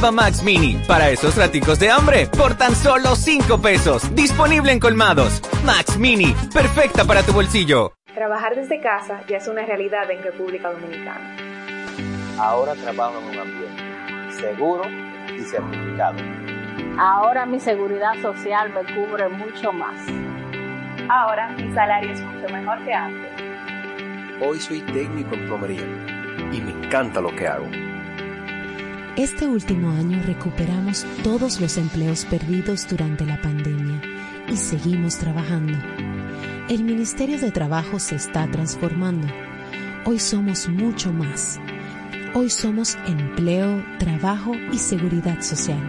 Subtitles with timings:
[0.00, 4.14] Nueva Max Mini, para esos raticos de hambre, por tan solo 5 pesos.
[4.14, 5.42] Disponible en colmados.
[5.62, 7.92] Max Mini, perfecta para tu bolsillo.
[8.14, 11.36] Trabajar desde casa ya es una realidad en República Dominicana.
[12.38, 14.84] Ahora trabajo en un ambiente seguro
[15.36, 16.16] y certificado.
[16.98, 20.00] Ahora mi seguridad social me cubre mucho más.
[21.10, 23.30] Ahora mi salario es mucho mejor que antes.
[24.40, 25.84] Hoy soy técnico en plomería
[26.52, 27.89] y me encanta lo que hago.
[29.16, 34.00] Este último año recuperamos todos los empleos perdidos durante la pandemia
[34.48, 35.76] y seguimos trabajando.
[36.68, 39.26] El Ministerio de Trabajo se está transformando.
[40.04, 41.58] Hoy somos mucho más.
[42.34, 45.82] Hoy somos empleo, trabajo y seguridad social.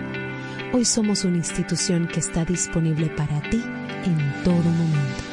[0.73, 3.62] Hoy somos una institución que está disponible para ti
[4.03, 5.30] en todo momento.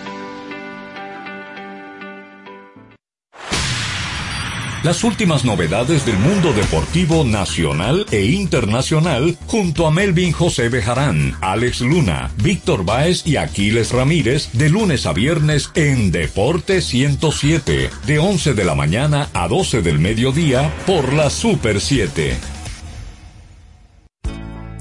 [4.84, 11.80] Las últimas novedades del mundo deportivo nacional e internacional junto a Melvin José Bejarán, Alex
[11.80, 18.54] Luna, Víctor Báez y Aquiles Ramírez de lunes a viernes en Deporte 107, de 11
[18.54, 22.36] de la mañana a 12 del mediodía por la Super 7.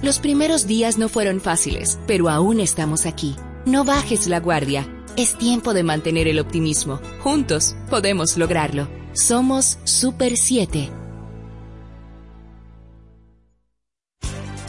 [0.04, 3.36] Los primeros días no fueron fáciles, pero aún estamos aquí.
[3.66, 4.88] No bajes la guardia.
[5.18, 7.00] Es tiempo de mantener el optimismo.
[7.22, 8.88] Juntos podemos lograrlo.
[9.14, 10.92] Somos Super 7.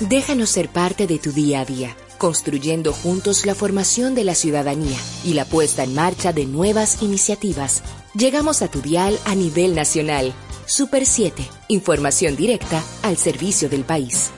[0.00, 4.96] Déjanos ser parte de tu día a día, construyendo juntos la formación de la ciudadanía
[5.22, 7.82] y la puesta en marcha de nuevas iniciativas.
[8.14, 10.32] Llegamos a tu dial a nivel nacional.
[10.64, 11.46] Super 7.
[11.68, 14.30] Información directa al servicio del país.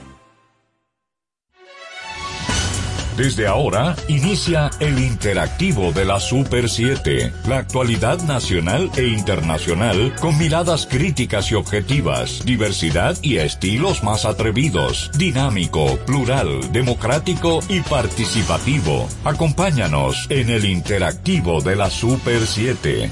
[3.17, 10.37] Desde ahora inicia el interactivo de la Super 7, la actualidad nacional e internacional con
[10.37, 19.09] miradas críticas y objetivas, diversidad y estilos más atrevidos, dinámico, plural, democrático y participativo.
[19.25, 23.11] Acompáñanos en el interactivo de la Super 7.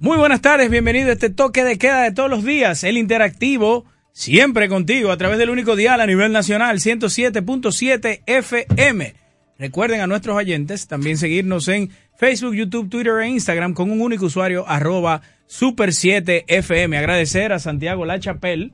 [0.00, 3.84] Muy buenas tardes, bienvenido a este toque de queda de todos los días, el interactivo
[4.18, 9.14] Siempre contigo a través del único dial a nivel nacional 107.7 FM.
[9.60, 14.26] Recuerden a nuestros oyentes también seguirnos en Facebook, YouTube, Twitter e Instagram con un único
[14.26, 16.98] usuario arroba super 7 FM.
[16.98, 18.72] Agradecer a Santiago La Chapelle,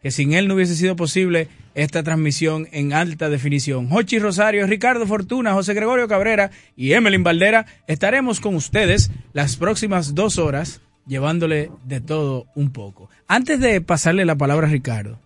[0.00, 3.90] que sin él no hubiese sido posible esta transmisión en alta definición.
[3.90, 10.14] Jochi Rosario, Ricardo Fortuna, José Gregorio Cabrera y Emelyn Valdera estaremos con ustedes las próximas
[10.14, 13.08] dos horas llevándole de todo un poco.
[13.28, 15.18] Antes de pasarle la palabra a Ricardo,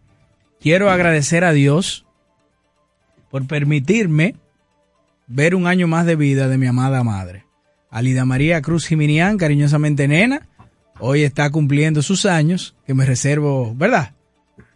[0.61, 2.07] quiero agradecer a Dios
[3.31, 4.37] por permitirme
[5.27, 7.45] ver un año más de vida de mi amada madre.
[7.91, 10.47] Alida María Cruz Jiminián, cariñosamente nena,
[10.99, 14.13] hoy está cumpliendo sus años, que me reservo, ¿verdad?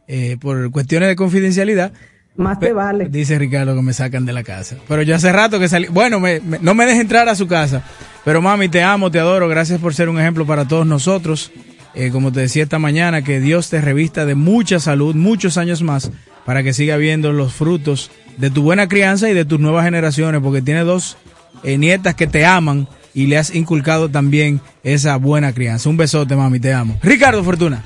[0.07, 1.93] Eh, por cuestiones de confidencialidad.
[2.37, 3.09] Más te vale.
[3.09, 4.77] Dice Ricardo que me sacan de la casa.
[4.89, 5.87] Pero yo hace rato que salí.
[5.87, 6.21] Bueno,
[6.61, 7.85] no me deje entrar a su casa.
[8.25, 9.49] Pero mami, te amo, te adoro.
[9.49, 11.53] Gracias por ser un ejemplo para todos nosotros.
[11.95, 15.83] Eh, como te decía esta mañana, que Dios te revista de mucha salud, muchos años
[15.83, 16.11] más,
[16.45, 20.41] para que siga viendo los frutos de tu buena crianza y de tus nuevas generaciones,
[20.43, 21.17] porque tiene dos
[21.63, 25.89] eh, nietas que te aman y le has inculcado también esa buena crianza.
[25.89, 26.99] Un besote, mami, te amo.
[27.03, 27.85] Ricardo Fortuna.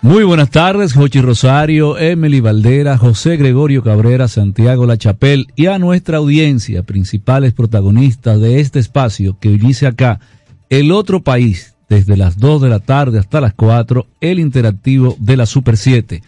[0.00, 5.80] Muy buenas tardes, Jochi Rosario, Emily Valdera, José Gregorio Cabrera, Santiago La Chapel y a
[5.80, 10.20] nuestra audiencia, principales protagonistas de este espacio que inicia acá,
[10.68, 15.36] El Otro País, desde las 2 de la tarde hasta las 4, el interactivo de
[15.36, 16.22] la Super 7.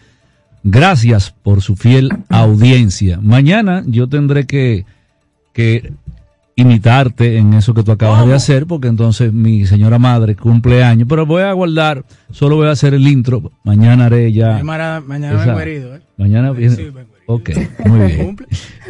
[0.63, 3.19] Gracias por su fiel audiencia.
[3.21, 4.85] Mañana yo tendré que,
[5.53, 5.93] que
[6.55, 11.07] imitarte en eso que tú acabas de hacer, porque entonces mi señora madre cumple años,
[11.09, 14.61] pero voy a guardar, solo voy a hacer el intro, mañana haré ya.
[14.63, 16.01] Mañana, mañana ¿eh?
[16.17, 16.91] Mañana viene.
[17.25, 17.49] ok,
[17.85, 18.37] muy bien.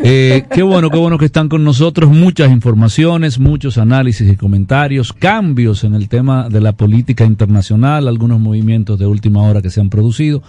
[0.04, 5.14] Eh, qué bueno, qué bueno que están con nosotros, muchas informaciones, muchos análisis y comentarios,
[5.14, 9.80] cambios en el tema de la política internacional, algunos movimientos de última hora que se
[9.80, 10.42] han producido,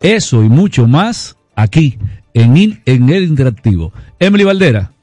[0.00, 1.98] eso y mucho más aquí
[2.34, 3.92] en, en el interactivo.
[4.18, 4.95] Emily Valdera.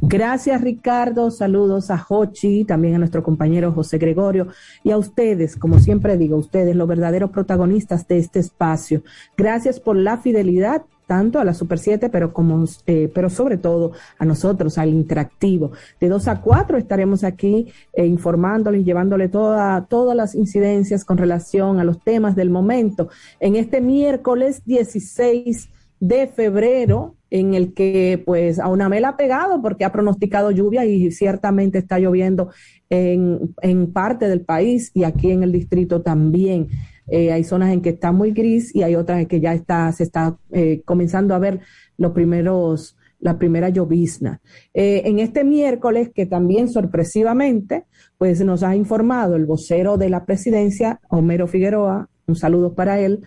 [0.00, 4.48] Gracias Ricardo, saludos a Jochi, también a nuestro compañero José Gregorio
[4.84, 9.02] y a ustedes, como siempre digo, ustedes los verdaderos protagonistas de este espacio.
[9.36, 13.92] Gracias por la fidelidad tanto a la Super 7, pero como eh, pero sobre todo
[14.18, 15.72] a nosotros, al interactivo.
[16.00, 21.78] De 2 a 4 estaremos aquí eh, informándoles, llevándole toda, todas las incidencias con relación
[21.78, 23.08] a los temas del momento.
[23.40, 25.68] En este miércoles 16
[26.00, 30.84] de febrero, en el que pues a una mela ha pegado porque ha pronosticado lluvia
[30.84, 32.50] y ciertamente está lloviendo
[32.88, 36.68] en, en parte del país y aquí en el distrito también.
[37.08, 39.90] eh, hay zonas en que está muy gris y hay otras en que ya está,
[39.92, 41.60] se está eh, comenzando a ver
[41.96, 44.40] los primeros, la primera llovizna.
[44.74, 47.84] Eh, en este miércoles, que también sorpresivamente,
[48.18, 53.20] pues nos ha informado el vocero de la presidencia, Homero Figueroa, un saludo para él,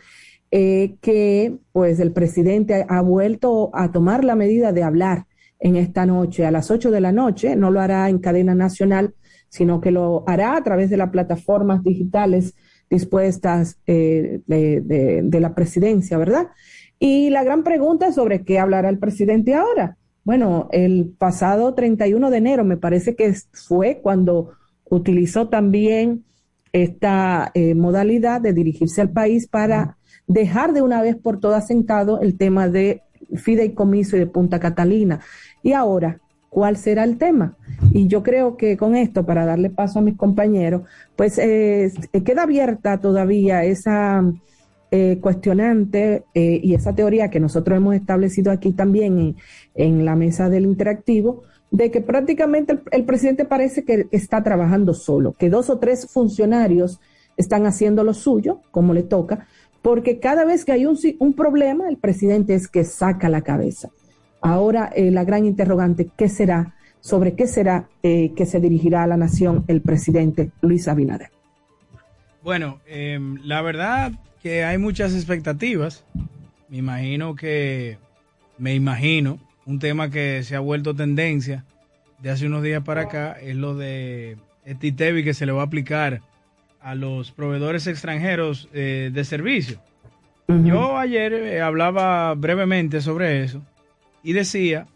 [0.52, 5.26] que pues el presidente ha vuelto a tomar la medida de hablar
[5.60, 9.14] en esta noche a las 8 de la noche, no lo hará en cadena nacional,
[9.50, 12.56] sino que lo hará a través de las plataformas digitales
[12.90, 16.48] dispuestas eh, de, la presidencia, ¿verdad?
[16.98, 19.98] Y la gran pregunta es sobre qué hablará el presidente ahora.
[20.24, 24.52] Bueno, el pasado 31 de enero me parece que fue cuando
[24.90, 26.26] utilizó también
[26.72, 29.98] esta eh, modalidad de dirigirse al país para
[30.30, 33.02] dejar de una vez por todas sentado el tema de
[33.36, 35.20] fideicomiso y de Punta Catalina.
[35.62, 37.58] Y ahora, cuál será el tema.
[37.92, 40.84] Y yo creo que con esto, para darle paso a mis compañeros,
[41.16, 41.92] pues eh,
[42.24, 44.24] queda abierta todavía esa
[44.92, 49.36] eh, cuestionante eh, y esa teoría que nosotros hemos establecido aquí también
[49.76, 55.34] en, la mesa del interactivo, de que prácticamente el, presidente parece que está trabajando solo,
[55.34, 57.00] que dos o tres funcionarios
[57.38, 59.48] están haciendo lo suyo, como le toca,
[59.82, 63.90] porque cada vez que hay un, un problema, el presidente es que saca la cabeza.
[64.42, 66.76] Ahora eh, la gran interrogante, ¿qué será?
[67.02, 71.30] ¿Sobre qué será eh, que se dirigirá a la nación el presidente Luis Abinader?
[72.44, 74.12] Bueno, em, la verdad
[74.42, 76.06] que hay muchas expectativas.
[76.70, 77.98] Me imagino que,
[78.58, 81.66] me imagino, un tema que se ha vuelto tendencia
[82.22, 85.62] de hace unos días para acá es lo de este TITEVI que se le va
[85.62, 86.22] a aplicar
[86.82, 89.80] a los proveedores extranjeros eh, de servicio.
[90.48, 93.62] Yo ayer hablaba brevemente sobre eso
[94.24, 94.88] y decía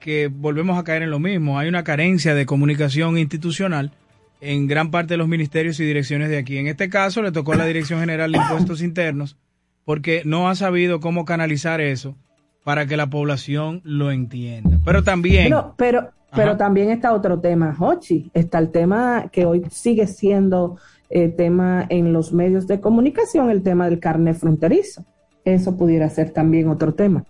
[0.00, 1.58] que volvemos a caer en lo mismo.
[1.58, 3.92] Hay una carencia de comunicación institucional
[4.40, 6.58] en gran parte de los ministerios y direcciones de aquí.
[6.58, 9.36] En este caso le tocó a la Dirección General de Impuestos Internos
[9.84, 12.16] porque no ha sabido cómo canalizar eso
[12.64, 14.78] para que la población lo entienda.
[14.84, 15.52] Pero también...
[15.76, 18.30] pero, pero también está otro tema, Hochi.
[18.34, 20.76] Está el tema que hoy sigue siendo
[21.10, 25.04] eh, tema en los medios de comunicación, el tema del carnet fronterizo.
[25.44, 27.24] Eso pudiera ser también otro tema.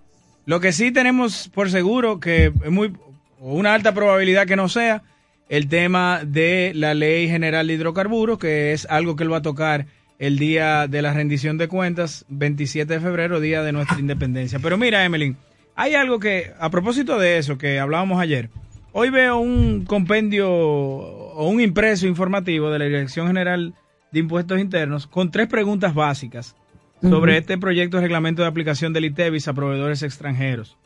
[0.47, 2.93] Lo que sí tenemos por seguro que es muy
[3.41, 5.03] una alta probabilidad que no sea
[5.49, 9.43] el tema de la Ley General de Hidrocarburos, que es algo que él va a
[9.43, 9.87] tocar
[10.19, 14.59] el día de la rendición de cuentas, 27 de febrero, día de nuestra independencia.
[14.59, 15.37] Pero mira, Emeline,
[15.77, 18.51] hay algo que, a propósito de eso que hablábamos ayer,
[18.93, 23.75] hoy veo un compendio o un impreso informativo de la Dirección General
[24.13, 26.57] de Impuestos Internos con tres preguntas básicas
[27.03, 30.77] sobre este proyecto de reglamento de aplicación del ITEVIS a proveedores extranjeros.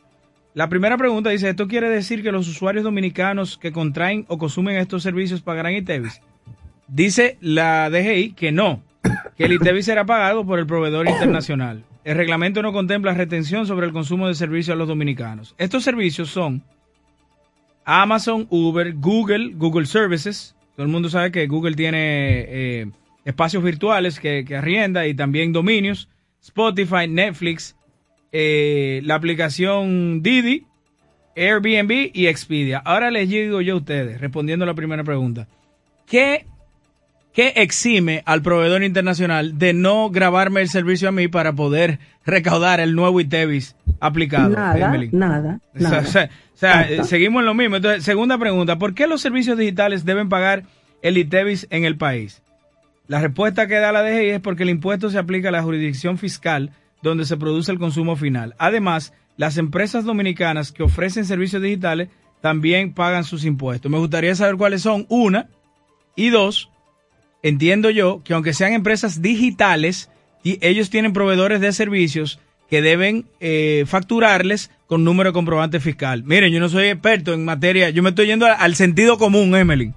[0.53, 4.77] La primera pregunta dice, ¿esto quiere decir que los usuarios dominicanos que contraen o consumen
[4.77, 6.21] estos servicios pagarán ITEVIS?
[6.87, 8.83] Dice la DGI que no,
[9.35, 11.83] que el ITEVIS será pagado por el proveedor internacional.
[12.03, 15.55] El reglamento no contempla retención sobre el consumo de servicios a los dominicanos.
[15.57, 16.61] Estos servicios son
[17.85, 20.55] Amazon, Uber, Google, Google Services.
[20.75, 21.99] Todo el mundo sabe que Google tiene
[22.47, 22.91] eh,
[23.25, 26.09] espacios virtuales que, arrienda y también dominios,
[26.41, 27.75] Spotify, Netflix,
[28.31, 30.65] eh, la aplicación Didi,
[31.35, 32.79] Airbnb y Expedia.
[32.79, 35.47] Ahora les digo yo a ustedes, respondiendo a la primera pregunta,
[36.05, 36.45] ¿qué,
[37.33, 42.79] ¿qué exime al proveedor internacional de no grabarme el servicio a mí para poder recaudar
[42.79, 44.49] el nuevo ITEVIS aplicado?
[44.49, 45.59] Nada, nada.
[45.75, 47.77] O sea, seguimos en lo mismo.
[47.77, 50.63] Entonces, segunda pregunta, ¿por qué los servicios digitales deben pagar
[51.01, 52.41] el ITEVIS en el país?
[53.07, 56.17] La respuesta que da la DGI es porque el impuesto se aplica a la jurisdicción
[56.17, 58.55] fiscal donde se produce el consumo final.
[58.57, 62.09] Además, las empresas dominicanas que ofrecen servicios digitales
[62.41, 63.91] también pagan sus impuestos.
[63.91, 65.05] Me gustaría saber cuáles son.
[65.09, 65.49] Una.
[66.15, 66.69] Y dos,
[67.41, 70.09] entiendo yo que aunque sean empresas digitales,
[70.43, 76.23] y ellos tienen proveedores de servicios que deben eh, facturarles con número de comprobante fiscal.
[76.23, 79.91] Miren, yo no soy experto en materia, yo me estoy yendo al sentido común, Emily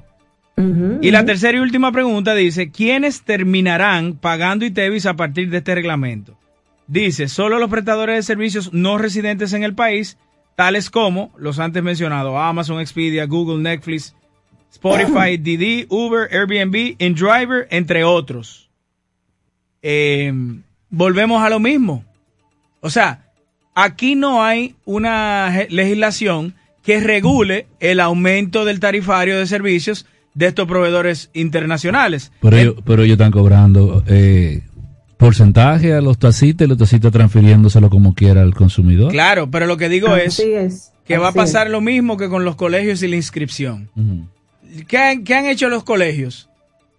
[1.02, 5.74] y la tercera y última pregunta dice, ¿quiénes terminarán pagando ITEVIS a partir de este
[5.74, 6.38] reglamento?
[6.86, 10.16] Dice, solo los prestadores de servicios no residentes en el país,
[10.54, 14.16] tales como los antes mencionados, Amazon, Expedia, Google, Netflix,
[14.72, 18.70] Spotify, Didi, Uber, Airbnb, InDriver, entre otros.
[19.82, 20.32] Eh,
[20.88, 22.02] volvemos a lo mismo.
[22.80, 23.25] O sea,
[23.76, 30.66] aquí no hay una legislación que regule el aumento del tarifario de servicios de estos
[30.66, 32.32] proveedores internacionales.
[32.40, 34.62] Pero, ellos, pero ellos están cobrando eh,
[35.16, 39.12] porcentaje a los tacitas y los tacitas transfiriéndoselo como quiera al consumidor.
[39.12, 40.42] Claro, pero lo que digo es,
[41.04, 43.90] que va a pasar lo mismo que con los colegios y la inscripción.
[44.88, 46.48] ¿Qué, han, hecho los colegios?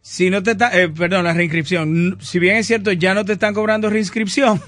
[0.02, 3.34] si no te está, eh, perdón, la reinscripción, si bien es cierto, ya no te
[3.34, 4.62] están cobrando reinscripción,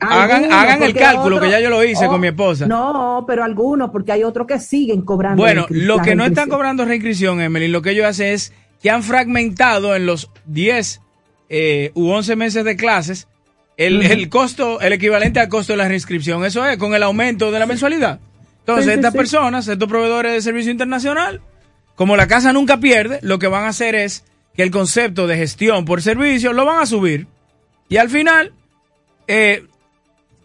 [0.00, 2.66] hagan, Algunos, hagan el cálculo, que ya yo lo hice oh, con mi esposa.
[2.66, 5.42] No, pero algunos, porque hay otros que siguen cobrando.
[5.42, 9.02] Bueno, lo que no están cobrando reinscripción, Emily, lo que ellos hacen es que han
[9.02, 11.00] fragmentado en los 10
[11.48, 13.28] eh, u 11 meses de clases
[13.76, 16.44] el, el costo, el equivalente al costo de la reinscripción.
[16.44, 18.20] Eso es, con el aumento de la mensualidad.
[18.60, 19.18] Entonces, Sí, sí, estas sí.
[19.18, 21.40] personas, estos proveedores de servicio internacional,
[21.94, 24.24] como la casa nunca pierde, lo que van a hacer es
[24.54, 27.26] que el concepto de gestión por servicio lo van a subir.
[27.88, 28.54] Y al final,
[29.28, 29.64] eh,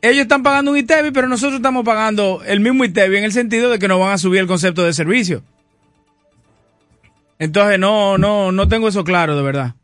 [0.01, 3.69] ellos están pagando un ITEBI, pero nosotros estamos pagando el mismo ITEBI en el sentido
[3.69, 5.43] de que nos van a subir el concepto de servicio.
[7.39, 9.75] Entonces no, no, no tengo eso claro, de verdad.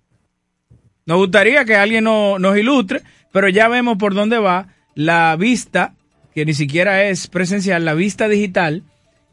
[1.06, 5.94] Nos gustaría que alguien no- nos ilustre, pero ya vemos por dónde va la vista,
[6.36, 8.84] que ni siquiera es presencial, la vista digital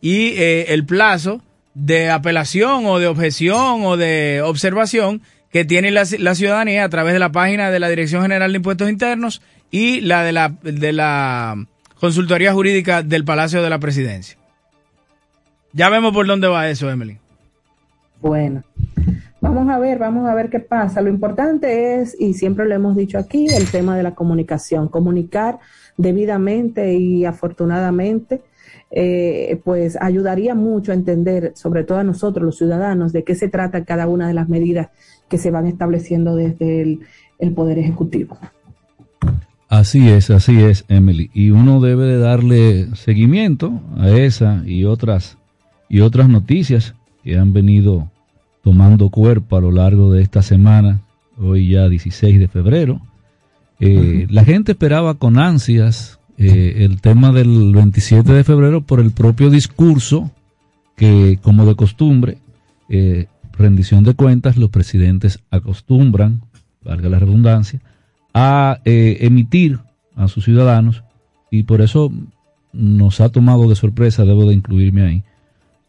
[0.01, 1.43] y eh, el plazo
[1.75, 7.19] de apelación o de objeción o de observación que tiene la ciudadanía a través de
[7.21, 9.41] la página de la Dirección General de Impuestos Internos
[9.75, 11.67] y la de la, de la
[11.99, 14.39] Consultoría Jurídica del Palacio de la Presidencia.
[15.73, 17.19] Ya vemos por dónde va eso, Emily.
[18.21, 18.63] Bueno,
[19.41, 21.01] vamos a ver, vamos a ver qué pasa.
[21.01, 24.87] Lo importante es, y siempre lo hemos dicho aquí, el tema de la comunicación.
[24.87, 25.59] Comunicar
[25.97, 28.43] debidamente y afortunadamente,
[28.93, 33.49] eh, pues ayudaría mucho a entender, sobre todo a nosotros, los ciudadanos, de qué se
[33.49, 34.91] trata cada una de las medidas
[35.29, 37.01] que se van estableciendo desde el,
[37.41, 38.39] el Poder Ejecutivo.
[39.69, 41.31] Así es, así es, Emily.
[41.35, 45.39] Y uno debe de darle seguimiento a esa y otras
[45.89, 48.11] y otras noticias que han venido
[48.63, 51.03] tomando cuerpo a lo largo de esta semana,
[51.39, 53.01] hoy ya 16 de febrero.
[53.81, 59.11] Eh, La gente esperaba con ansias eh, el tema del 27 de febrero por el
[59.13, 60.31] propio discurso
[60.97, 62.39] que, como de costumbre,
[62.89, 66.43] eh, rendición de cuentas, los presidentes acostumbran,
[66.83, 67.81] valga la redundancia,
[68.35, 69.79] a eh, emitir
[70.17, 71.03] a sus ciudadanos
[71.51, 72.13] y por eso
[72.73, 75.23] nos ha tomado de sorpresa, debo de incluirme ahí,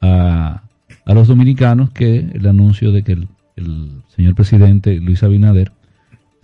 [0.02, 0.62] a,
[1.06, 5.72] a los dominicanos que el anuncio de que el, el señor presidente Luis Abinader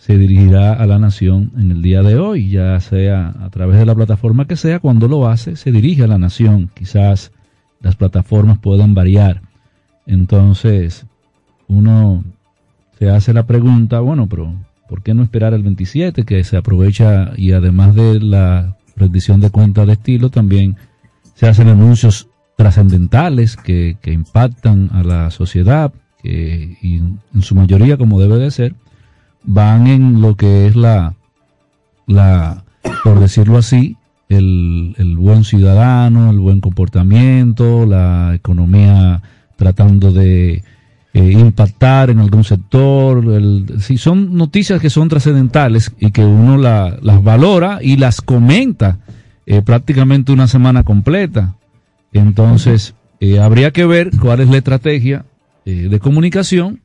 [0.01, 3.85] se dirigirá a la nación en el día de hoy, ya sea a través de
[3.85, 6.71] la plataforma que sea, cuando lo hace, se dirige a la nación.
[6.73, 7.31] Quizás
[7.81, 9.43] las plataformas puedan variar.
[10.07, 11.05] Entonces,
[11.67, 12.23] uno
[12.97, 14.55] se hace la pregunta, bueno, pero
[14.91, 19.49] ¿por qué no esperar el 27 que se aprovecha y además de la rendición de
[19.49, 20.75] cuentas de estilo, también
[21.33, 27.95] se hacen anuncios trascendentales que, que impactan a la sociedad que, y en su mayoría,
[27.95, 28.75] como debe de ser,
[29.45, 31.15] van en lo que es la,
[32.05, 32.65] la
[33.05, 33.95] por decirlo así,
[34.27, 39.21] el, el buen ciudadano, el buen comportamiento, la economía
[39.55, 40.65] tratando de
[41.13, 43.23] eh, impactar en algún sector.
[43.79, 48.99] Sí, son noticias que son trascendentales y que uno la- las valora y las comenta
[49.45, 51.55] eh, prácticamente una semana completa.
[52.13, 55.25] Entonces, eh, habría que ver cuál es la estrategia
[55.65, 56.81] de comunicación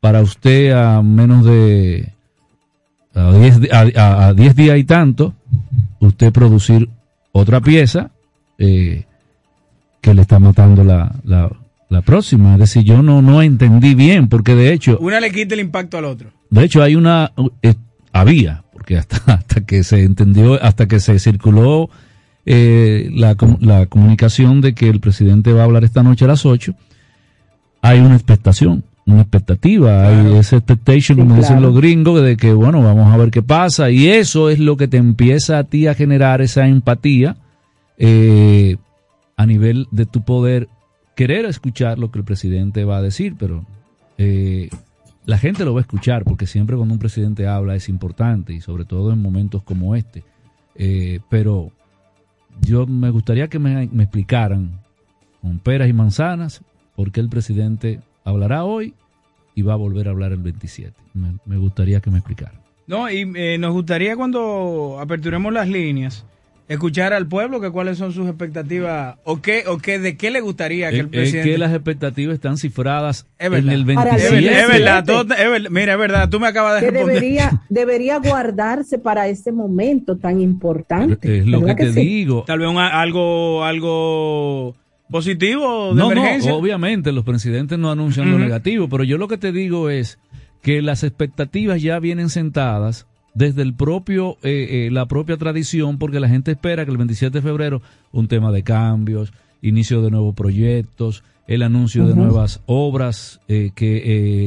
[0.00, 2.12] para usted a menos de
[3.14, 5.34] a 10 di- a- a- a 10 días y tanto,
[6.00, 6.88] usted producir
[7.32, 8.10] otra pieza
[8.58, 11.14] que le está matando la,
[11.90, 12.54] la próxima.
[12.54, 15.98] Es decir, yo no, no entendí bien, porque de hecho, Una le quita el impacto
[15.98, 16.30] al otro.
[16.48, 17.32] de hecho hay una,
[17.62, 17.74] eh,
[18.12, 21.90] había, porque hasta, hasta que se entendió, hasta que se circuló
[22.46, 26.46] eh, la, la comunicación de que el presidente va a hablar esta noche a las
[26.46, 26.74] 8,
[27.82, 32.82] hay una expectación, una expectativa, hay ese expectation, como dicen los gringos, de que bueno,
[32.82, 35.94] vamos a ver qué pasa, y eso es lo que te empieza a ti a
[35.94, 37.36] generar esa empatía
[37.98, 38.76] eh,
[39.36, 40.68] a nivel de tu poder
[41.20, 43.66] querer escuchar lo que el presidente va a decir, pero
[44.16, 44.70] eh,
[45.26, 48.62] la gente lo va a escuchar porque siempre cuando un presidente habla es importante y
[48.62, 50.24] sobre todo en momentos como este.
[50.76, 51.72] Eh, pero
[52.62, 54.80] yo me gustaría que me, explicaran
[55.42, 56.62] con peras y manzanas
[56.96, 58.94] por qué el presidente hablará hoy
[59.54, 60.98] y va a volver a hablar el 27.
[61.12, 62.62] Me, me gustaría que me explicaran.
[62.86, 66.24] No, y eh, nos gustaría cuando aperturemos las líneas
[66.70, 70.40] escuchar al pueblo que cuáles son sus expectativas o qué o qué de qué le
[70.40, 73.74] gustaría que el Es- es presidente que las expectativas están cifradas Es en el Para
[73.74, 74.24] el 27.
[74.24, 75.12] Es verdad, es verdad, 27.
[75.12, 75.70] todo- es verdad.
[75.70, 77.14] mira, es verdad, tú me acabas de que responder.
[77.20, 81.38] debería, debería guardarse para ese momento tan importante.
[81.38, 82.00] Es lo que ¿verdad te sí?
[82.00, 82.44] digo.
[82.46, 84.76] Tal vez un- algo algo
[85.10, 86.52] positivo de No, emergencia.
[86.52, 90.18] no, obviamente los presidentes no anuncian lo negativo, pero yo lo que te digo es
[90.62, 96.20] que las expectativas ya vienen sentadas desde el propio eh, eh, la propia tradición, porque
[96.20, 97.82] la gente espera que el 27 de febrero
[98.12, 99.32] un tema de cambios,
[99.62, 104.02] inicio de nuevos proyectos, el anuncio de nuevas obras eh, que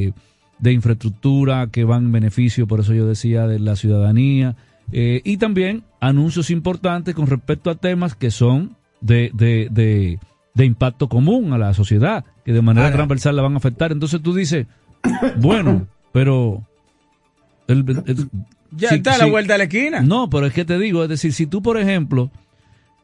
[0.07, 0.13] eh,
[0.59, 4.55] de infraestructura que van en beneficio, por eso yo decía, de la ciudadanía,
[4.91, 10.19] eh, y también anuncios importantes con respecto a temas que son de, de, de,
[10.53, 12.97] de impacto común a la sociedad, que de manera Ahora.
[12.97, 13.91] transversal la van a afectar.
[13.91, 14.67] Entonces tú dices,
[15.39, 16.63] bueno, pero...
[17.67, 18.29] el- el-
[18.75, 20.01] Ya si- está a la si- vuelta de la esquina.
[20.01, 22.31] no, pero es que te digo, es decir, si tú, por ejemplo,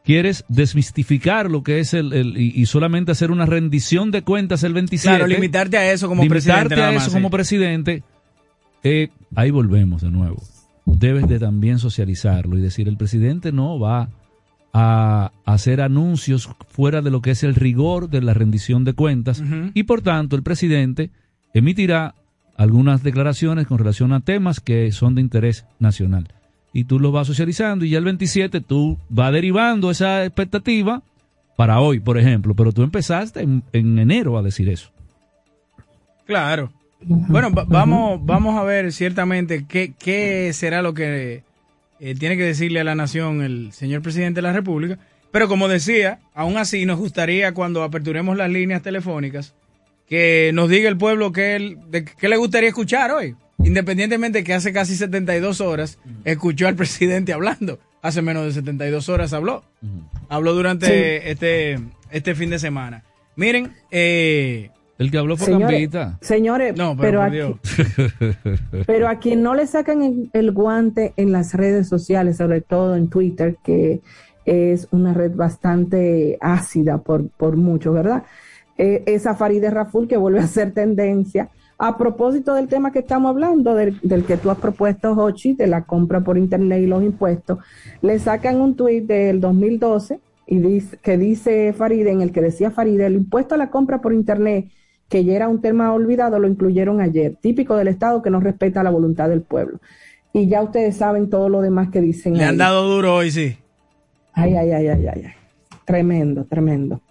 [0.04, 4.62] quieres desmistificar lo que es el, el- y, y solamente hacer una rendición de cuentas
[4.64, 6.76] el 27, Claro, limitarte a eso como limitarte presidente.
[6.76, 7.16] nada a más, eso sí.
[7.16, 8.02] como presidente,
[8.82, 10.42] eh, ahí volvemos de nuevo.
[10.86, 14.08] Debes de también socializarlo y decir, el presidente no va
[14.72, 19.42] a hacer anuncios fuera de lo que es el rigor de la rendición de cuentas
[19.74, 21.10] y por tanto el presidente
[21.54, 22.14] emitirá
[22.56, 26.28] algunas declaraciones con relación a temas que son de interés nacional.
[26.72, 31.02] Y tú lo vas socializando y ya el 27 tú vas derivando esa expectativa
[31.56, 34.90] para hoy, por ejemplo, pero tú empezaste en, en enero a decir eso.
[36.26, 36.70] Claro.
[37.02, 41.42] Bueno, va- vamos, vamos a ver ciertamente qué, qué será lo que
[41.98, 44.98] eh, tiene que decirle a la nación el señor presidente de la República.
[45.32, 49.54] Pero como decía, aún así nos gustaría cuando aperturemos las líneas telefónicas
[50.10, 53.34] que nos diga el pueblo qué, él- de qué le gustaría escuchar hoy.
[53.64, 57.78] Independientemente que hace casi 72 horas escuchó al presidente hablando.
[58.02, 59.62] Hace menos de 72 horas habló.
[60.28, 61.28] Habló durante Sí.
[61.28, 61.78] este,
[62.10, 63.04] este fin de semana.
[63.36, 66.18] Miren, eh, El que habló fue Señores, Gambita.
[66.20, 68.36] señores, no, pero, pero, por aquí,
[68.86, 72.96] pero a quien no le sacan el, el guante en las redes sociales, sobre todo
[72.96, 74.00] en Twitter, que
[74.44, 78.24] es una red bastante ácida por, por mucho, ¿verdad?
[78.82, 81.50] Eh, es a Farideh Raful que vuelve a ser tendencia.
[81.76, 85.66] A propósito del tema que estamos hablando, del, del que tú has propuesto, Hochi, de
[85.66, 87.58] la compra por internet y los impuestos,
[88.00, 92.70] le sacan un tuit del 2012 y dice, que dice Farideh, en el que decía
[92.70, 94.70] Farideh, el impuesto a la compra por internet
[95.10, 98.82] que ya era un tema olvidado, lo incluyeron ayer, típico del Estado que no respeta
[98.82, 99.78] la voluntad del pueblo.
[100.32, 102.34] Y ya ustedes saben todo lo demás que dicen.
[102.34, 103.58] Le han dado duro hoy, sí.
[104.32, 105.32] Ay, ay, ay, ay, ay, ay.
[105.84, 107.02] Tremendo, tremendo.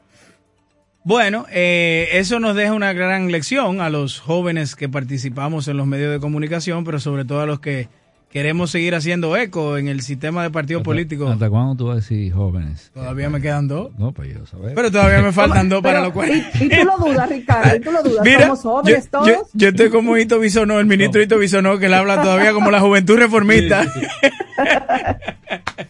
[1.03, 5.87] Bueno, eh, eso nos deja una gran lección a los jóvenes que participamos en los
[5.87, 7.87] medios de comunicación, pero sobre todo a los que
[8.29, 11.31] queremos seguir haciendo eco en el sistema de partidos políticos.
[11.31, 12.91] ¿Hasta cuándo tú vas a decir jóvenes?
[12.93, 13.89] Todavía me quedan dos.
[13.97, 14.75] No, pues yo saber.
[14.75, 16.29] Pero todavía me faltan dos para Pero, lo cual.
[16.29, 18.23] Y, y tú lo dudas, Ricardo, y tú lo dudas.
[18.25, 19.27] Mira, Somos jóvenes yo, todos.
[19.27, 22.69] yo- yo estoy como Hito Bisonó, el ministro Hito Bisonó, que le habla todavía como
[22.69, 23.83] la juventud reformista.
[23.91, 24.01] Sí,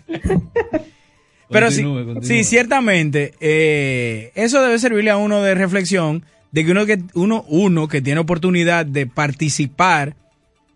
[1.49, 2.23] Continúe, continúe.
[2.23, 7.43] sí, ciertamente, eh, eso debe servirle a uno de reflexión, de que uno que, uno,
[7.47, 10.15] uno que tiene oportunidad de participar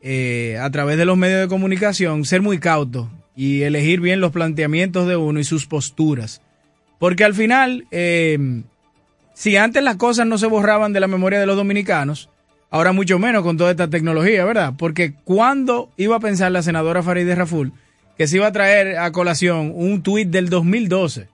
[0.01, 4.31] eh, a través de los medios de comunicación, ser muy cauto y elegir bien los
[4.31, 6.41] planteamientos de uno y sus posturas.
[6.99, 8.63] Porque al final, eh,
[9.33, 12.29] si antes las cosas no se borraban de la memoria de los dominicanos,
[12.69, 14.73] ahora mucho menos con toda esta tecnología, ¿verdad?
[14.77, 17.71] Porque cuando iba a pensar la senadora Farideh Raful
[18.17, 21.27] que se iba a traer a colación un tuit del 2012,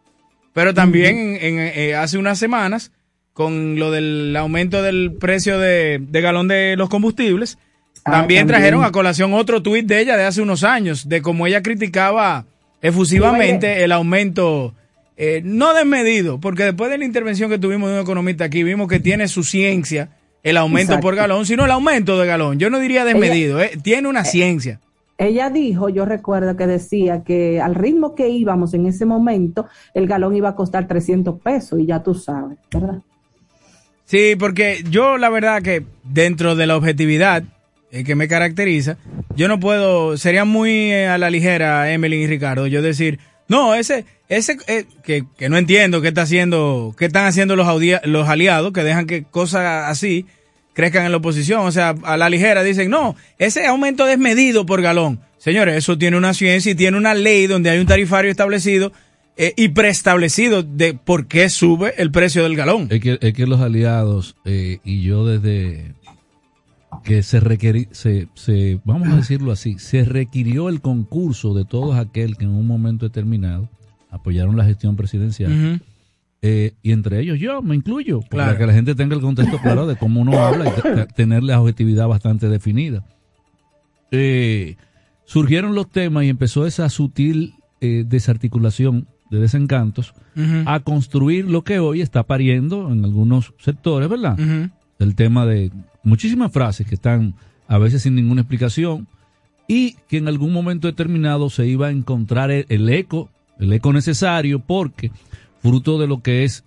[0.54, 2.92] pero también en- en, eh, hace unas semanas,
[3.34, 7.58] con lo del aumento del precio de, de galón de los combustibles,
[8.06, 8.48] Ah, también también.
[8.48, 12.46] trajeron a colación otro tuit de ella de hace unos años, de cómo ella criticaba
[12.82, 14.74] efusivamente el aumento,
[15.18, 18.88] eh, no desmedido, porque después de la intervención que tuvimos de un economista aquí, vimos
[18.88, 20.10] que tiene su ciencia
[20.44, 21.02] el aumento Exacto.
[21.06, 22.58] por galón, sino el aumento de galón.
[22.60, 24.80] Yo no diría desmedido, eh, tiene una ciencia.
[25.20, 30.08] Ella dijo, yo recuerdo que decía que al ritmo que íbamos en ese momento, el
[30.08, 33.02] galón iba a costar 300 pesos y ya tú sabes, ¿verdad?
[34.06, 37.44] Sí, porque yo la verdad que dentro de la objetividad
[37.92, 38.98] eh, que me caracteriza,
[39.36, 43.76] yo no puedo, sería muy eh, a la ligera, Emily y Ricardo, yo decir, no,
[43.76, 47.68] ese, ese, eh, que, que no entiendo qué está haciendo, qué están haciendo los,
[48.06, 50.26] los aliados, que dejan que cosas así
[50.80, 54.82] crezcan en la oposición, o sea, a la ligera dicen, no, ese aumento desmedido por
[54.82, 55.20] galón.
[55.38, 58.94] Señores, eso tiene una ciencia y tiene una ley donde hay un tarifario establecido
[59.36, 62.88] eh, y preestablecido de por qué sube el precio del galón.
[62.92, 65.96] Es que, es que los aliados eh, y yo desde
[67.04, 71.98] que se requerí, se, se, vamos a decirlo así, se requirió el concurso de todos
[71.98, 73.70] aquel que en un momento determinado
[74.12, 75.82] apoyaron la gestión presidencial.
[76.42, 78.58] Eh, y entre ellos yo me incluyo, para Claro.
[78.60, 81.44] que la gente tenga el contexto claro de cómo uno habla y te- te- tener
[81.44, 83.04] la objetividad bastante definida.
[84.12, 84.76] Eh,
[85.26, 90.14] surgieron los temas y empezó esa sutil eh, desarticulación de desencantos
[90.66, 94.38] a construir lo que hoy está pariendo en algunos sectores, ¿verdad?
[94.98, 95.70] El tema de
[96.04, 97.36] muchísimas frases que están
[97.68, 99.08] a veces sin ninguna explicación
[99.68, 103.92] y que en algún momento determinado se iba a encontrar el, el eco, el eco
[103.94, 105.12] necesario porque
[105.62, 106.64] fruto de lo que es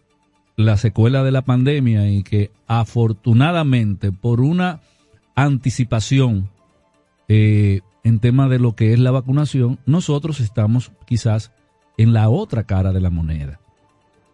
[0.56, 4.80] la secuela de la pandemia y que afortunadamente por una
[5.34, 6.50] anticipación
[7.28, 11.52] eh, en tema de lo que es la vacunación, nosotros estamos quizás
[11.96, 13.60] en la otra cara de la moneda.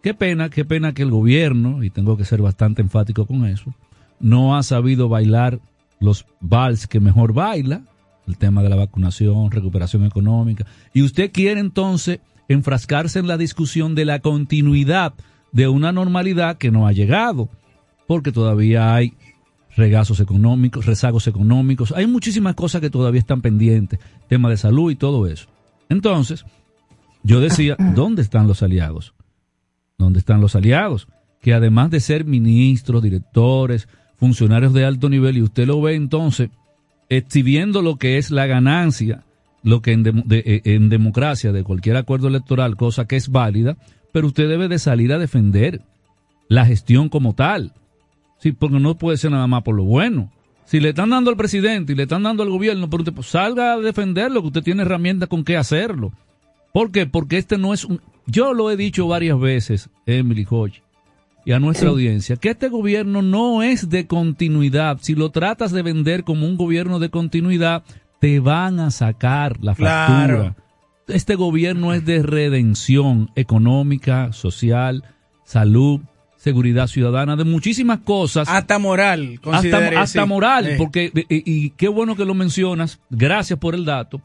[0.01, 3.73] Qué pena, qué pena que el gobierno, y tengo que ser bastante enfático con eso,
[4.19, 5.59] no ha sabido bailar
[5.99, 7.83] los vals que mejor baila,
[8.27, 13.95] el tema de la vacunación, recuperación económica, y usted quiere entonces enfrascarse en la discusión
[13.95, 15.13] de la continuidad
[15.51, 17.49] de una normalidad que no ha llegado,
[18.07, 19.13] porque todavía hay
[19.75, 24.95] regazos económicos, rezagos económicos, hay muchísimas cosas que todavía están pendientes, tema de salud y
[24.95, 25.47] todo eso.
[25.87, 26.45] Entonces,
[27.23, 29.13] yo decía, ¿dónde están los aliados?
[29.97, 31.07] ¿Dónde están los aliados?
[31.41, 36.49] Que además de ser ministros, directores, funcionarios de alto nivel, y usted lo ve entonces
[37.09, 39.23] exhibiendo lo que es la ganancia,
[39.63, 43.77] lo que en, eh, en democracia de cualquier acuerdo electoral, cosa que es válida,
[44.11, 45.81] pero usted debe de salir a defender
[46.47, 47.73] la gestión como tal.
[48.39, 50.31] Sí, porque no puede ser nada más por lo bueno.
[50.65, 53.27] Si le están dando al presidente y le están dando al gobierno, pero usted pues,
[53.27, 56.11] salga a defenderlo, que usted tiene herramientas con qué hacerlo.
[56.71, 57.05] ¿Por qué?
[57.05, 58.01] Porque este no es un...
[58.27, 60.83] Yo lo he dicho varias veces, Emily Hodge,
[61.43, 64.99] y a nuestra audiencia, que este gobierno no es de continuidad.
[65.01, 67.83] Si lo tratas de vender como un gobierno de continuidad,
[68.19, 70.55] te van a sacar la factura.
[71.07, 75.03] Este gobierno es de redención económica, social,
[75.43, 76.01] salud,
[76.37, 78.47] seguridad ciudadana, de muchísimas cosas.
[78.47, 83.85] Hasta moral, hasta, hasta moral, porque, y, qué bueno que lo mencionas, gracias por el
[83.85, 84.21] dato,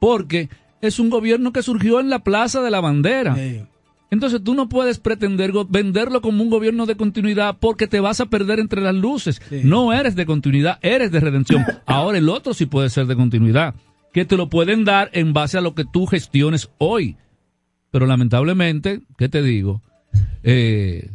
[0.00, 0.48] porque
[0.80, 3.36] es un gobierno que surgió en la Plaza de la Bandera.
[4.10, 8.26] Entonces tú no puedes pretender venderlo como un gobierno de continuidad porque te vas a
[8.26, 9.40] perder entre las luces.
[9.64, 11.64] No eres de continuidad, eres de redención.
[11.86, 13.74] Ahora el otro sí puede ser de continuidad,
[14.12, 17.16] que te lo pueden dar en base a lo que tú gestiones hoy.
[17.90, 19.82] Pero lamentablemente, ¿qué te digo?
[20.42, 21.10] Eh,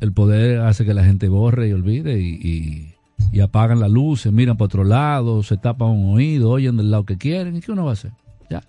[0.00, 2.94] el poder hace que la gente borre y olvide y,
[3.32, 7.04] y, apagan las luces, miran para otro lado, se tapan un oído, oyen del lado
[7.04, 7.56] que quieren.
[7.56, 8.12] ¿Y qué uno va a hacer?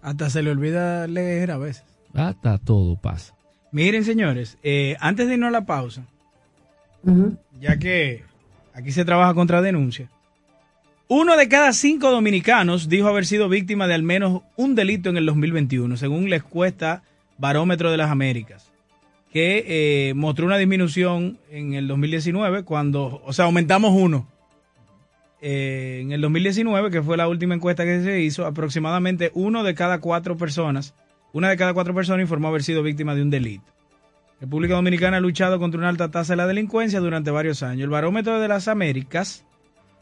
[0.01, 1.90] Hasta se le olvida leer a veces.
[2.13, 3.35] Hasta todo pasa.
[3.71, 6.05] Miren, señores, eh, antes de irnos a la pausa,
[7.59, 8.23] ya que
[8.73, 10.09] aquí se trabaja contra denuncia,
[11.07, 15.17] uno de cada cinco dominicanos dijo haber sido víctima de al menos un delito en
[15.17, 17.03] el 2021, según la encuesta
[17.37, 18.71] Barómetro de las Américas,
[19.31, 24.27] que eh, mostró una disminución en el 2019 cuando, o sea, aumentamos uno
[25.41, 29.73] eh, en el 2019, que fue la última encuesta que se hizo, aproximadamente uno de
[29.73, 30.93] cada cuatro personas,
[31.33, 33.65] una de cada cuatro personas informó haber sido víctima de un delito.
[34.39, 37.83] República Dominicana ha luchado contra una alta tasa de la delincuencia durante varios años.
[37.83, 39.45] El barómetro de las Américas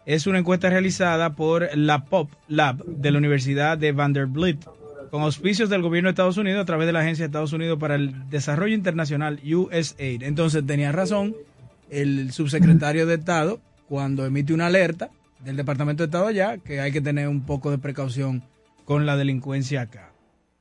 [0.06, 4.66] es una encuesta realizada por la POP Lab de la Universidad de Vanderbilt,
[5.12, 7.78] con auspicios del gobierno de Estados Unidos a través de la Agencia de Estados Unidos
[7.80, 10.24] para el Desarrollo Internacional, USAID.
[10.24, 11.36] Entonces tenía razón
[11.90, 15.10] el subsecretario de Estado cuando emite una alerta
[15.44, 18.44] del Departamento de Estado allá que hay que tener un poco de precaución
[18.86, 20.09] con la delincuencia acá.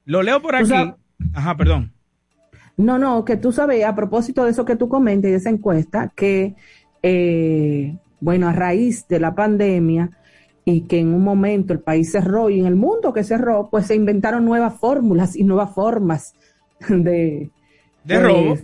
[0.09, 0.73] Lo leo por aquí.
[1.35, 1.93] Ajá, perdón.
[2.79, 5.51] No, no, que tú sabes, a propósito de eso que tú comentas y de esa
[5.51, 6.55] encuesta, que,
[7.03, 10.11] eh, bueno, a raíz de la pandemia
[10.65, 13.87] y que en un momento el país cerró y en el mundo que cerró, pues
[13.87, 16.35] se inventaron nuevas fórmulas y nuevas formas
[16.89, 17.51] de...
[18.03, 18.57] De robo.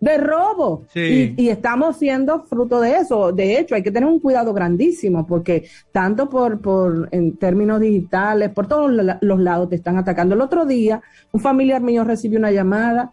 [0.00, 0.84] De robo.
[0.94, 3.32] Y, estamos siendo fruto de eso.
[3.32, 8.50] De hecho, hay que tener un cuidado grandísimo porque tanto por, por en términos digitales,
[8.50, 10.34] por todos los lados te están atacando.
[10.34, 13.10] El otro día, un familiar mío recibió una llamada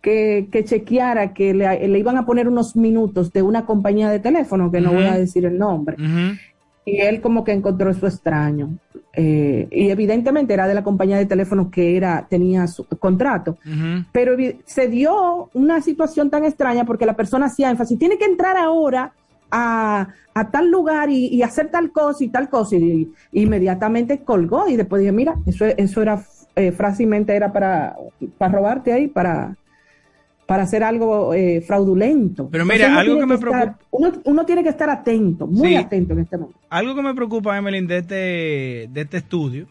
[0.00, 4.70] que, que chequeara que le, iban a poner unos minutos de una compañía de teléfono,
[4.70, 5.96] que no voy a decir el nombre.
[6.88, 8.78] Y él como que encontró eso extraño.
[9.12, 13.58] Eh, y evidentemente era de la compañía de teléfono que era tenía su contrato,
[14.12, 18.56] pero se dio una situación tan extraña porque la persona hacía énfasis, tiene que entrar
[18.56, 19.12] ahora
[19.50, 20.08] a,
[20.52, 25.12] tal lugar y, hacer tal cosa y tal cosa, y, inmediatamente colgó y después dije,
[25.12, 26.22] mira, eso, eso era,
[26.54, 27.96] eh, fácilmente era para,
[28.36, 29.56] para robarte ahí, para
[30.48, 32.48] para hacer algo eh, fraudulento.
[32.50, 33.78] Pero mira, algo que me preocupa.
[33.90, 36.58] Uno, tiene que estar atento, muy atento en este momento.
[36.70, 38.14] Algo que me preocupa, Emeline, de este,
[38.90, 39.66] de este estudio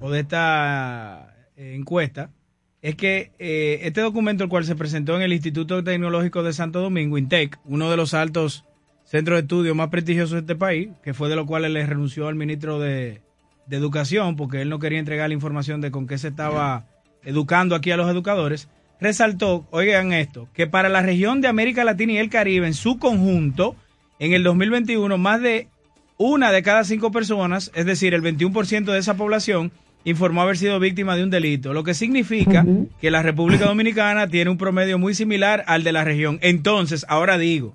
[0.00, 2.28] o de esta eh, encuesta
[2.82, 6.80] es que eh, este documento, el cual se presentó en el Instituto Tecnológico de Santo
[6.80, 8.64] Domingo, INTEC, uno de los altos
[9.04, 11.86] centros de estudio más prestigiosos de este país, que fue de lo cual él le
[11.86, 13.20] renunció al ministro de,
[13.66, 16.86] de Educación, porque él no quería entregar la información de con qué se estaba
[17.22, 18.68] educando aquí a los educadores
[19.00, 22.98] resaltó, oigan esto, que para la región de América Latina y el Caribe en su
[22.98, 23.76] conjunto,
[24.18, 25.68] en el 2021, más de
[26.18, 29.72] una de cada cinco personas, es decir, el 21% de esa población,
[30.04, 32.64] informó haber sido víctima de un delito, lo que significa
[33.00, 36.38] que la República Dominicana tiene un promedio muy similar al de la región.
[36.42, 37.74] Entonces, ahora digo,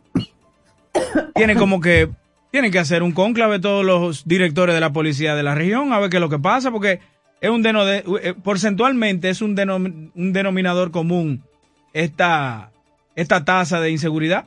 [1.36, 2.10] tiene como que
[2.52, 6.00] tienen que hacer un cónclave todos los directores de la policía de la región a
[6.00, 7.00] ver qué es lo que pasa, porque
[7.42, 11.44] es un deno de, eh, porcentualmente es un, denom- un denominador común
[11.94, 12.72] esta,
[13.16, 14.46] esta tasa de inseguridad.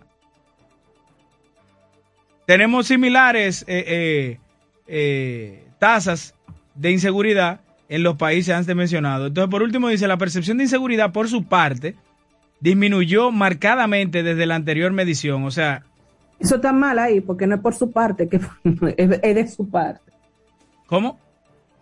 [2.46, 4.38] Tenemos similares eh, eh,
[4.87, 6.35] eh, tasas
[6.74, 9.29] de inseguridad en los países antes mencionados.
[9.29, 11.94] Entonces, por último, dice, la percepción de inseguridad por su parte
[12.61, 15.44] disminuyó marcadamente desde la anterior medición.
[15.44, 15.83] O sea,
[16.40, 18.42] Eso está mal ahí, porque no es por su parte, que es,
[18.96, 20.01] es de su parte.
[20.87, 21.18] ¿cómo?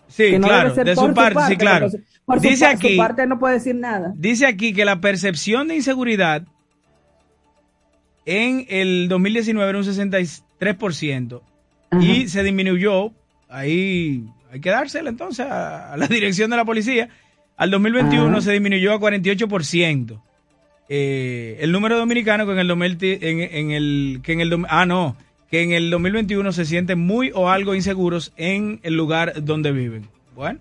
[0.08, 1.88] Sí, Que no claro, debe ser de por su parte, sí, claro.
[2.24, 4.12] Por Dice su aquí, parte no puede decir nada.
[4.16, 6.42] dice aquí que la percepción de inseguridad
[8.24, 11.40] en el 2019 era un 63%
[12.00, 13.12] y se disminuyó,
[13.48, 17.08] ahí hay que dársela entonces a, a la dirección de la policía,
[17.56, 18.40] al 2021 Ajá.
[18.40, 20.20] se disminuyó a 48%.
[20.88, 24.66] Eh, el número de dominicanos que en el 2000 en, en el que en el
[24.68, 25.16] ah no
[25.50, 30.08] que en el 2021 se sienten muy o algo inseguros en el lugar donde viven.
[30.34, 30.60] Bueno,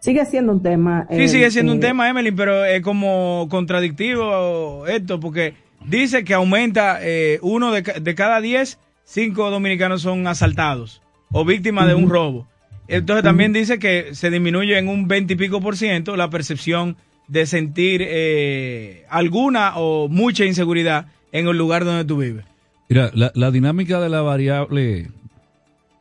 [0.00, 1.06] Sigue siendo un tema.
[1.10, 6.22] Sí, eh, sigue siendo un eh, tema, Emily, pero es como contradictivo esto, porque dice
[6.22, 11.02] que aumenta eh, uno de, de cada diez, cinco dominicanos son asaltados
[11.32, 12.46] o víctimas de un robo.
[12.88, 16.96] Entonces también dice que se disminuye en un 20 y pico por ciento la percepción
[17.28, 22.44] de sentir eh, alguna o mucha inseguridad en el lugar donde tú vives.
[22.88, 25.10] Mira, la, la dinámica de la variable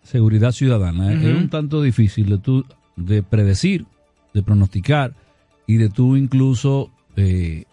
[0.03, 3.85] seguridad ciudadana es- es un tanto difícil de, tú, de predecir,
[4.33, 5.13] de pronosticar
[5.65, 7.63] y de tú incluso eh,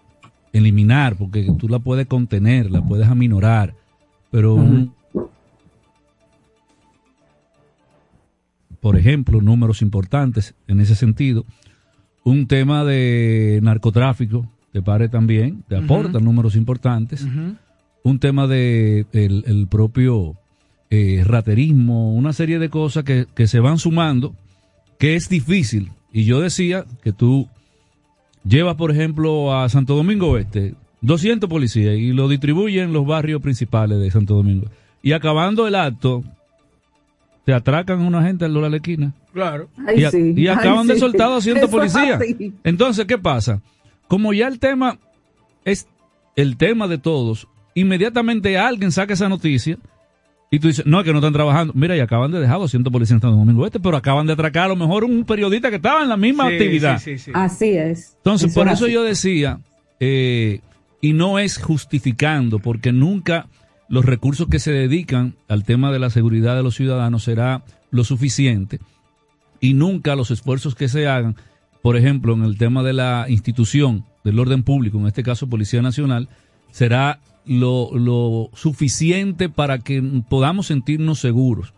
[0.53, 3.75] eliminar, porque tú la puedes contener, la puedes aminorar,
[4.31, 4.95] pero un-
[8.81, 11.45] por ejemplo, números importantes en ese sentido,
[12.25, 17.27] un tema de narcotráfico te pare también, te aporta números importantes
[18.05, 20.35] un tema de el, el propio
[20.91, 24.35] eh, raterismo, una serie de cosas que, que se van sumando,
[24.99, 25.91] que es difícil.
[26.13, 27.49] Y yo decía que tú
[28.45, 33.41] llevas, por ejemplo, a Santo Domingo Oeste 200 policías y lo distribuyen en los barrios
[33.43, 34.67] principales de Santo Domingo.
[35.03, 36.23] Y acabando el acto,
[37.45, 39.13] te atracan a una gente al de la esquina.
[39.33, 39.69] Claro.
[39.97, 42.21] y, a- y acaban de soltar 200 Eso es policías.
[42.63, 43.61] Entonces, ¿qué pasa?
[44.07, 44.99] Como ya el tema
[45.65, 45.89] es
[46.37, 49.79] el tema de todos, inmediatamente alguien saca esa noticia
[50.51, 51.73] y tú dices, no, es que no están trabajando.
[51.75, 54.65] Mira, y acaban de dejar 200 policías en Santo Domingo Este, pero acaban de atracar
[54.65, 56.99] a lo mejor un periodista que estaba en la misma Sí, actividad.
[56.99, 57.31] sí, sí, sí.
[57.35, 58.15] Así es.
[58.19, 58.95] Entonces, Eso por es eso así.
[58.95, 59.61] yo decía,
[59.99, 60.61] eh,
[61.01, 63.47] y no es justificando, porque nunca
[63.89, 68.05] los recursos que se dedican al tema de la seguridad de los ciudadanos será lo
[68.05, 68.79] suficiente
[69.61, 71.37] y nunca los esfuerzos que se hagan,
[71.83, 75.83] por ejemplo, en el tema de la institución del orden público, en este caso Policía
[75.83, 76.29] Nacional,
[76.71, 81.75] será lo, lo suficiente para que podamos sentirnos seguros.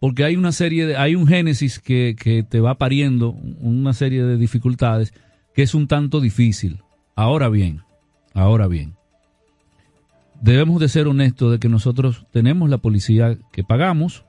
[0.00, 4.24] Porque hay una serie de, hay un génesis que, que te va pariendo una serie
[4.24, 5.14] de dificultades
[5.54, 6.80] que es un tanto difícil.
[7.14, 7.82] Ahora bien,
[8.34, 8.94] ahora bien,
[10.40, 14.24] debemos de ser honestos de que nosotros tenemos la policía que pagamos,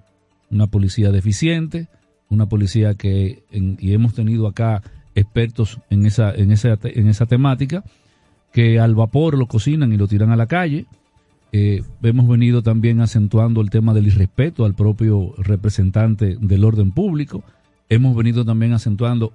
[0.51, 1.87] una policía deficiente,
[2.29, 4.83] una policía que, y hemos tenido acá
[5.15, 7.83] expertos en esa, en esa, en esa temática,
[8.53, 10.85] que al vapor lo cocinan y lo tiran a la calle.
[11.51, 17.43] Eh, hemos venido también acentuando el tema del irrespeto al propio representante del orden público.
[17.89, 19.33] Hemos venido también acentuando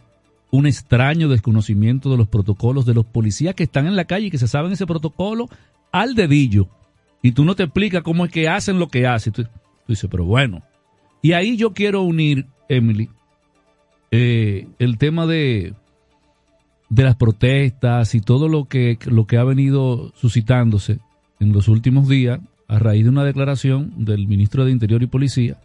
[0.50, 4.30] un extraño desconocimiento de los protocolos de los policías que están en la calle y
[4.30, 5.48] que se saben ese protocolo
[5.92, 6.68] al dedillo.
[7.20, 9.32] Y tú no te explicas cómo es que hacen lo que hacen.
[9.32, 9.44] Tú,
[9.86, 10.62] dices, pero bueno.
[11.22, 13.10] Y ahí yo quiero unir, Emily,
[14.12, 15.74] eh, el tema de,
[16.90, 20.98] de las protestas y todo lo que, lo que ha venido suscitándose
[21.40, 25.56] en los últimos días a raíz de una declaración del ministro de Interior y Policía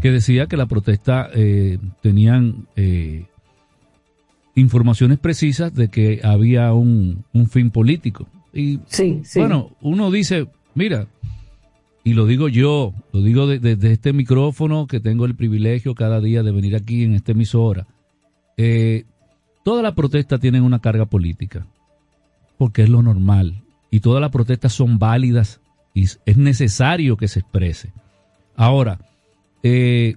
[0.00, 3.24] que decía que la protesta eh, tenían eh,
[4.54, 8.26] informaciones precisas de que había un, un fin político.
[8.52, 9.38] Y Sí, sí.
[9.40, 11.06] bueno, uno dice, mira,
[12.04, 16.20] y lo digo yo, lo digo de- desde este micrófono que tengo el privilegio cada
[16.20, 17.86] día de venir aquí en esta emisora.
[18.56, 19.04] Eh,
[19.66, 21.66] todas las protestas tienen una carga política,
[22.56, 25.60] porque es lo normal, y todas las protestas son válidas
[25.92, 27.92] y es es necesario que se exprese.
[28.54, 29.00] Ahora,
[29.64, 30.14] eh,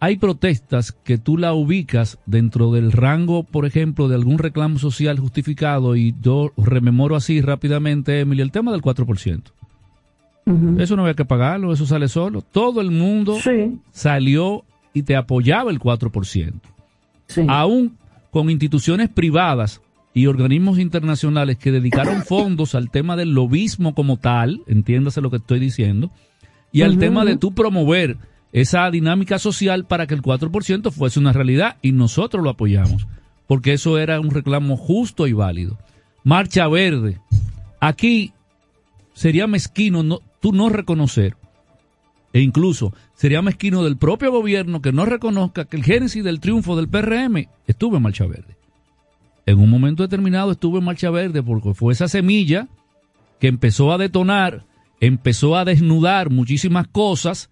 [0.00, 5.18] hay protestas que tú la ubicas dentro del rango, por ejemplo, de algún reclamo social
[5.18, 9.44] justificado y yo rememoro así rápidamente, Emily, el tema del 4%.
[10.78, 12.42] Eso no había que pagarlo, eso sale solo.
[12.42, 13.38] Todo el mundo
[13.92, 16.52] salió y te apoyaba el 4%.
[17.48, 17.96] Aún
[18.30, 19.80] con instituciones privadas
[20.14, 25.36] y organismos internacionales que dedicaron fondos al tema del lobismo como tal, entiéndase lo que
[25.36, 26.10] estoy diciendo,
[26.72, 28.16] y al tema de tú promover
[28.52, 33.06] esa dinámica social para que el 4% fuese una realidad y nosotros lo apoyamos,
[33.46, 35.78] porque eso era un reclamo justo y válido.
[36.22, 37.20] Marcha Verde.
[37.80, 38.32] Aquí
[39.14, 41.36] sería mezquino no, tú no reconocer,
[42.32, 46.76] e incluso sería mezquino del propio gobierno que no reconozca que el génesis del triunfo
[46.76, 48.56] del PRM estuvo en Marcha Verde.
[49.46, 52.68] En un momento determinado estuvo en Marcha Verde porque fue esa semilla
[53.40, 54.66] que empezó a detonar,
[55.00, 57.50] empezó a desnudar muchísimas cosas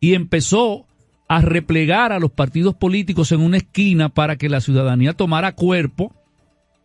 [0.00, 0.86] y empezó
[1.28, 6.14] a replegar a los partidos políticos en una esquina para que la ciudadanía tomara cuerpo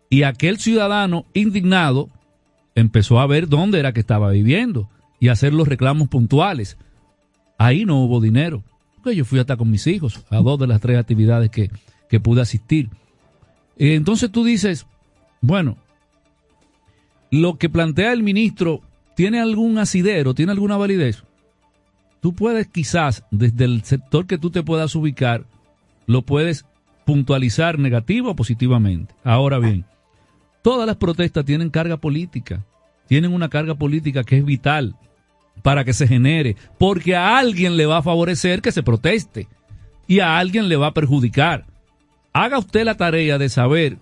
[0.10, 2.10] y aquel ciudadano indignado
[2.76, 6.78] empezó a ver dónde era que estaba viviendo y hacer los reclamos puntuales.
[7.58, 8.63] Ahí no hubo dinero,
[8.96, 11.70] porque yo fui hasta con mis hijos a dos de las tres actividades que,
[12.10, 12.89] que pude asistir.
[13.78, 14.86] Entonces tú dices,
[15.42, 15.78] bueno,
[17.32, 18.82] lo que plantea el ministro
[19.16, 21.24] tiene algún asidero, tiene alguna validez
[22.24, 25.44] tú puedes quizás desde el sector que tú te puedas ubicar,
[26.08, 26.66] lo puedes
[27.04, 29.13] puntualizar negativo o positivamente.
[29.26, 29.84] Ahora bien,
[30.62, 32.63] todas las protestas tienen carga política,
[33.08, 34.96] tienen una carga política que es vital
[35.62, 39.48] para que se genere, porque a alguien le va a favorecer que se proteste
[40.08, 41.66] y a alguien le va a perjudicar.
[42.34, 43.98] Haga usted la tarea de saber,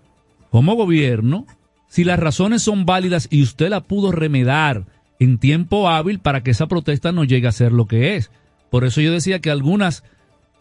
[0.50, 1.46] como gobierno,
[1.88, 4.86] si las razones son válidas y usted la pudo remedar
[5.20, 8.32] en tiempo hábil para que esa protesta no llegue a ser lo que es.
[8.70, 10.04] Por eso yo decía que algunas,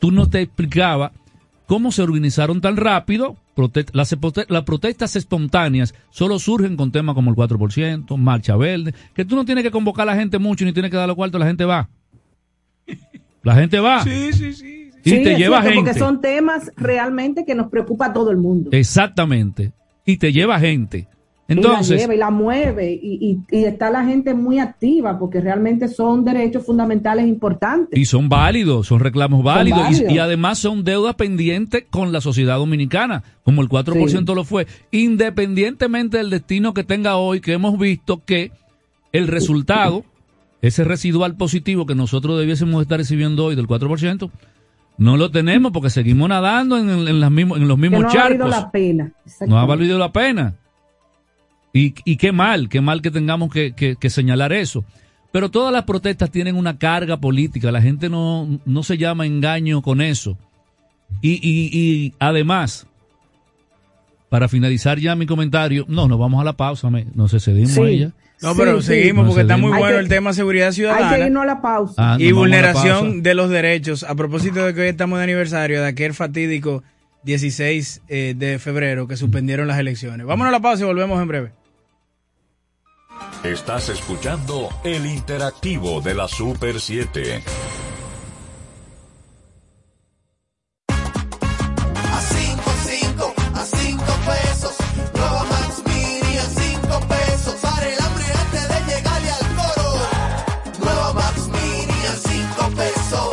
[0.00, 1.12] tú no te explicaba
[1.70, 3.37] cómo se organizaron tan rápido.
[3.92, 4.16] Las,
[4.48, 9.44] las protestas espontáneas solo surgen con temas como el 4%, marcha verde, que tú no
[9.44, 11.64] tienes que convocar a la gente mucho ni tienes que dar los cuartos, la gente
[11.64, 11.88] va.
[13.44, 14.02] La gente va.
[14.02, 14.90] Sí, sí, sí.
[15.04, 15.76] Y te lleva gente.
[15.76, 18.70] Porque son temas realmente que nos preocupa a todo el mundo.
[18.72, 19.70] Exactamente.
[20.04, 21.06] Y te lleva gente.
[21.50, 25.88] Entonces, y la lleva y la mueve y, está la gente muy activa porque realmente
[25.88, 27.98] son derechos fundamentales importantes.
[27.98, 33.24] Y son válidos, son reclamos válidos, Y, además son deudas pendientes con la sociedad dominicana,
[33.42, 38.52] como el 4% lo fue, independientemente del destino que tenga hoy, que hemos visto que
[39.12, 40.04] el resultado,
[40.62, 44.30] ese residual positivo que nosotros debiésemos estar recibiendo hoy del 4%,
[44.98, 48.38] no lo tenemos porque seguimos nadando en, las mismos, en los mismos no charcos.
[48.38, 49.12] No ha valido la pena.
[49.48, 50.54] No ha valido la pena.
[51.72, 54.85] Y, y qué mal, qué mal que tengamos que, que, señalar eso.
[55.33, 59.80] Pero todas las protestas tienen una carga política, la gente no, no se llama engaño
[59.83, 60.37] con eso.
[61.22, 62.87] Y, y, y además,
[64.28, 68.11] para finalizar ya mi comentario, no, nos vamos a la pausa, me, nos excedimos sí.
[68.42, 71.11] No, pero seguimos porque está muy bueno el tema seguridad ciudadana.
[71.11, 71.94] Hay que irnos a la pausa.
[71.98, 74.02] Ah, y vulneración de los derechos.
[74.02, 76.83] A propósito de que hoy estamos de aniversario de aquel fatídico
[77.24, 80.26] 16 eh, de febrero que suspendieron las elecciones.
[80.26, 81.52] Vámonos a la pausa y volvemos en breve.
[83.42, 87.42] Estás escuchando el interactivo de la Super 7.
[90.88, 94.76] A 5, 5, a 5 pesos.
[95.14, 97.54] Nueva Max Mini a 5 pesos.
[97.62, 99.98] Para el hambre antes de llegarle al coro.
[100.80, 103.30] Nueva Max Mini a 5 pesos.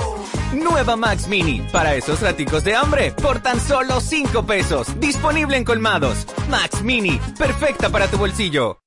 [0.54, 4.88] Nueva Max Mini, para esos raticos de hambre, por tan solo 5 pesos.
[5.02, 6.26] Disponible en colmados.
[6.50, 8.87] Max Mini, perfecta para tu bolsillo.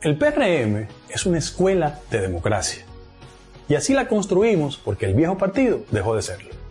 [0.00, 2.84] El PRM es una escuela de democracia
[3.70, 6.65] y así la construimos porque el viejo partido dejó de serlo.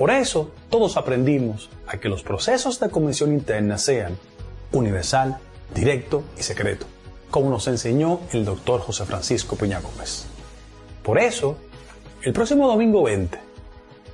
[0.00, 4.16] Por eso, todos aprendimos a que los procesos de convención interna sean
[4.72, 5.36] universal,
[5.74, 6.86] directo y secreto,
[7.30, 10.24] como nos enseñó el doctor José Francisco Peña Gómez.
[11.02, 11.58] Por eso,
[12.22, 13.38] el próximo domingo 20,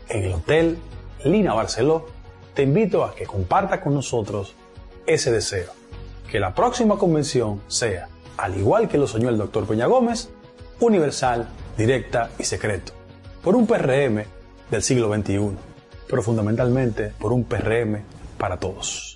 [0.09, 0.76] en el Hotel
[1.22, 2.07] Lina Barceló,
[2.55, 4.57] te invito a que comparta con nosotros
[5.07, 5.70] ese deseo,
[6.28, 8.09] que la próxima convención sea,
[8.39, 10.30] al igual que lo soñó el doctor Peña Gómez,
[10.80, 11.47] universal,
[11.78, 12.93] directa y secreto,
[13.41, 14.24] por un PRM
[14.68, 15.66] del siglo XXI
[16.09, 18.02] pero fundamentalmente por un PRM
[18.38, 19.16] para todos.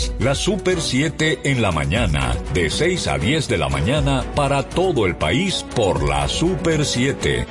[0.19, 5.05] La Super 7 en la mañana, de 6 a 10 de la mañana para todo
[5.05, 7.45] el país por la Super 7.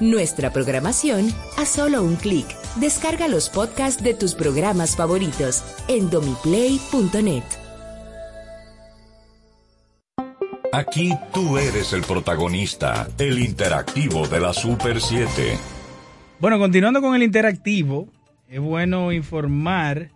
[0.00, 2.46] Nuestra programación a solo un clic.
[2.76, 7.42] Descarga los podcasts de tus programas favoritos en domiplay.net.
[10.72, 15.58] Aquí tú eres el protagonista, el interactivo de la Super 7.
[16.38, 18.06] Bueno, continuando con el interactivo,
[18.48, 20.10] es bueno informar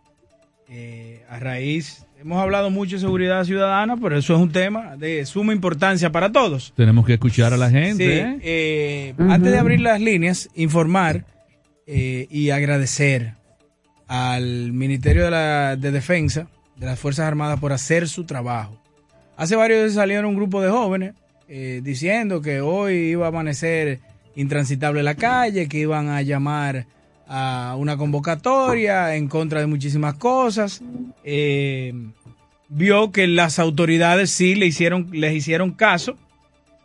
[0.69, 5.27] eh, a raíz, hemos hablado mucho de seguridad ciudadana, pero eso es un tema de
[5.27, 6.73] suma importancia para todos.
[6.77, 7.97] Tenemos que escuchar a la gente.
[7.97, 8.39] Sí, ¿eh?
[8.43, 11.27] eh, Antes de abrir las líneas, informar
[11.87, 13.35] eh, y agradecer
[14.07, 18.81] al Ministerio de, la, de Defensa de las Fuerzas Armadas por hacer su trabajo.
[19.37, 21.15] Hace varios días salieron un grupo de jóvenes
[21.49, 24.01] eh, diciendo que hoy iba a amanecer
[24.37, 26.87] intransitable la calle, que iban a llamar
[27.35, 30.83] a una convocatoria en contra de muchísimas cosas.
[31.25, 31.95] Eh,
[32.69, 36.17] vio que las autoridades sí le hicieron, les hicieron caso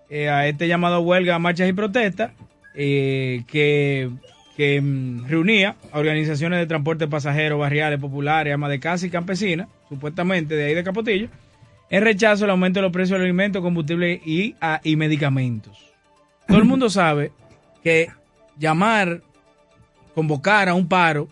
[0.10, 2.32] eh, a este llamado huelga, marchas y protestas,
[2.76, 4.10] eh, que,
[4.56, 9.68] que mm, reunía a organizaciones de transporte pasajero, barriales, populares, amas de casa y campesinas,
[9.90, 11.28] supuestamente de ahí de Capotillo,
[11.90, 15.78] en rechazo al aumento de los precios de alimentos, combustible y, a- y medicamentos.
[16.48, 17.32] Todo el mundo sabe
[17.84, 18.08] que
[18.58, 19.22] llamar,
[20.18, 21.30] convocar a un paro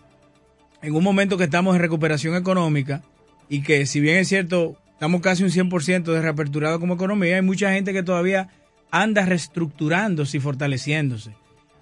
[0.80, 3.02] en un momento que estamos en recuperación económica
[3.48, 7.42] y que si bien es cierto, estamos casi un 100% de reaperturado como economía, hay
[7.42, 8.48] mucha gente que todavía
[8.92, 11.32] anda reestructurándose y fortaleciéndose.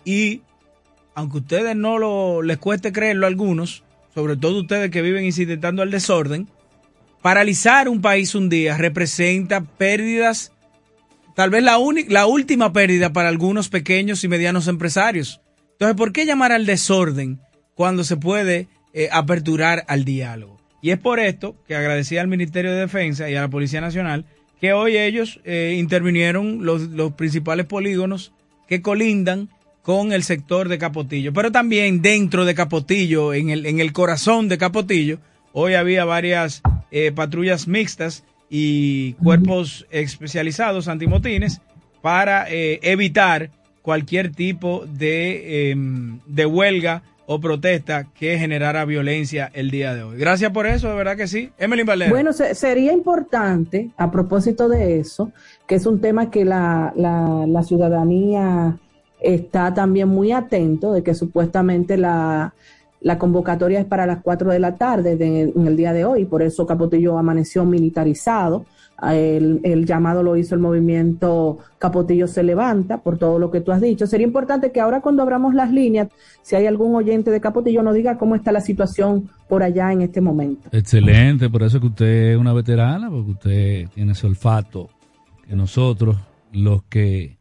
[0.07, 0.40] Y
[1.14, 3.84] aunque ustedes no lo les cueste creerlo a algunos,
[4.14, 6.48] sobre todo ustedes que viven incitando al desorden,
[7.20, 10.52] paralizar un país un día representa pérdidas,
[11.36, 11.76] tal vez la,
[12.09, 15.42] la última pérdida para algunos pequeños y medianos empresarios.
[15.74, 17.40] Entonces, ¿por qué llamar al desorden
[17.74, 20.60] cuando se puede eh, aperturar al diálogo?
[20.80, 24.24] Y es por esto que agradecía al Ministerio de Defensa y a la Policía Nacional
[24.60, 28.32] que hoy ellos eh, intervinieron los, los principales polígonos
[28.68, 29.48] que colindan
[29.82, 31.32] con el sector de Capotillo.
[31.32, 35.18] Pero también dentro de Capotillo, en el, en el corazón de Capotillo,
[35.52, 41.60] hoy había varias eh, patrullas mixtas y cuerpos especializados antimotines
[42.00, 43.50] para evitar
[43.85, 45.76] cualquier tipo de, eh,
[46.26, 50.16] de huelga o protesta que generara violencia el día de hoy.
[50.18, 51.51] Gracias por eso, de verdad que sí.
[51.59, 52.11] Emily Valera.
[52.11, 55.30] Bueno, se- sería importante, a propósito de eso,
[55.66, 58.78] que es un tema que la, la, la ciudadanía
[59.20, 62.55] está también muy atento, de que supuestamente la,
[63.05, 66.24] la convocatoria es para las 4 de la tarde de- en el día de hoy,
[66.24, 68.64] por eso Capotillo amaneció militarizado.
[69.02, 73.72] El, el llamado lo hizo el movimiento Capotillo se levanta, por todo lo que tú
[73.72, 74.07] has dicho.
[74.07, 76.09] Sería importante que ahora cuando abramos las líneas,
[76.42, 80.00] si hay algún oyente de Capotillo, nos diga cómo está la situación por allá en
[80.02, 80.68] este momento.
[80.72, 84.88] Excelente, por eso que usted es una veterana, porque usted tiene ese olfato
[85.46, 86.16] que nosotros,
[86.52, 87.36] los que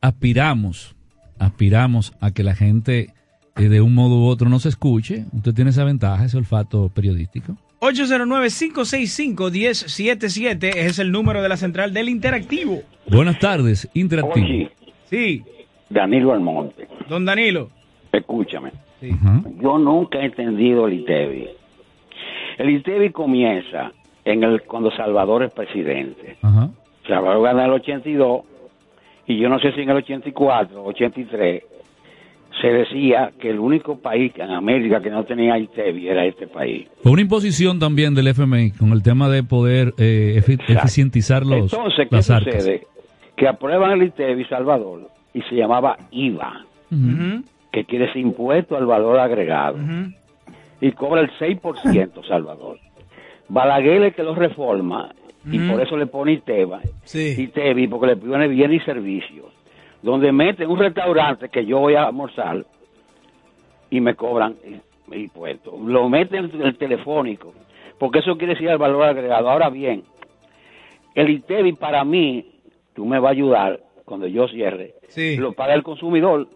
[0.00, 0.96] aspiramos,
[1.38, 3.14] aspiramos a que la gente
[3.56, 7.56] de un modo u otro nos escuche, usted tiene esa ventaja, ese olfato periodístico.
[7.80, 12.80] 809-565-1077 es el número de la central del Interactivo.
[13.08, 14.46] Buenas tardes, Interactivo.
[14.46, 14.70] Oye,
[15.08, 15.42] Sí,
[15.88, 17.68] Danilo Almonte, don Danilo.
[18.12, 18.70] escúchame.
[19.60, 21.48] Yo nunca he entendido el ITEVI.
[22.58, 23.90] El ITEVI comienza
[24.24, 26.36] en el cuando Salvador es presidente.
[26.42, 26.70] Ajá.
[27.08, 28.42] Salvador gana el 82
[29.26, 31.62] y yo no sé si en el 84, 83
[32.60, 36.86] se decía que el único país en América que no tenía ITEVI era este país.
[37.02, 41.72] Fue una imposición también del FMI con el tema de poder eh, efi- eficientizar los,
[41.72, 42.54] Entonces, ¿qué las arcas.
[42.62, 42.86] sucede?
[43.36, 46.64] Que aprueban el ITEVI Salvador y se llamaba IVA,
[47.72, 49.78] que quiere decir impuesto al valor agregado,
[50.80, 52.78] y cobra el 6% Salvador.
[53.48, 55.12] Balaguer es que lo reforma
[55.50, 56.80] y por eso le pone ITEVA,
[57.14, 59.46] ITEVI, porque le pone bienes y servicios,
[60.02, 62.64] donde meten un restaurante que yo voy a almorzar
[63.90, 64.56] y me cobran
[65.12, 65.74] impuestos.
[65.80, 67.52] Lo meten en el telefónico,
[67.98, 69.50] porque eso quiere decir el valor agregado.
[69.50, 70.04] Ahora bien,
[71.14, 72.46] el ITEVI para mí,
[72.94, 74.94] tú me vas a ayudar cuando yo cierre,
[75.38, 76.48] lo paga el consumidor.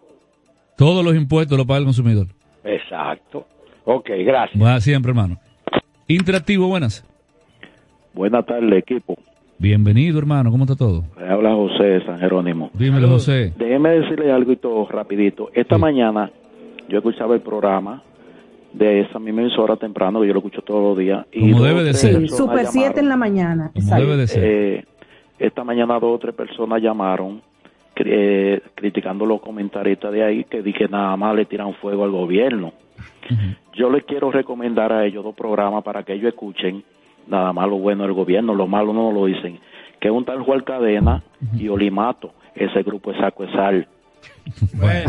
[0.77, 2.27] Todos los impuestos los paga el consumidor.
[2.63, 3.45] Exacto.
[3.85, 4.61] Ok, gracias.
[4.61, 5.37] Va siempre, hermano.
[6.07, 7.05] Interactivo, buenas.
[8.13, 9.15] Buenas tardes, equipo.
[9.57, 10.51] Bienvenido, hermano.
[10.51, 11.03] ¿Cómo está todo?
[11.17, 12.71] Le habla José de San Jerónimo.
[12.73, 13.53] Dímelo, José.
[13.57, 15.49] Déjeme decirle algo y todo rapidito.
[15.53, 16.29] Esta mañana
[16.89, 18.03] yo escuchaba el programa
[18.73, 21.25] de esa misma emisora temprano, que yo lo escucho todos los días.
[21.31, 22.13] y Como debe de ser.
[22.19, 22.99] personas Super 7 llamaron.
[22.99, 23.71] en la mañana.
[24.35, 24.83] Eh,
[25.39, 27.41] esta mañana dos o tres personas llamaron
[27.95, 32.11] eh, criticando los comentaristas de ahí que di que nada más le tiran fuego al
[32.11, 32.73] gobierno.
[33.73, 36.83] Yo les quiero recomendar a ellos dos programas para que ellos escuchen
[37.27, 39.59] nada más lo bueno del gobierno, lo malo no lo dicen,
[39.99, 41.23] que un tal Juan Cadena
[41.57, 43.87] y Olimato, ese grupo es saco de sal.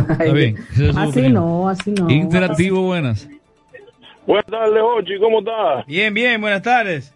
[0.09, 0.57] Está bien.
[0.73, 1.33] Es Así opinión.
[1.35, 2.11] no, así no.
[2.11, 3.29] Interactivo, buenas.
[4.27, 5.87] Buenas tardes, Ochi, ¿cómo estás?
[5.87, 7.13] Bien, bien, buenas tardes.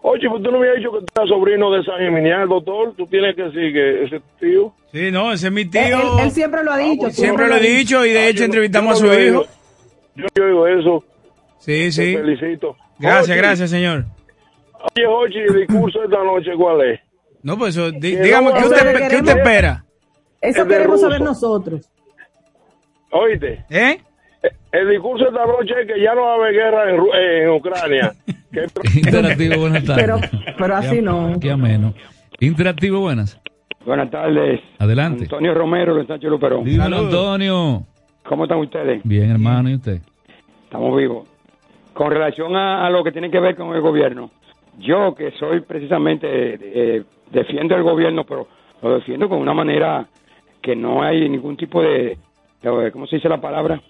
[0.00, 2.94] Ochi, pues tú no me habías dicho que tú eras sobrino de San Geminiano, doctor.
[2.96, 4.72] Tú tienes que decir que ese tío.
[4.92, 5.80] Sí, no, ese es mi tío.
[5.80, 7.10] Él, él- él siempre lo ha dicho.
[7.10, 9.38] Siempre lo he dicho y de hecho entrevistamos a su yo hijo.
[9.40, 9.46] oigo-
[10.16, 11.04] Yo no oigo eso.
[11.58, 12.14] Sí, sí.
[12.14, 12.76] Te felicito.
[12.98, 14.04] Gracias, Ochi, gracias, señor.
[14.96, 17.00] Oye, Ochi, el discurso de esta noche, ¿cuál es?
[17.42, 19.84] No, pues eso, dígame, ¿qué usted, que ¿qué usted espera?
[20.40, 21.88] Eso queremos saber nosotros.
[23.10, 23.64] Oíste.
[23.70, 23.98] ¿Eh?
[24.72, 27.14] El discurso de esta noche es que ya no va a haber guerra en, Ru-
[27.14, 28.12] en Ucrania.
[28.96, 30.04] Interactivo, buenas tardes.
[30.04, 30.20] Pero,
[30.58, 31.32] pero así Qué- no.
[31.40, 31.94] Qué ameno.
[32.40, 33.38] Interactivo, buenas.
[33.84, 34.60] Buenas tardes.
[34.78, 35.24] Adelante.
[35.24, 36.64] Antonio Romero de Sánchez Luperón.
[36.64, 37.84] Dímelo, Antonio.
[38.24, 39.00] ¿Cómo están ustedes?
[39.04, 40.00] Bien, hermano, ¿y usted?
[40.64, 41.28] Estamos vivos.
[41.94, 44.30] Con relación a, a lo que tiene que ver con el gobierno,
[44.78, 48.46] yo que soy precisamente, eh, defiendo el gobierno, pero
[48.82, 50.06] lo defiendo con una manera
[50.60, 52.16] que no hay ningún tipo de,
[52.62, 53.80] de- ¿cómo se dice la palabra?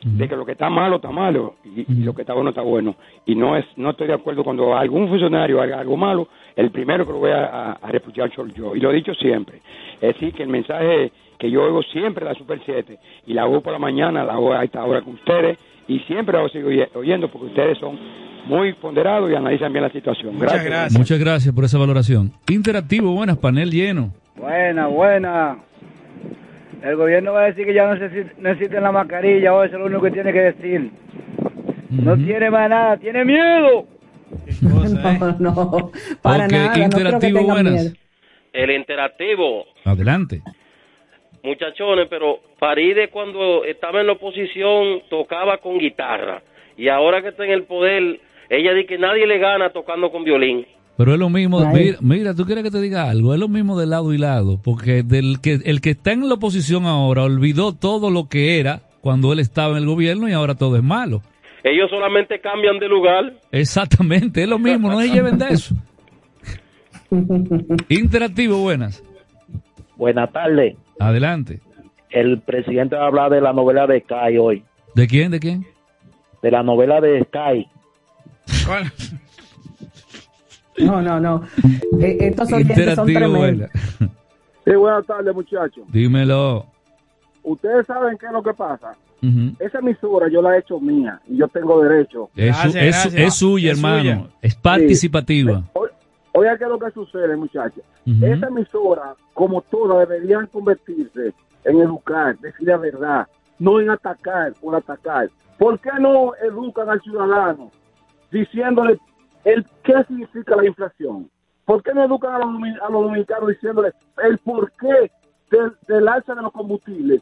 [0.00, 2.62] De que lo que está malo está malo y, y lo que está bueno está
[2.62, 2.94] bueno.
[3.26, 7.04] Y no es no estoy de acuerdo cuando algún funcionario haga algo malo, el primero
[7.04, 8.76] que lo voy a, a, a repudiar soy yo.
[8.76, 9.58] Y lo he dicho siempre.
[9.94, 12.96] Es decir, que el mensaje que yo oigo siempre la Super 7
[13.26, 15.58] y la hago por la mañana, la hago a esta hora con ustedes
[15.88, 17.98] y siempre la sigo oye- oyendo porque ustedes son
[18.46, 20.38] muy ponderados y analizan bien la situación.
[20.38, 20.92] Gracias.
[20.96, 22.32] Muchas gracias por esa valoración.
[22.48, 24.12] Interactivo, buenas, panel lleno.
[24.36, 25.56] Buena, buena.
[26.82, 29.80] El gobierno va a decir que ya no necesi- necesitan la mascarilla, o eso es
[29.80, 30.90] lo único que tiene que decir.
[31.90, 33.86] No tiene más nada, tiene miedo.
[34.60, 34.84] No,
[35.38, 35.90] no,
[36.22, 36.66] para Ok, nada.
[36.66, 37.72] No creo que interactivo, buenas.
[37.72, 37.90] miedo.
[38.52, 40.42] El interactivo, Adelante.
[41.42, 46.42] Muchachones, pero Faride cuando estaba en la oposición tocaba con guitarra
[46.76, 50.24] y ahora que está en el poder, ella dice que nadie le gana tocando con
[50.24, 50.66] violín.
[50.96, 53.78] Pero es lo mismo, mira, mira, tú quieres que te diga algo, es lo mismo
[53.78, 57.72] de lado y lado, porque del que el que está en la oposición ahora olvidó
[57.72, 61.22] todo lo que era cuando él estaba en el gobierno y ahora todo es malo.
[61.62, 63.32] Ellos solamente cambian de lugar.
[63.52, 65.74] Exactamente, es lo mismo, no se lleven de eso.
[67.88, 69.02] Interactivo, buenas.
[69.96, 70.76] Buenas tardes.
[71.00, 71.60] Adelante.
[72.10, 74.64] El presidente va a hablar de la novela de Sky hoy.
[74.94, 75.30] ¿De quién?
[75.30, 75.66] ¿De quién?
[76.42, 77.68] De la novela de Sky.
[80.78, 81.42] No, no, no.
[82.00, 83.70] Eh, estos oyentes son tremendos.
[84.64, 85.84] Sí, buenas tardes, muchachos.
[85.88, 86.66] Dímelo.
[87.42, 88.92] Ustedes saben qué es lo que pasa.
[89.22, 89.56] Ujú.
[89.58, 92.30] Esa emisora yo la he hecho mía y yo tengo derecho.
[92.36, 94.28] Es, su- es- es suya, hermano.
[94.40, 95.64] Es participativa.
[96.38, 97.82] Oiga, ¿qué es lo que sucede, muchachos?
[98.24, 101.34] Esa emisora, como todas, deberían convertirse
[101.64, 103.26] en educar, decir la verdad,
[103.58, 105.28] no en atacar por atacar.
[105.58, 107.70] ¿Por qué no educan al ciudadano
[108.30, 108.98] diciéndole
[109.44, 111.28] el qué significa la inflación?
[111.64, 115.10] ¿Por qué no educan a los, domi- a los dominicanos diciéndoles el porqué
[115.50, 117.20] del, del alza de los combustibles?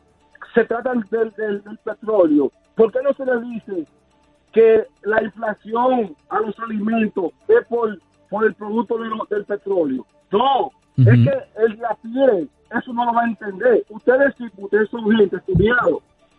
[0.55, 2.53] Se trata del, del- del petróleo.
[2.75, 3.87] ¿Por qué no se les dice
[4.53, 7.99] que la inflación a los alimentos es por,
[8.31, 10.07] por el producto de lo- del petróleo?
[10.33, 12.49] No, es que el de a pie
[12.79, 13.85] eso no lo va a entender.
[13.91, 15.99] Ustedes sí, ustedes son gente estudiados.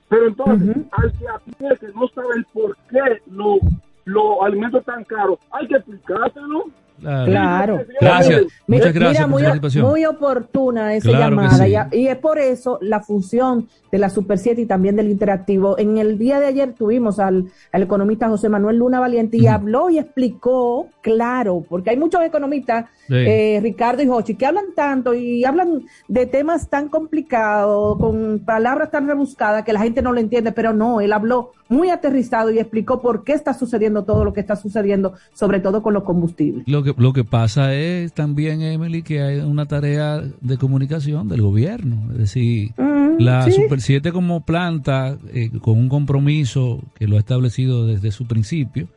[0.09, 3.59] Pero entonces, al que a pie que no sabe el por qué lo-
[4.05, 6.65] los alimentos tan caros, hay que explicárselo.
[6.99, 7.81] Claro.
[8.01, 8.43] Gracias.
[8.67, 9.85] Muchas gracias Mira, por muy, su participación.
[9.85, 11.89] muy oportuna esa Claro llamada.
[11.91, 11.97] sí.
[11.97, 15.77] Y es por eso la función de la Super 7 y también del Interactivo.
[15.77, 19.89] En el día de ayer tuvimos al, al economista José Manuel Luna Valiente y habló
[19.89, 23.13] y explicó claro, porque hay muchos economistas, Sí.
[23.15, 28.91] eh, Ricardo y Jochi, que hablan tanto y hablan de temas tan complicados, con palabras
[28.91, 32.59] tan rebuscadas que la gente no lo entiende, pero no, él habló muy aterrizado y
[32.59, 36.67] explicó por qué está sucediendo todo lo que está sucediendo, sobre todo con los combustibles.
[36.67, 41.41] Lo que, lo que pasa es también, Emily, que hay una tarea de comunicación del
[41.41, 42.11] gobierno.
[42.11, 42.73] Es decir,
[43.17, 43.51] Mm, la sí.
[43.51, 48.87] Super 7 como planta, eh, con un compromiso que lo ha establecido desde su principio,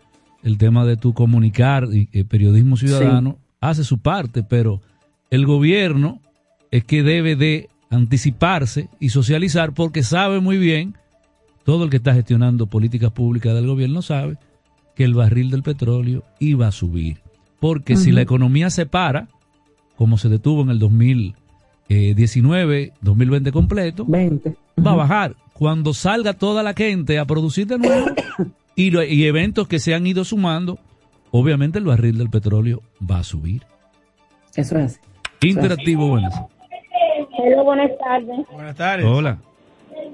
[0.42, 4.80] el tema de tu comunicar y eh, periodismo ciudadano, hace su parte, pero
[5.30, 6.20] el gobierno
[6.70, 10.94] es que debe de anticiparse y socializar porque sabe muy bien,
[11.64, 14.38] todo el que está gestionando políticas públicas del gobierno sabe
[14.96, 17.18] que el barril del petróleo iba a subir.
[17.60, 19.28] Porque si la economía se para,
[19.96, 25.36] como se detuvo en el 2019, 2020 completo, va a bajar.
[25.52, 28.06] Cuando salga toda la gente a producir de nuevo
[28.76, 30.78] y, lo- y eventos que se han ido sumando,
[31.30, 33.62] obviamente el barril del petróleo va a subir.
[34.56, 35.00] Eso es así.
[35.46, 36.34] Interactivo, buenas.
[37.38, 38.38] Hello, buenas tardes.
[38.52, 39.06] Buenas tardes.
[39.06, 39.38] Hola.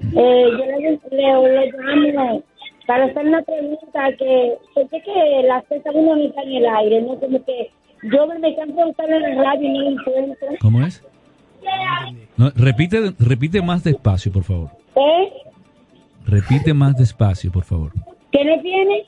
[0.01, 1.71] Eh, yo le, le,
[2.01, 2.43] le llamo
[2.87, 7.01] para hacer una pregunta que sé que la cesta uno no está en el aire,
[7.01, 7.19] ¿no?
[7.19, 7.69] Como que
[8.03, 10.47] yo me canso de buscar en la radio y no lo encuentro.
[10.61, 11.03] ¿Cómo es?
[12.37, 14.69] No, repite, repite más despacio, por favor.
[14.95, 15.31] ¿Eh?
[16.25, 17.91] Repite más despacio, por favor.
[18.31, 19.03] ¿Qué no tiene?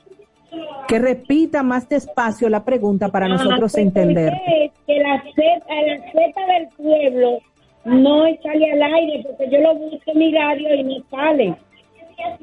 [0.88, 4.32] Que repita más despacio la pregunta para Ah, nosotros pues, entender.
[4.50, 7.38] es que la zeta del pueblo
[7.84, 11.54] no sale al aire porque yo lo busco en mi radio y no sale.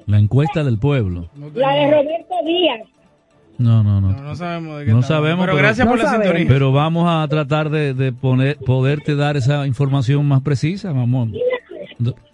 [0.05, 1.29] La encuesta del pueblo.
[1.53, 2.81] La de Roberto Díaz.
[3.57, 4.09] No, no, no.
[4.11, 5.05] No sabemos de qué No estamos.
[5.07, 6.45] sabemos, Pero gracias por la sintonía.
[6.47, 11.33] Pero vamos a tratar de, de poner, poderte dar esa información más precisa, mamón.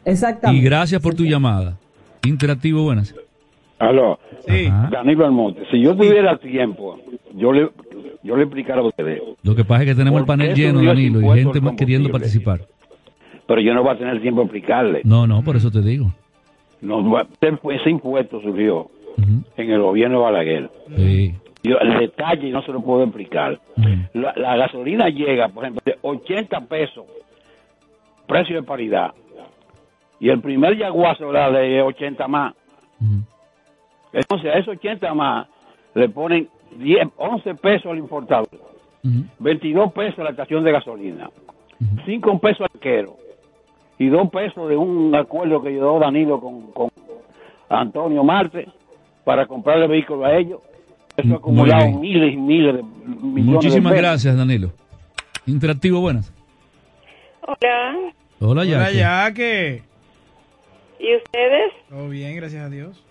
[0.05, 0.61] Exactamente.
[0.61, 1.77] Y gracias por tu llamada.
[2.25, 3.15] Interactivo, buenas.
[3.79, 4.19] Aló.
[4.47, 4.67] Sí.
[4.91, 6.97] Danilo Almonte, si yo tuviera tiempo,
[7.35, 7.69] yo le,
[8.23, 9.21] yo le explicara a ustedes.
[9.41, 11.75] Lo que pasa es que tenemos el ¿Por qué panel lleno, Danilo, y gente más
[11.75, 12.61] queriendo participar.
[13.47, 15.01] Pero yo no voy a tener tiempo de explicarle.
[15.05, 16.13] No, no, por eso te digo.
[16.83, 18.89] No, va- ese impuesto surgió
[19.57, 20.69] en el gobierno de Balaguer.
[20.97, 21.35] Sí.
[21.63, 23.59] Yo, el detalle no se lo puedo explicar.
[24.13, 27.05] La, la gasolina llega, por ejemplo, de 80 pesos,
[28.27, 29.13] precio de paridad.
[30.19, 32.53] Y el primer yaguazo la de 80 más.
[34.11, 35.47] Entonces, a esos 80 más
[35.95, 38.47] le ponen 10, 11 pesos al importador,
[39.39, 41.29] 22 pesos a la estación de gasolina,
[42.05, 43.15] 5 pesos al arquero
[43.99, 46.89] y 2 pesos de un acuerdo que llevó Danilo con, con
[47.69, 48.67] Antonio Marte
[49.23, 50.59] para comprarle vehículos a ellos.
[51.15, 54.09] Eso ha acumulado miles y miles de millones Muchísimas de pesos.
[54.11, 54.71] gracias, Danilo.
[55.45, 56.33] Interactivo, buenas.
[57.41, 57.95] Hola,
[58.39, 58.97] Hola, Hola, Jackie.
[58.97, 59.83] Yaque.
[60.99, 61.73] ¿y ustedes?
[61.89, 63.03] Todo bien, gracias a Dios.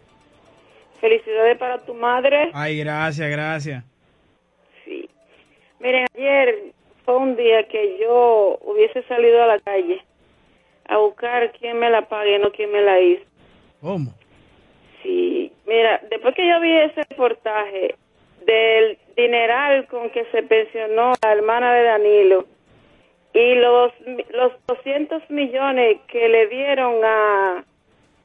[1.00, 2.50] Felicidades para tu madre.
[2.54, 3.84] Ay, gracias, gracias.
[4.84, 5.08] Sí.
[5.80, 6.72] Miren, ayer
[7.04, 10.00] fue un día que yo hubiese salido a la calle
[10.92, 13.24] a buscar quién me la pague, no quién me la hizo.
[13.80, 14.12] ¿Cómo?
[15.02, 17.96] Sí, mira, después que yo vi ese reportaje
[18.46, 22.46] del dineral con que se pensionó la hermana de Danilo
[23.34, 23.92] y los,
[24.30, 27.64] los 200 millones que le dieron a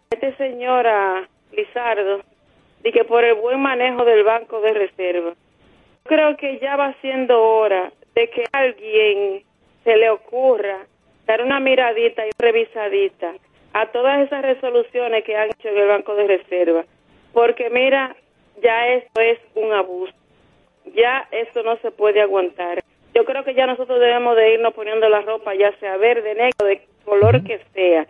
[0.09, 2.22] este señor, a Lizardo,
[2.84, 5.34] y que por el buen manejo del Banco de Reserva.
[6.03, 9.43] Creo que ya va siendo hora de que a alguien
[9.84, 10.86] se le ocurra
[11.28, 13.34] dar una miradita y revisadita
[13.73, 16.84] a todas esas resoluciones que han hecho en el Banco de Reserva.
[17.34, 18.15] Porque mira,
[18.63, 20.13] ya esto es un abuso.
[20.95, 22.82] Ya esto no se puede aguantar.
[23.13, 26.65] Yo creo que ya nosotros debemos de irnos poniendo la ropa, ya sea verde, negro,
[26.65, 28.05] de color que sea,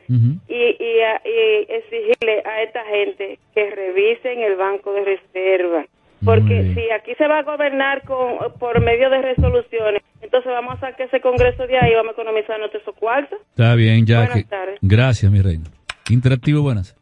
[0.48, 5.86] y, y, a- y exigirle a esta gente que revisen el Banco de Reserva.
[6.24, 10.80] Porque si aquí se va a gobernar con, por medio de resoluciones, entonces vamos a
[10.80, 13.40] sacar ese Congreso de ahí y vamos a economizar nuestros cuartos.
[13.50, 14.28] Está bien, Jackie.
[14.32, 14.80] Buenas tardes.
[14.82, 15.66] Gracias, mi reina.
[16.10, 16.96] Interactivo, buenas.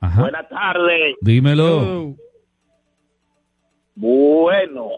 [0.00, 0.22] Ajá.
[0.22, 1.16] Buenas tardes.
[1.20, 2.14] Dímelo.
[3.94, 4.92] Bueno,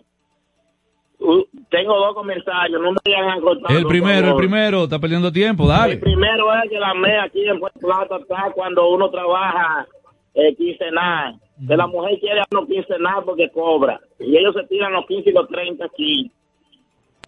[1.18, 3.76] uh, tengo dos comentarios, no me vayan a cortar.
[3.76, 5.96] El primero, el primero, está perdiendo tiempo, El dale.
[5.96, 9.88] primero es que la ME aquí en Puerto Plata está cuando uno trabaja
[10.34, 11.36] eh, quincenal.
[11.66, 14.00] Que la mujer quiere a uno quincenal porque cobra.
[14.18, 16.30] Y ellos se tiran los 15 y los 30 aquí.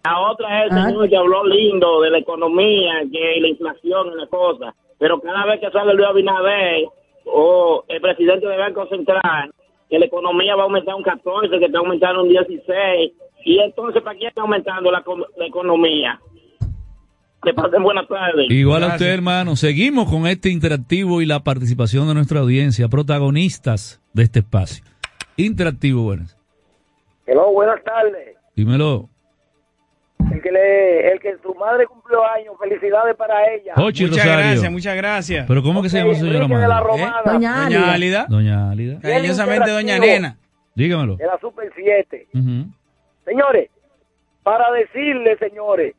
[0.03, 0.85] La otra es el Ah.
[0.87, 4.75] señor que habló lindo de la economía, que la inflación y la cosa.
[4.99, 6.85] Pero cada vez que sale Luis Abinader
[7.25, 9.51] o el presidente del Banco Central,
[9.89, 13.11] que la economía va a aumentar un 14, que está aumentando un 16.
[13.45, 15.03] Y entonces, ¿para quién está aumentando la
[15.45, 16.19] economía?
[17.45, 18.47] Que pasen buenas tardes.
[18.49, 19.55] Igual a usted, hermano.
[19.55, 24.83] Seguimos con este interactivo y la participación de nuestra audiencia, protagonistas de este espacio.
[25.37, 26.35] Interactivo, buenas.
[27.27, 28.35] Hello, buenas tardes.
[28.55, 29.09] Dímelo.
[30.31, 33.73] El que, le, el que su madre cumplió años, felicidades para ella.
[33.75, 34.47] Jochi Muchas Rosario.
[34.49, 35.45] gracias, muchas gracias.
[35.47, 36.67] ¿Pero cómo que se llama su señora madre?
[36.67, 38.25] Doña Doña Álida.
[38.27, 38.99] Doña Álida.
[39.01, 39.99] Cariñosamente, Doña.
[39.99, 40.37] Nena.
[40.73, 41.15] Dígamelo.
[41.17, 42.27] De la Super 7.
[42.33, 42.65] Ujú.
[43.23, 43.69] Señores,
[44.43, 45.93] para decirle, señores,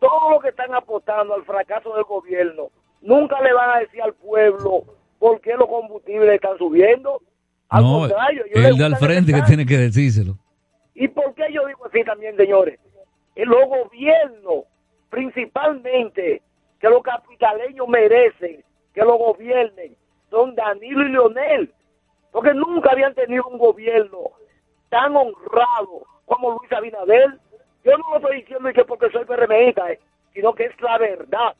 [0.00, 2.70] todo lo que están apostando al fracaso del gobierno,
[3.00, 4.84] nunca le van a decir al pueblo
[5.18, 7.20] por qué los combustibles están subiendo.
[7.68, 10.36] Al No, contrario, el de al frente que tiene que decírselo.
[10.94, 12.78] ¿Y por qué yo digo así también, señores?
[13.36, 14.64] Eh, Los gobiernos,
[15.10, 16.42] principalmente,
[16.80, 19.96] que los capitaleños merecen que los gobiernen,
[20.30, 21.72] son Danilo y Leonel,
[22.32, 24.18] porque nunca habían tenido un gobierno
[24.88, 27.38] tan honrado como Luis Abinader.
[27.84, 29.98] Yo no lo estoy diciendo y que porque soy PRMista, eh,
[30.34, 31.54] sino que es la verdad.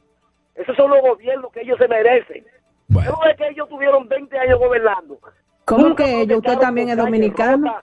[0.54, 2.44] Esos son los gobiernos que ellos se merecen.
[2.88, 5.18] No es que ellos tuvieron 20 años gobernando.
[5.64, 6.38] ¿Cómo Nunca que ellos?
[6.38, 7.76] ¿Usted también es dominicano?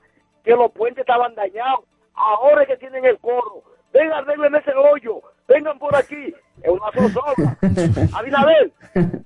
[0.43, 1.81] Que los puentes estaban dañados.
[2.13, 3.63] Ahora es que tienen el coro.
[3.93, 5.21] Vengan, arreglen ese hoyo.
[5.47, 6.33] Vengan por aquí.
[6.61, 7.57] Es una zozobra.
[8.17, 8.71] Abinader,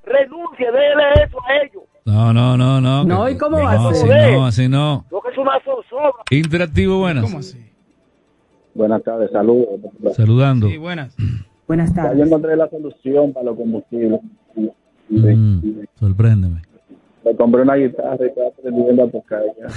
[0.03, 1.83] renuncie, déle eso a ellos.
[2.05, 3.03] No, no, no, no.
[3.03, 4.33] No, ¿y cómo no, va a así ser?
[4.33, 5.05] no, así no.
[5.09, 6.23] Lo que es una zozobra.
[6.29, 7.23] Interactivo, buenas.
[7.23, 7.68] ¿Cómo así?
[8.73, 9.79] Buenas tardes, saludos.
[10.15, 10.67] Saludando.
[10.69, 11.15] Sí, buenas.
[11.67, 12.17] Buenas Ya tardes.
[12.17, 14.19] yo encontré la solución para los combustibles.
[15.09, 15.59] Mm,
[15.99, 16.61] sorpréndeme.
[17.23, 19.67] Me compré una guitarra y estaba aprendiendo a tocar ya.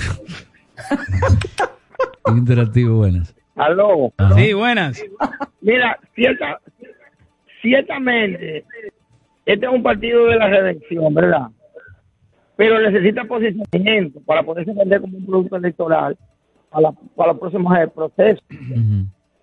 [2.34, 3.34] Interactivo, buenas.
[3.56, 4.10] Aló.
[4.36, 5.02] Sí, buenas.
[5.60, 6.58] Mira, cierta,
[7.60, 8.64] ciertamente,
[9.44, 11.48] este es un partido de la redención, ¿verdad?
[12.56, 16.16] Pero necesita posicionamiento para poderse vender como un producto electoral
[16.72, 18.44] para, la- para los próximos procesos.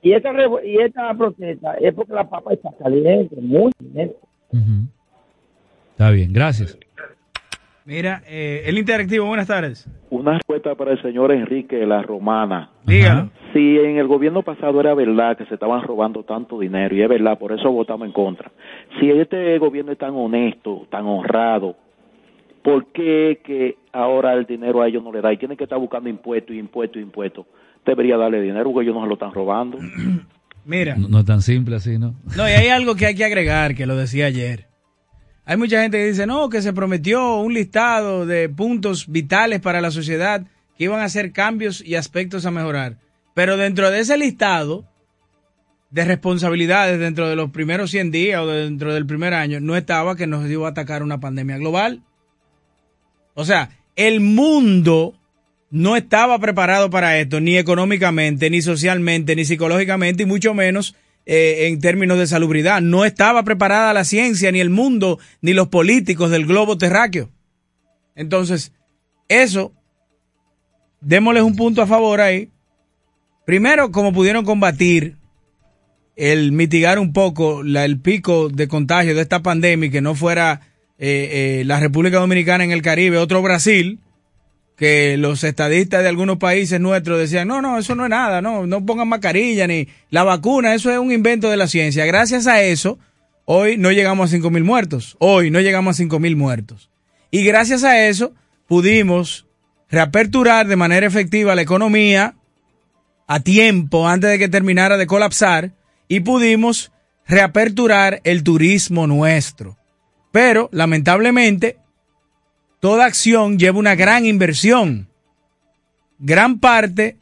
[0.01, 0.31] Y esta,
[0.65, 4.15] y esta protesta es porque la papa está caliente, muy caliente.
[5.91, 6.77] Está bien, gracias.
[7.85, 9.87] Mira, eh, el interactivo, buenas tardes.
[10.11, 12.69] Una respuesta para el señor Enrique de la Romana.
[12.85, 13.31] Dígalo.
[13.51, 17.09] Si en el gobierno pasado era verdad que se estaban robando tanto dinero, y es
[17.09, 18.51] verdad, por eso votamos en contra.
[18.99, 21.75] Si este gobierno es tan honesto, tan honrado,
[22.63, 25.33] ¿por qué que ahora el dinero a ellos no le da?
[25.33, 27.45] Y tienen que estar buscando impuestos, impuestos, impuestos.
[27.85, 29.77] Debería darle dinero porque ellos no se lo están robando.
[30.65, 30.95] Mira.
[30.95, 32.15] No, no es tan simple así, ¿no?
[32.35, 34.67] No, y hay algo que hay que agregar, que lo decía ayer.
[35.45, 39.81] Hay mucha gente que dice, no, que se prometió un listado de puntos vitales para
[39.81, 40.45] la sociedad
[40.77, 42.97] que iban a hacer cambios y aspectos a mejorar.
[43.33, 44.85] Pero dentro de ese listado
[45.89, 50.15] de responsabilidades dentro de los primeros 100 días o dentro del primer año, no estaba
[50.15, 52.03] que nos iba a atacar una pandemia global.
[53.33, 53.69] O sea,
[53.99, 55.13] el mundo
[55.71, 60.95] no estaba preparado para esto, ni económicamente, ni socialmente, ni psicológicamente, y mucho menos
[61.25, 62.81] eh, en términos de salubridad.
[62.81, 67.29] No estaba preparada la ciencia, ni el mundo, ni los políticos del globo terráqueo.
[68.15, 68.71] Entonces,
[69.27, 69.73] eso,
[71.01, 72.49] démosles un punto a favor ahí.
[73.45, 75.17] Primero, como pudieron combatir
[76.15, 80.68] el mitigar un poco el pico de contagio de esta pandemia y que no fuera
[80.99, 83.99] eh, eh, la República Dominicana en el Caribe, otro Brasil,
[84.75, 88.67] que los estadistas de algunos países nuestros decían, no, no, eso no es nada, no,
[88.67, 92.05] no pongan mascarilla ni la vacuna, eso es un invento de la ciencia.
[92.05, 92.99] Gracias a eso,
[93.45, 96.89] hoy no llegamos a 5 mil muertos, hoy no llegamos a 5 mil muertos.
[97.31, 98.33] Y gracias a eso
[98.67, 99.47] pudimos
[99.89, 102.35] reaperturar de manera efectiva la economía
[103.27, 105.71] a tiempo antes de que terminara de colapsar
[106.07, 106.91] y pudimos
[107.27, 109.78] reaperturar el turismo nuestro.
[110.31, 111.77] Pero, lamentablemente,
[112.79, 115.07] toda acción lleva una gran inversión.
[116.19, 117.17] Gran parte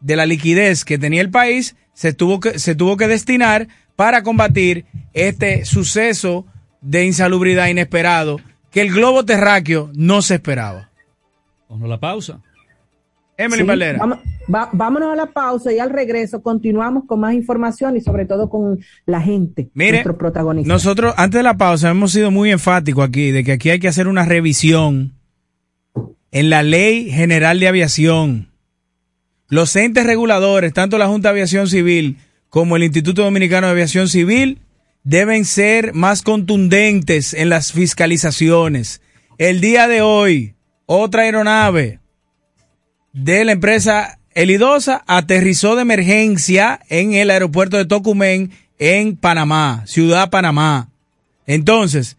[0.00, 4.22] de la liquidez que tenía el país se tuvo que, se tuvo que destinar para
[4.22, 6.46] combatir este suceso
[6.80, 8.40] de insalubridad inesperado
[8.70, 10.90] que el globo terráqueo no se esperaba.
[11.68, 12.40] Vamos a la pausa.
[13.36, 13.98] Emily Sí, Valera.
[13.98, 14.18] vamos-
[14.52, 18.48] va- vámonos a la pausa y al regreso continuamos con más información y sobre todo
[18.48, 20.68] con la gente, Mire, nuestros protagonistas.
[20.68, 23.88] Nosotros, antes de la pausa, hemos sido muy enfáticos aquí de que aquí hay que
[23.88, 25.14] hacer una revisión
[26.30, 28.48] en la Ley General de Aviación.
[29.50, 32.18] los entes reguladores, tanto la Junta de Aviación Civil
[32.50, 34.60] como el Instituto Dominicano de Aviación Civil,
[35.04, 39.00] deben ser más contundentes en las fiscalizaciones.
[39.38, 42.00] El día de hoy, otra aeronave
[43.14, 50.30] de la empresa Elidosa aterrizó de emergencia en el aeropuerto de Tocumen en Panamá, Ciudad
[50.30, 50.90] Panamá.
[51.44, 52.16] Entonces,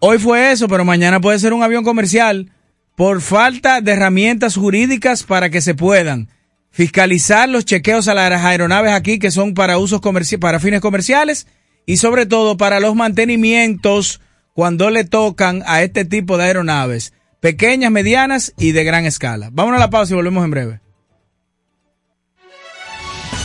[0.00, 2.50] hoy fue eso, pero mañana puede ser un avión comercial
[2.96, 6.30] por falta de herramientas jurídicas para que se puedan
[6.72, 10.00] fiscalizar los chequeos a las aeronaves aquí que son para usos
[10.40, 11.46] para fines comerciales
[11.86, 14.20] y sobre todo para los mantenimientos
[14.52, 19.50] cuando le tocan a este tipo de aeronaves, pequeñas, medianas y de gran escala.
[19.52, 20.80] Vámonos a la pausa y volvemos en breve.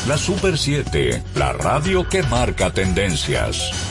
[0.07, 3.90] La Super 7, la radio que marca tendencias.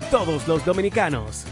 [0.09, 1.45] todos los dominicanos.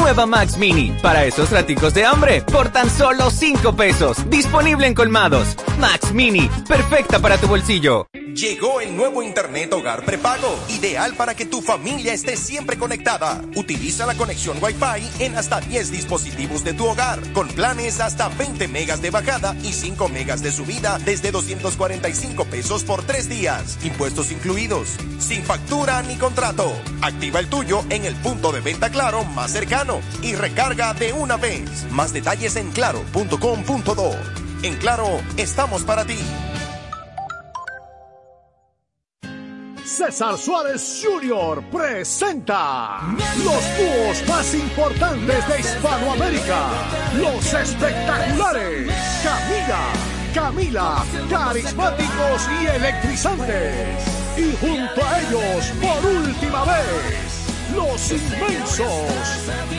[0.05, 4.29] Nueva Max Mini, para esos raticos de hambre, por tan solo 5 pesos.
[4.29, 5.57] Disponible en colmados.
[5.79, 8.05] Max Mini, perfecta para tu bolsillo.
[8.35, 13.41] Llegó el nuevo Internet Hogar Prepago, ideal para que tu familia esté siempre conectada.
[13.55, 18.67] Utiliza la conexión Wi-Fi en hasta 10 dispositivos de tu hogar, con planes hasta 20
[18.67, 24.31] megas de bajada y 5 megas de subida desde 245 pesos por 3 días, impuestos
[24.33, 26.69] incluidos, sin factura ni contrato.
[27.01, 31.37] Activa el tuyo en el punto de venta Claro más cercano y recarga de una
[31.37, 31.85] vez.
[31.91, 34.11] Más detalles en claro.com.do.
[34.63, 36.17] En Claro, estamos para ti.
[39.85, 41.63] César Suárez Jr.
[41.71, 43.01] presenta
[43.37, 46.67] los dúos más importantes de Hispanoamérica,
[47.17, 48.91] los espectaculares
[49.23, 49.83] Camila,
[50.33, 54.03] Camila, carismáticos y electrizantes.
[54.37, 57.24] Y junto a ellos, por última vez,
[57.75, 58.89] los inmensos,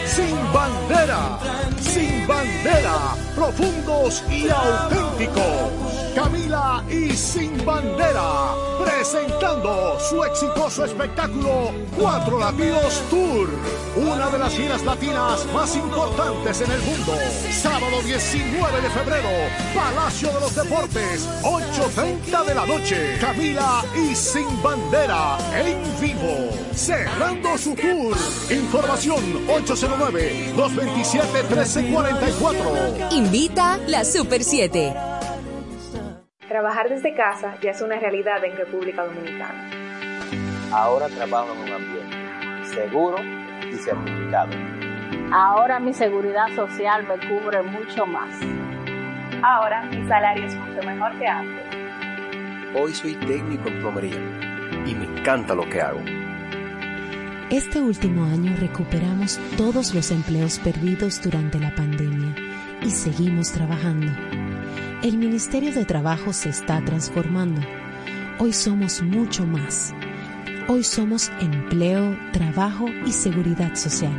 [0.07, 1.39] sin bandera,
[1.81, 5.97] sin bandera, profundos y auténticos.
[6.17, 13.51] Camila y Sin Bandera, presentando su exitoso espectáculo Cuatro Latinos Tour,
[13.97, 17.13] una de las giras latinas más importantes en el mundo.
[17.53, 19.29] Sábado 19 de febrero,
[19.75, 23.19] Palacio de los Deportes, 8.30 de la noche.
[23.21, 28.17] Camila y Sin Bandera en vivo, cerrando su tour.
[28.51, 29.47] Información
[32.21, 33.13] 809-227-1344.
[33.13, 34.95] Invita la Super 7.
[36.49, 39.71] Trabajar desde casa ya es una realidad en República Dominicana.
[40.73, 42.17] Ahora trabajo en un ambiente
[42.75, 43.17] seguro
[43.71, 44.51] y certificado.
[45.33, 48.31] Ahora mi seguridad social me cubre mucho más.
[49.43, 51.67] Ahora mi salario es mucho mejor que antes.
[52.75, 54.17] Hoy soy técnico en plomería
[54.87, 56.01] y me encanta lo que hago.
[57.51, 62.35] Este último año recuperamos todos los empleos perdidos durante la pandemia
[62.83, 64.11] y seguimos trabajando.
[65.05, 67.61] El Ministerio de Trabajo se está transformando.
[68.41, 69.95] Hoy somos mucho más.
[70.67, 74.13] Hoy somos empleo, trabajo y seguridad social.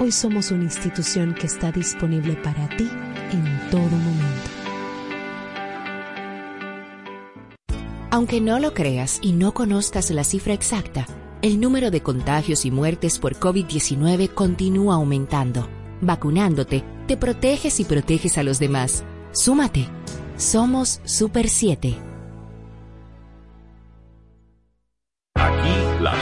[0.00, 2.90] Hoy somos una institución que está disponible para ti
[3.30, 4.50] en todo momento.
[8.10, 11.06] Aunque no lo creas y no conozcas la cifra exacta,
[11.42, 15.68] el número de contagios y muertes por COVID-19 continúa aumentando.
[16.00, 19.04] Vacunándote, te proteges y proteges a los demás.
[19.32, 19.88] Súmate.
[20.36, 22.10] Somos Super 7.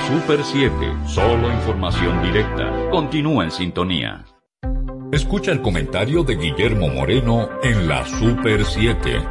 [0.09, 0.73] Super 7,
[1.07, 2.89] solo información directa.
[2.91, 4.25] Continúa en sintonía.
[5.13, 9.23] Escucha el comentario de Guillermo Moreno en la Super 7.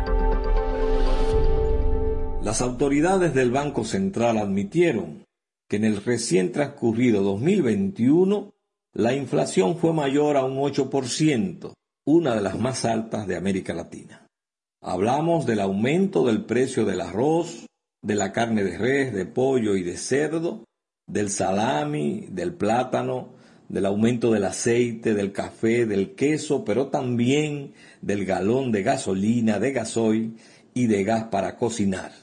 [2.43, 5.26] Las autoridades del Banco Central admitieron
[5.67, 8.53] que en el recién transcurrido 2021
[8.93, 11.73] la inflación fue mayor a un 8%,
[12.05, 14.27] una de las más altas de América Latina.
[14.81, 17.65] Hablamos del aumento del precio del arroz,
[18.01, 20.63] de la carne de res, de pollo y de cerdo,
[21.05, 23.35] del salami, del plátano,
[23.69, 29.71] del aumento del aceite, del café, del queso, pero también del galón de gasolina, de
[29.73, 30.37] gasoil
[30.73, 32.13] y de gas para cocinar,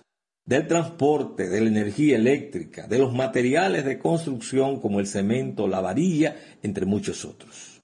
[0.47, 5.81] del transporte, de la energía eléctrica, de los materiales de construcción como el cemento, la
[5.81, 7.81] varilla, entre muchos otros.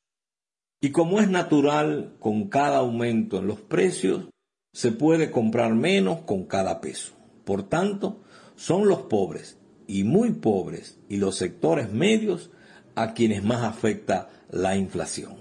[0.82, 4.28] Y como es natural, con cada aumento en los precios,
[4.72, 7.12] se puede comprar menos con cada peso.
[7.44, 8.22] Por tanto,
[8.56, 12.50] son los pobres y muy pobres y los sectores medios
[12.94, 15.36] a quienes más afecta la inflación.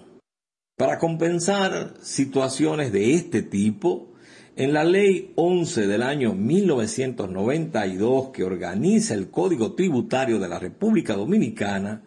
[0.78, 4.14] Para compensar situaciones de este tipo,
[4.60, 11.14] en la Ley 11 del año 1992 que organiza el Código Tributario de la República
[11.14, 12.04] Dominicana,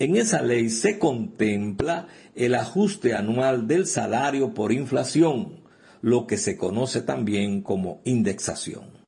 [0.00, 5.60] en esa ley se contempla el ajuste anual del salario por inflación,
[6.00, 9.04] lo que se conoce también como indexación.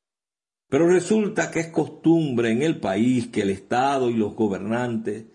[0.69, 5.25] Pero resulta que es costumbre en el país que el Estado y los gobernantes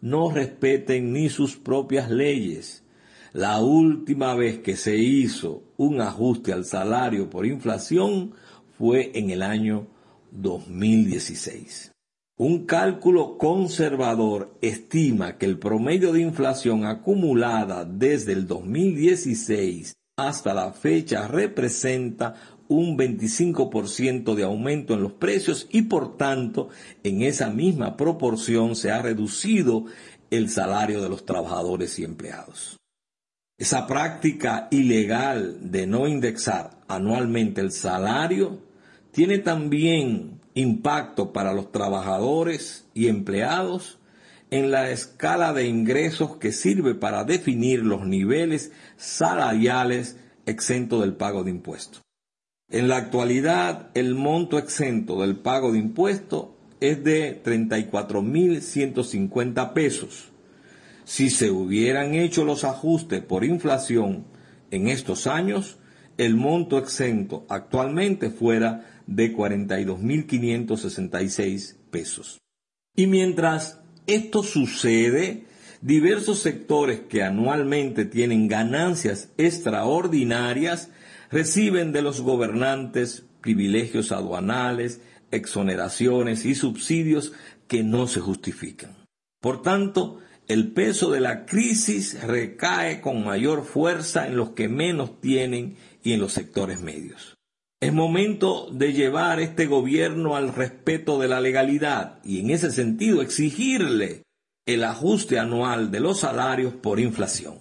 [0.00, 2.82] no respeten ni sus propias leyes.
[3.32, 8.32] La última vez que se hizo un ajuste al salario por inflación
[8.76, 9.86] fue en el año
[10.32, 11.92] 2016.
[12.38, 20.72] Un cálculo conservador estima que el promedio de inflación acumulada desde el 2016 hasta la
[20.72, 22.34] fecha representa
[22.66, 26.68] un 25% de aumento en los precios y por tanto
[27.04, 29.84] en esa misma proporción se ha reducido
[30.30, 32.79] el salario de los trabajadores y empleados.
[33.60, 38.58] Esa práctica ilegal de no indexar anualmente el salario
[39.12, 43.98] tiene también impacto para los trabajadores y empleados
[44.50, 51.44] en la escala de ingresos que sirve para definir los niveles salariales exentos del pago
[51.44, 52.00] de impuestos.
[52.70, 60.29] En la actualidad, el monto exento del pago de impuesto es de 34.150 pesos.
[61.10, 64.26] Si se hubieran hecho los ajustes por inflación
[64.70, 65.78] en estos años,
[66.18, 72.38] el monto exento actualmente fuera de 42.566 pesos.
[72.94, 75.46] Y mientras esto sucede,
[75.80, 80.90] diversos sectores que anualmente tienen ganancias extraordinarias
[81.28, 85.00] reciben de los gobernantes privilegios aduanales,
[85.32, 87.32] exoneraciones y subsidios
[87.66, 88.94] que no se justifican.
[89.40, 90.20] Por tanto,
[90.50, 96.12] el peso de la crisis recae con mayor fuerza en los que menos tienen y
[96.12, 97.36] en los sectores medios.
[97.80, 103.22] Es momento de llevar este gobierno al respeto de la legalidad y en ese sentido
[103.22, 104.24] exigirle
[104.66, 107.60] el ajuste anual de los salarios por inflación.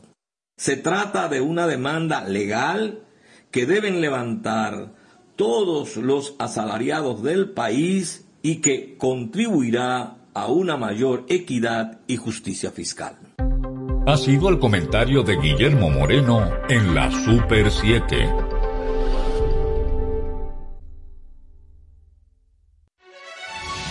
[0.58, 3.04] Se trata de una demanda legal
[3.52, 4.96] que deben levantar
[5.36, 13.18] todos los asalariados del país y que contribuirá a una mayor equidad y justicia fiscal.
[14.08, 18.30] Ha sido el comentario de Guillermo Moreno en la Super 7.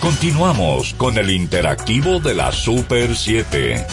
[0.01, 3.85] Continuamos con el interactivo de la Super 7.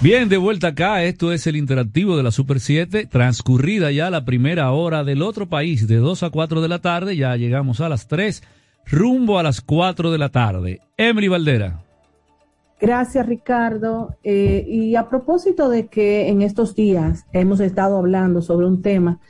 [0.00, 4.24] Bien, de vuelta acá, esto es el interactivo de la Super 7, transcurrida ya la
[4.24, 7.88] primera hora del otro país, de 2 a 4 de la tarde, ya llegamos a
[7.88, 8.42] las 3,
[8.86, 10.80] rumbo a las 4 de la tarde.
[10.96, 11.82] Emily Valdera.
[12.80, 14.16] Gracias, Ricardo.
[14.24, 19.20] Eh, y a propósito de que en estos días hemos estado hablando sobre un tema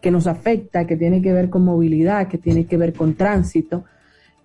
[0.00, 3.84] que nos afecta, que tiene que ver con movilidad, que tiene que ver con tránsito,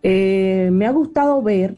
[0.01, 1.77] eh, me ha gustado ver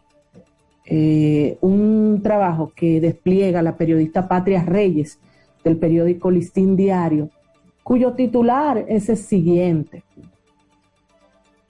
[0.85, 5.19] eh, un trabajo que despliega la periodista Patria Reyes
[5.63, 7.29] del periódico Listín Diario,
[7.83, 10.03] cuyo titular es el siguiente.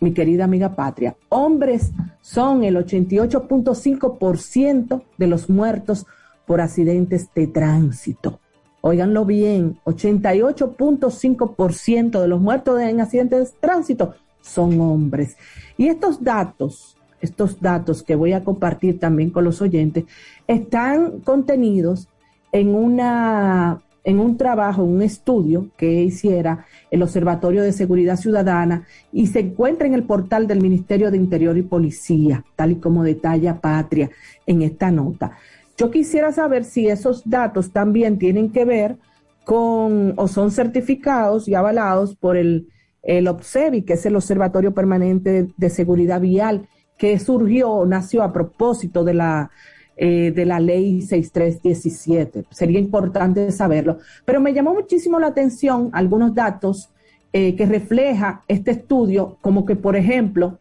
[0.05, 1.91] Mi querida amiga Patria, hombres
[2.21, 6.05] son el 88.5% de los muertos
[6.45, 8.39] por accidentes de tránsito.
[8.81, 15.37] Óiganlo bien, 88.5% de los muertos en accidentes de tránsito son hombres.
[15.75, 20.03] Y estos datos estos datos que voy a compartir también con los oyentes,
[20.45, 22.09] están contenidos
[22.51, 29.27] en una en un trabajo, un estudio que hiciera el Observatorio de Seguridad Ciudadana y
[29.27, 33.59] se encuentra en el portal del Ministerio de Interior y Policía, tal y como detalla
[33.59, 34.11] Patria
[34.45, 35.31] en esta nota.
[35.75, 38.97] Yo quisiera saber si esos datos también tienen que ver
[39.43, 42.69] con o son certificados y avalados por el,
[43.01, 49.03] el OBSEVI, que es el Observatorio Permanente de, Seguridad Vial, que surgió, nació a propósito
[49.03, 49.51] de la
[49.97, 52.45] eh, de la ley 6317.
[52.49, 53.99] Sería importante saberlo.
[54.25, 56.89] Pero me llamó muchísimo la atención algunos datos
[57.31, 60.59] eh, que refleja este estudio, como que, por ejemplo,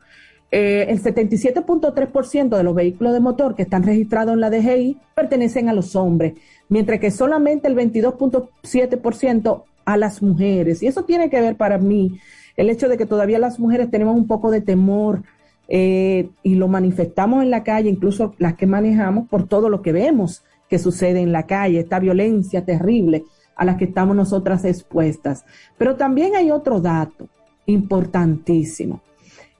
[0.50, 5.68] eh, el 77.3% de los vehículos de motor que están registrados en la DGI pertenecen
[5.68, 6.34] a los hombres,
[6.68, 10.80] mientras que solamente el 22.7% a las mujeres.
[10.82, 12.18] Y eso tiene que ver para mí
[12.56, 15.22] el hecho de que todavía las mujeres tenemos un poco de temor
[15.68, 19.92] eh, y lo manifestamos en la calle, incluso las que manejamos, por todo lo que
[19.92, 23.24] vemos que sucede en la calle, esta violencia terrible
[23.56, 25.44] a la que estamos nosotras expuestas.
[25.78, 27.28] Pero también hay otro dato
[27.66, 29.00] importantísimo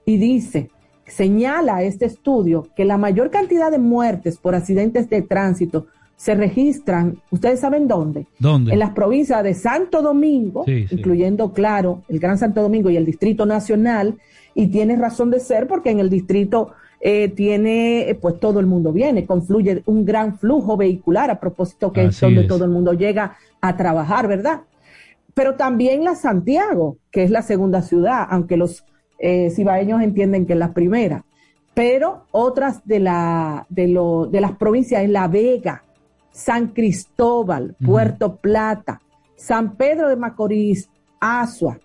[0.05, 0.69] y dice,
[1.07, 7.21] señala este estudio que la mayor cantidad de muertes por accidentes de tránsito se registran,
[7.29, 8.25] ustedes saben dónde?
[8.39, 8.71] ¿Dónde?
[8.71, 10.95] En las provincias de Santo Domingo, Sí, sí.
[10.95, 14.15] incluyendo, claro, el Gran Santo Domingo y el Distrito Nacional,
[14.55, 18.65] y tiene razón de ser porque en el distrito eh, tiene, eh, pues todo el
[18.65, 22.47] mundo viene, confluye un gran flujo vehicular, a propósito que es donde es.
[22.47, 24.61] todo el mundo llega a trabajar, ¿verdad?
[25.35, 28.85] Pero también la Santiago, que es la segunda ciudad, aunque los
[29.19, 31.25] eh, cibaeños entienden que es la primera.
[31.73, 35.83] Pero otras de, la, de, lo, de las provincias es La Vega,
[36.31, 39.01] San Cristóbal, Puerto Plata,
[39.35, 40.89] San Pedro de Macorís,
[41.19, 41.77] Asua,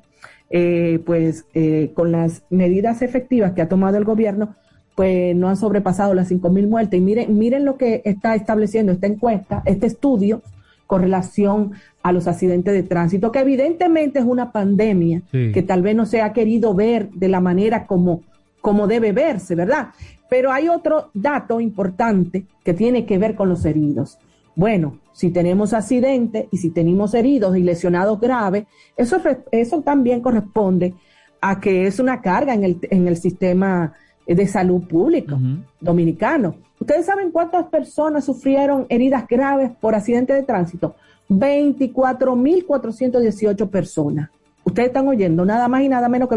[0.50, 4.54] eh, pues eh, con las medidas efectivas que ha tomado el gobierno,
[4.94, 6.98] pues no han sobrepasado las 5.000 muertes.
[6.98, 10.42] Y miren, miren lo que está estableciendo esta encuesta, este estudio
[10.86, 11.72] con relación
[12.02, 15.50] a los accidentes de tránsito, que evidentemente es una pandemia Sí.
[15.52, 18.20] que tal vez no se ha querido ver de la manera como,
[18.64, 19.88] como debe verse, ¿verdad?
[20.30, 24.18] Pero hay otro dato importante que tiene que ver con los heridos.
[24.56, 28.64] Bueno, si tenemos accidentes y si tenemos heridos y lesionados graves,
[28.96, 29.20] eso,
[29.52, 30.94] eso también corresponde
[31.42, 33.92] a que es una carga en el, en el sistema
[34.26, 35.38] de salud público
[35.78, 36.54] dominicano.
[36.80, 40.96] ¿Ustedes saben cuántas personas sufrieron heridas graves por accidentes de tránsito?
[41.28, 44.30] 24.418 personas.
[44.64, 46.36] Ustedes están oyendo, nada más y nada menos que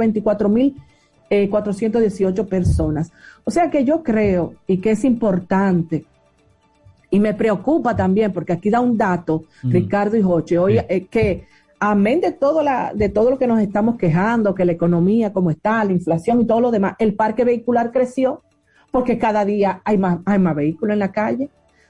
[1.30, 3.12] 24.418 personas.
[3.44, 6.06] O sea que yo creo y que es importante
[7.10, 9.72] y me preocupa también, porque aquí da un dato, Mm.
[9.72, 11.46] Ricardo y Joche, hoy, eh, que
[11.80, 15.52] amén de todo, la, de todo lo que nos estamos quejando, que la economía como
[15.52, 18.42] está, la inflación y todo lo demás, el parque vehicular creció
[18.92, 21.50] porque cada día hay más, hay más vehículos en la calle,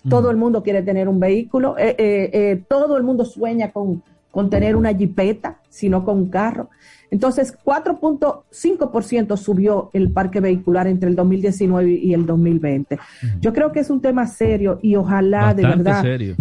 [0.09, 4.03] todo el mundo quiere tener un vehículo, eh, eh, eh, todo el mundo sueña con,
[4.31, 6.69] con tener una jipeta, sino con un carro.
[7.09, 12.99] Entonces, 4.5% subió el parque vehicular entre el 2019 y el 2020.
[13.39, 16.35] Yo creo que es un tema serio y ojalá de verdad serio.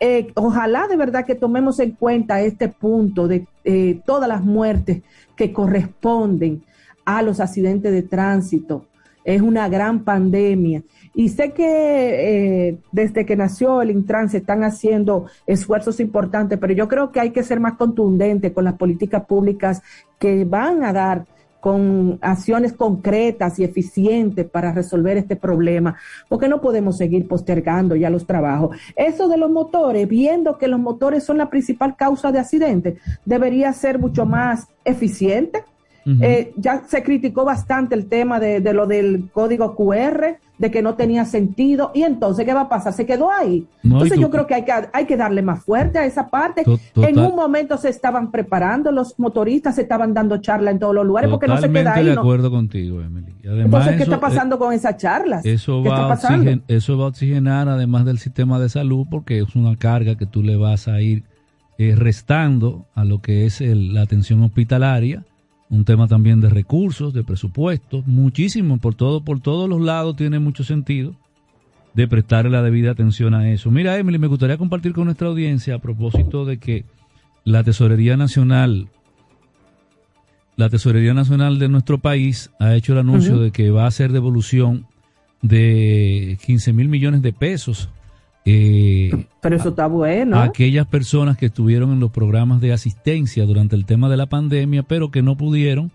[0.00, 5.02] eh, ojalá de verdad que tomemos en cuenta este punto de eh, todas las muertes
[5.36, 6.62] que corresponden
[7.04, 8.86] a los accidentes de tránsito.
[9.24, 10.82] Es una gran pandemia.
[11.18, 16.74] Y sé que eh, desde que nació el Intran se están haciendo esfuerzos importantes, pero
[16.74, 19.80] yo creo que hay que ser más contundente con las políticas públicas
[20.18, 21.24] que van a dar
[21.58, 25.96] con acciones concretas y eficientes para resolver este problema,
[26.28, 28.76] porque no podemos seguir postergando ya los trabajos.
[28.94, 33.72] Eso de los motores, viendo que los motores son la principal causa de accidentes, debería
[33.72, 35.64] ser mucho más eficiente
[36.06, 36.24] Uh -huh.
[36.24, 40.80] eh, ya se criticó bastante el tema de, de, lo del código QR, de que
[40.80, 41.90] no tenía sentido.
[41.94, 42.92] Y entonces, ¿qué va a pasar?
[42.92, 43.66] Se quedó ahí.
[43.82, 46.62] No, entonces, yo creo que hay, que hay que darle más fuerte a esa parte.
[46.62, 50.94] Total, en un momento se estaban preparando, los motoristas se estaban dando charla en todos
[50.94, 52.06] los lugares porque no se queda ahí.
[52.06, 52.20] de ¿no?
[52.20, 53.34] acuerdo contigo, Emily.
[53.44, 55.44] Además, entonces, ¿qué eso, está pasando eh, con esas charlas?
[55.44, 59.76] Eso va, oxigen, eso va a oxigenar, además del sistema de salud, porque es una
[59.76, 61.24] carga que tú le vas a ir
[61.78, 65.24] eh, restando a lo que es el, la atención hospitalaria
[65.68, 70.38] un tema también de recursos, de presupuestos, muchísimo, por todo, por todos los lados tiene
[70.38, 71.14] mucho sentido
[71.94, 73.70] de prestarle la debida atención a eso.
[73.70, 76.84] Mira, Emily, me gustaría compartir con nuestra audiencia a propósito de que
[77.44, 78.88] la Tesorería Nacional,
[80.56, 83.42] la Tesorería Nacional de nuestro país ha hecho el anuncio uh -huh.
[83.44, 84.86] de que va a hacer devolución
[85.40, 87.88] de 15 mil millones de pesos
[88.48, 90.36] eh, Pero eso está bueno.
[90.36, 94.26] A aquellas personas que estuvieron en los programas de asistencia durante el tema de la
[94.26, 95.90] pandemia, pero que no pudieron,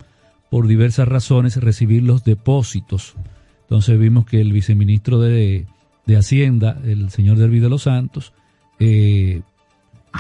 [0.50, 3.16] por diversas razones, recibir los depósitos.
[3.62, 5.66] Entonces vimos que el viceministro de,
[6.06, 8.34] de Hacienda, el señor Derby de los Santos,
[8.80, 9.44] eh,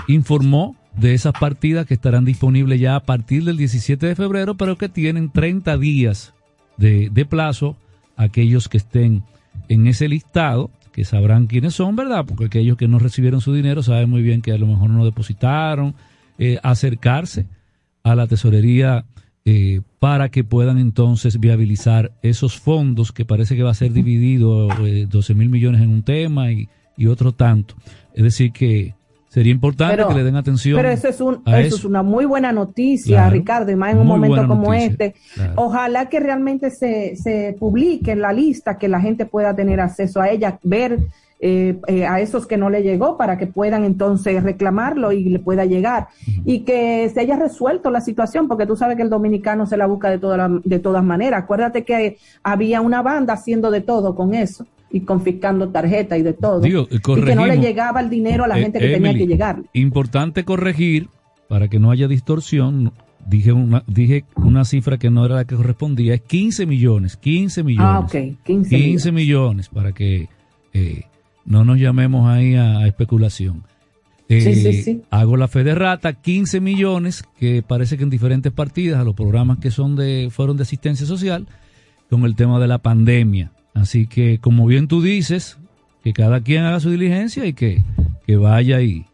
[0.07, 4.77] informó de esas partidas que estarán disponibles ya a partir del 17 de febrero, pero
[4.77, 6.33] que tienen 30 días
[6.77, 7.75] de, de plazo
[8.15, 9.23] aquellos que estén
[9.67, 12.25] en ese listado que sabrán quiénes son, ¿verdad?
[12.25, 15.05] Porque aquellos que no recibieron su dinero saben muy bien que a lo mejor no
[15.05, 15.95] depositaron,
[16.37, 17.45] eh, acercarse
[18.03, 19.05] a la tesorería
[19.45, 24.69] eh, para que puedan entonces viabilizar esos fondos que parece que va a ser dividido
[24.85, 27.75] eh, 12 mil millones en un tema y, y, otro tanto.
[28.13, 28.93] Es decir, que
[29.31, 30.75] sería importante pero, que le den atención.
[30.75, 33.93] Pero eso es, un, eso, eso es una muy buena noticia, claro, Ricardo, y más
[33.93, 35.15] en un momento como noticia, este.
[35.33, 35.53] Claro.
[35.55, 40.19] Ojalá que realmente se, se publique en la lista, que la gente pueda tener acceso
[40.19, 40.99] a ella, ver
[41.39, 45.39] eh, eh, a esos que no le llegó para que puedan entonces reclamarlo y le
[45.39, 46.09] pueda llegar.
[46.27, 46.41] Uh -huh.
[46.43, 49.85] Y que se haya resuelto la situación, porque tú sabes que el dominicano se la
[49.85, 51.43] busca de, toda la, de todas maneras.
[51.43, 56.33] Acuérdate que había una banda haciendo de todo con eso y confiscando tarjetas y de
[56.33, 56.59] todo.
[56.59, 59.25] Digo, y que no le llegaba el dinero a la gente que eh, tenía que
[59.25, 59.63] llegar.
[59.73, 61.07] Importante corregir
[61.47, 62.93] para que no haya distorsión.
[63.25, 67.63] Dije una, dije una cifra que no era la que correspondía, es 15 millones, 15
[67.63, 67.87] millones.
[67.87, 69.13] Ah, ok, 15, 15 millones.
[69.13, 69.69] millones.
[69.69, 70.27] para que
[70.73, 71.03] eh,
[71.45, 73.63] no nos llamemos ahí a, a especulación.
[74.27, 75.01] Eh, sí, sí, sí.
[75.09, 79.13] Hago la fe de rata, 15 millones, que parece que en diferentes partidas, a los
[79.13, 81.47] programas que son de, fueron de asistencia social,
[82.09, 83.51] con el tema de la pandemia.
[83.73, 85.57] Así que, como bien tú dices,
[86.03, 87.83] que cada quien haga su diligencia y que,
[88.25, 89.05] que vaya ahí.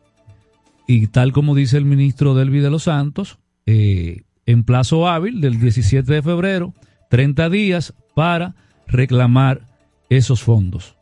[0.87, 5.59] Y tal como dice el ministro Delvi de los Santos, eh, en plazo hábil del
[5.59, 6.73] 17 de febrero,
[7.09, 8.55] 30 días para
[8.87, 9.61] reclamar
[10.09, 10.95] esos fondos.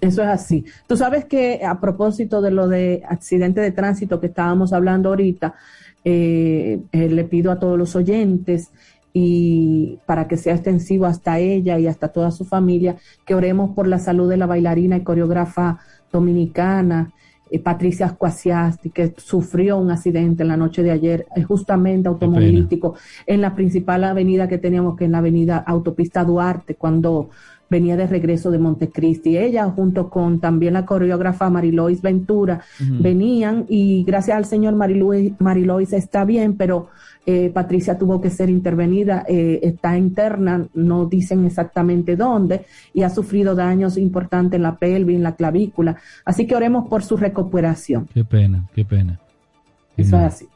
[0.00, 0.64] Eso es así.
[0.86, 5.54] Tú sabes que a propósito de lo de accidente de tránsito que estábamos hablando ahorita,
[6.04, 8.70] eh, eh, le pido a todos los oyentes
[9.12, 13.86] y para que sea extensivo hasta ella y hasta toda su familia, que oremos por
[13.86, 15.78] la salud de la bailarina y coreógrafa
[16.12, 17.12] dominicana,
[17.50, 22.94] eh, Patricia Ascuasiasti, que sufrió un accidente en la noche de ayer, eh, justamente automovilístico,
[23.26, 27.30] en la principal avenida que teníamos, que es la avenida Autopista Duarte, cuando
[27.70, 29.36] venía de regreso de Montecristi.
[29.36, 33.02] Ella, junto con también la coreógrafa Marilois Ventura, uh -huh.
[33.02, 36.88] venían y gracias al señor Marilois, Marilois está bien, pero
[37.30, 42.64] eh, Patricia tuvo que ser intervenida, eh, está interna, no dicen exactamente dónde,
[42.94, 45.96] y ha sufrido daños importantes en la pelvis, en la clavícula.
[46.24, 48.08] Así que oremos por su recuperación.
[48.14, 49.20] Qué pena, qué pena.
[49.94, 50.46] Qué Eso es así.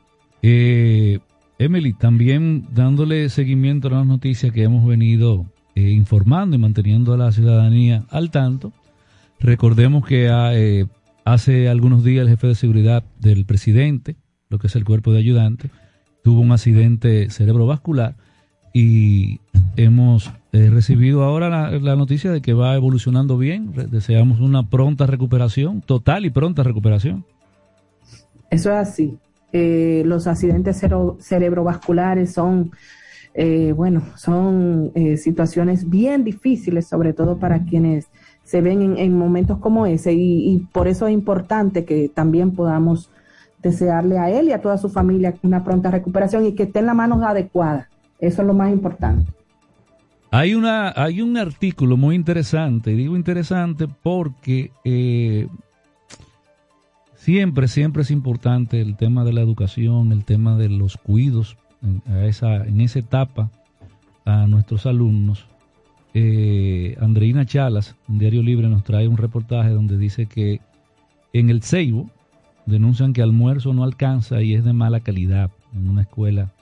[0.41, 1.19] Eh,
[1.59, 7.17] Emily, también dándole seguimiento a las noticias que hemos venido eh, informando y manteniendo a
[7.17, 8.73] la ciudadanía al tanto,
[9.41, 10.87] recordemos que ha, eh,
[11.25, 14.17] hace algunos días el jefe de seguridad del presidente,
[14.51, 15.71] lo que es el cuerpo de ayudantes,
[16.23, 18.17] tuvo un accidente cerebrovascular
[18.75, 19.41] y
[19.77, 23.73] hemos eh, recibido ahora la, noticia de que va evolucionando bien.
[23.91, 27.25] Deseamos una pronta recuperación, total y pronta recuperación.
[28.51, 29.19] Eso es así.
[29.55, 30.83] Los accidentes
[31.21, 32.71] cerebrovasculares son,
[33.35, 38.09] eh, bueno, son eh, situaciones bien difíciles, sobre todo para quienes
[38.45, 43.11] se ven en, en momentos como ese y, por eso es importante que también podamos
[43.63, 46.87] desearle a él y a toda su familia una pronta recuperación y que esté en
[46.87, 47.87] las manos adecuadas.
[48.19, 49.33] Eso es lo más importante.
[50.31, 55.47] Hay, una, hay un artículo muy interesante, digo interesante porque eh,
[57.15, 62.03] siempre, siempre es importante el tema de la educación, el tema de los cuidos en,
[62.13, 63.51] a esa, en esa etapa
[64.25, 65.47] a nuestros alumnos.
[66.15, 70.61] Eh, Andreina Chalas, en Diario Libre, nos trae un reportaje donde dice que
[71.33, 72.11] en el Ceibo,
[72.67, 76.53] denuncian que almuerzo no alcanza y es de mala calidad en una escuela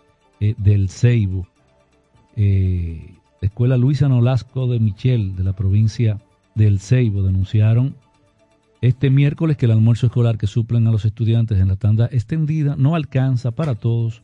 [0.40, 1.46] eh, del Ceibo.
[2.36, 6.20] Eh, la escuela Luisa Nolasco de Michel de la provincia
[6.54, 7.96] del Ceibo denunciaron
[8.80, 12.76] este miércoles que el almuerzo escolar que suplen a los estudiantes en la tanda extendida
[12.76, 14.22] no alcanza para todos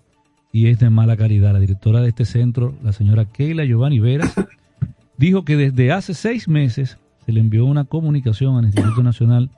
[0.57, 1.53] y es de mala calidad.
[1.53, 4.33] La directora de este centro, la señora Keila Giovanni Veras,
[5.19, 6.97] dijo que desde hace seis meses
[7.27, 9.51] se le envió una comunicación al Instituto Nacional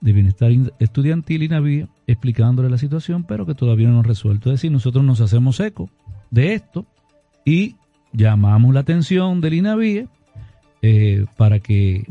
[0.00, 4.48] de Bienestar Estudiantil INAVIA explicándole la situación, pero que todavía no ha resuelto.
[4.48, 5.90] Es decir, nosotros nos hacemos eco
[6.30, 6.86] de esto
[7.44, 7.76] y
[8.14, 10.08] llamamos la atención del INAVIE
[10.80, 12.06] eh, para que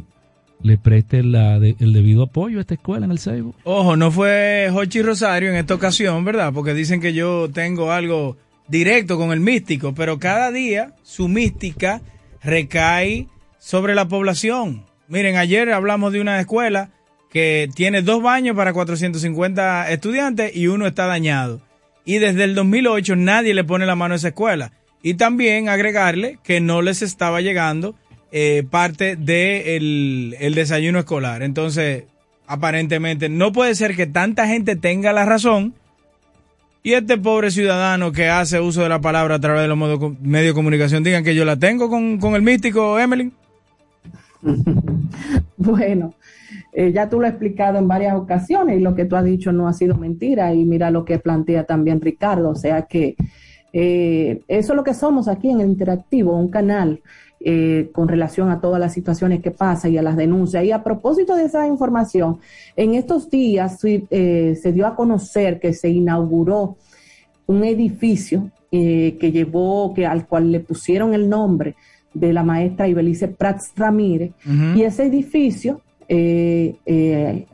[0.66, 3.54] le preste el debido apoyo a esta escuela en el Ceibo.
[3.64, 6.52] Ojo, no fue Jochi Rosario en esta ocasión, ¿verdad?
[6.54, 8.36] Porque dicen que yo tengo algo
[8.68, 12.02] directo con el místico, pero cada día su mística
[12.44, 13.28] recae
[13.60, 14.86] sobre la población.
[15.08, 16.90] Miren, ayer hablamos de una escuela
[17.30, 21.62] que tiene dos baños para 450 estudiantes y uno está dañado.
[22.06, 24.72] Y desde el 2008 nadie le pone la mano a esa escuela.
[25.04, 27.94] Y también agregarle que no les estaba llegando
[28.38, 31.42] eh, parte del el desayuno escolar.
[31.42, 32.04] Entonces,
[32.48, 35.74] aparentemente, no puede ser que tanta gente tenga la razón
[36.84, 40.48] y este pobre ciudadano que hace uso de la palabra a través de los medios
[40.48, 43.32] de comunicación digan que yo la tengo con, con el místico Emily.
[45.58, 46.14] Bueno,
[46.74, 49.54] eh, ya tú lo has explicado en varias ocasiones y lo que tú has dicho
[49.54, 53.16] no ha sido mentira y mira lo que plantea también Ricardo, o sea que
[53.72, 57.02] eh, eso es lo que somos aquí en el Interactivo, un canal
[57.40, 60.64] eh, con relación a todas las situaciones que pasan y a las denuncias.
[60.64, 62.40] Y a propósito de esa información,
[62.76, 66.78] en estos días eh, se dio a conocer que se inauguró
[67.48, 71.76] un edificio eh, que llevó, que al cual le pusieron el nombre
[72.14, 74.32] de la maestra Ibelice Prats Ramírez,
[74.76, 76.76] y ese edificio, eh,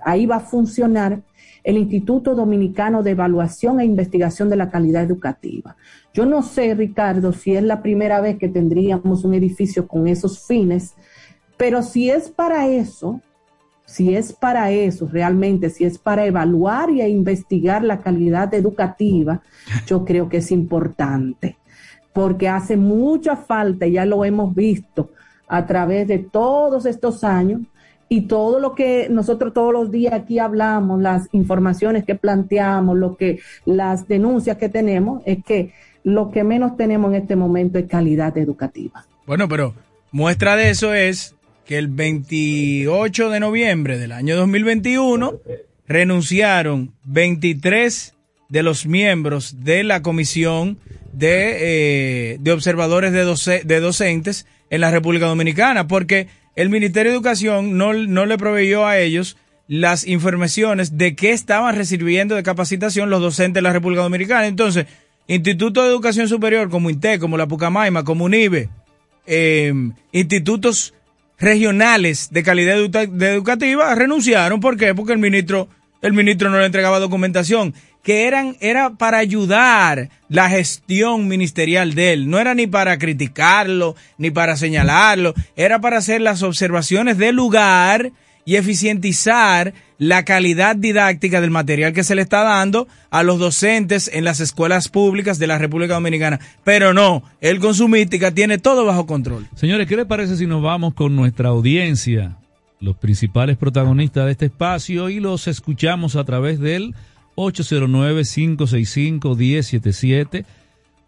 [0.06, 1.22] ahí va a funcionar
[1.64, 5.76] el Instituto Dominicano de Evaluación e Investigación de la Calidad Educativa.
[6.14, 10.46] Yo no sé, Ricardo, si es la primera vez que tendríamos un edificio con esos
[10.46, 10.96] fines,
[11.58, 13.22] pero si es para eso,
[13.86, 19.42] si es para eso realmente, si es para evaluar y a investigar la calidad educativa,
[19.86, 21.58] yo creo que es importante,
[22.14, 25.12] porque hace mucha falta, ya lo hemos visto
[25.48, 27.62] a través de todos estos años,
[28.14, 33.16] y todo lo que nosotros todos los días aquí hablamos, las informaciones que planteamos, lo
[33.16, 35.72] que las denuncias que tenemos, es que
[36.04, 39.06] lo que menos tenemos en este momento es calidad educativa.
[39.26, 39.76] Bueno, pero
[40.12, 41.36] muestra de eso es
[41.66, 45.36] que el 28 de noviembre del año 2021
[45.88, 48.14] renunciaron 23
[48.52, 50.78] de los miembros de la comisión
[51.14, 51.56] de,
[52.34, 57.18] eh, de observadores de, doce- de docentes en la República Dominicana, porque el Ministerio de
[57.18, 59.38] Educación no, no le proveyó a ellos
[59.68, 64.48] las informaciones de qué estaban recibiendo de capacitación los docentes de la República Dominicana.
[64.48, 64.86] Entonces,
[65.28, 68.68] Instituto de Educación Superior como INTE, como la Pucamaima, como UNIBE,
[69.28, 69.73] eh,
[70.11, 70.94] institutos
[71.40, 74.60] regionales de calidad educativa renunciaron.
[74.60, 74.94] ¿Por qué?
[74.94, 75.69] Porque el ministro,
[76.02, 77.73] el ministro no le entregaba documentación,
[78.03, 82.30] que eran, era para ayudar la gestión ministerial de él.
[82.30, 88.11] No era ni para criticarlo, ni para señalarlo, era para hacer las observaciones del lugar
[88.45, 94.10] y eficientizar la calidad didáctica del material que se le está dando a los docentes
[94.11, 96.40] en las escuelas públicas de la República Dominicana.
[96.64, 99.48] Pero no, él con su mística tiene todo bajo control.
[99.56, 102.38] Señores, ¿qué les parece si nos vamos con nuestra audiencia,
[102.80, 106.95] los principales protagonistas de este espacio, y los escuchamos a través del
[107.49, 110.45] 809-565-1077?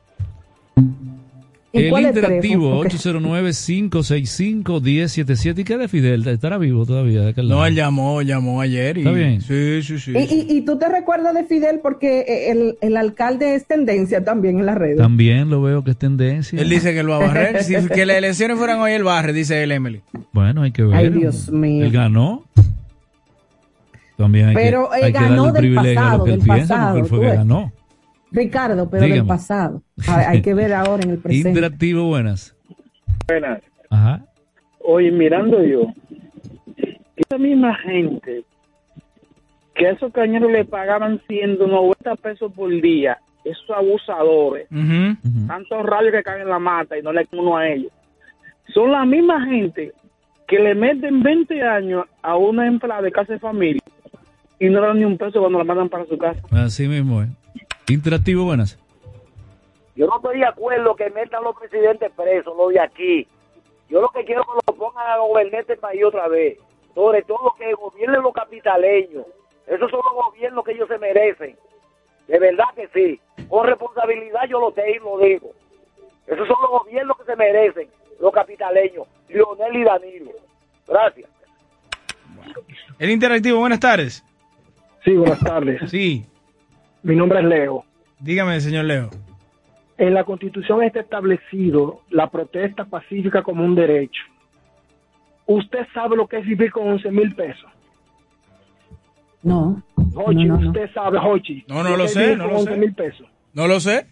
[1.77, 5.59] ¿Y El interactivo Porque- 809-565-1077.
[5.59, 6.25] ¿Y qué de Fidel?
[6.29, 7.23] ¿Estará vivo todavía?
[7.23, 7.67] de aquel No, lado?
[7.67, 8.97] él llamó, llamó ayer.
[8.97, 9.41] Y, Está bien.
[9.41, 10.13] Sí, sí, sí.
[10.13, 14.25] Y, y, y tú te recuerdas de Fidel porque eh, el, el alcalde es tendencia
[14.25, 14.99] también en las redes.
[14.99, 16.61] También lo veo que es tendencia.
[16.61, 17.65] Él dice que él va a barrer.
[17.65, 20.01] si que las elecciones fueran hoy, el barre, dice él, Emily.
[20.33, 20.95] Bueno, hay que ver.
[20.97, 21.85] Ay, Dios mío.
[21.87, 22.45] Él ganó.
[24.17, 26.39] También hay Pero, que, eh, hay que ganó darle del privilegio a lo que él
[26.39, 27.35] piensa, pasado, porque él fue que ves.
[27.35, 27.73] ganó.
[28.35, 29.82] Ricardo, pero del pasado.
[30.09, 31.51] Hay, que ver ahora en el presente.
[31.51, 32.56] Interactivo, buenas.
[33.28, 33.62] Buenas.
[33.90, 34.24] Ajá.
[34.81, 35.86] Oye, mirando yo,
[37.16, 38.44] esa misma gente
[39.74, 44.69] que a esos cañeros le pagaban 190 pesos por día, esos abusadores,
[45.47, 47.93] tantos rayos que caen en la mata y no le uno a ellos,
[48.74, 49.93] son la misma gente
[50.47, 53.82] que le meten 20 años a una empleada de casa de familia
[54.59, 56.40] y no le dan ni un peso cuando la mandan para su casa.
[56.51, 57.31] Así mismo es.
[57.89, 58.78] Interactivo, buenas.
[59.94, 63.28] Yo no estoy de acuerdo que metan los presidentes presos, los de aquí.
[63.89, 66.59] Yo lo que quiero es que lo pongan a gobernar este país otra vez.
[66.94, 69.27] Sobre todo que gobiernen los capitaleños.
[69.66, 71.56] Esos son los gobiernos que ellos se merecen.
[72.27, 73.20] De verdad que sí.
[73.48, 75.52] Con responsabilidad yo lo te lo digo.
[76.27, 77.89] Esos son los gobiernos que se merecen,
[78.19, 79.06] los capitaleños.
[79.28, 80.31] Lionel y Danilo.
[80.89, 81.31] Gracias.
[82.98, 84.24] El interactivo, buenas tardes.
[85.05, 85.90] Sí, buenas tardes.
[85.90, 86.27] Sí.
[87.05, 87.85] Mi nombre es Leo.
[88.18, 89.10] Dígame, señor Leo.
[89.98, 94.22] En la Constitución está establecido la protesta pacífica como un derecho.
[95.47, 97.70] ¿Usted sabe lo que es vivir con 11 mil pesos?
[99.43, 99.82] No.
[100.14, 100.68] Jochi, no, no, no.
[100.70, 101.64] usted sabe, Jochi.
[101.68, 102.78] No, no lo sé, no con lo 11 sé.
[102.78, 103.26] mil pesos.
[103.52, 104.06] No lo sé.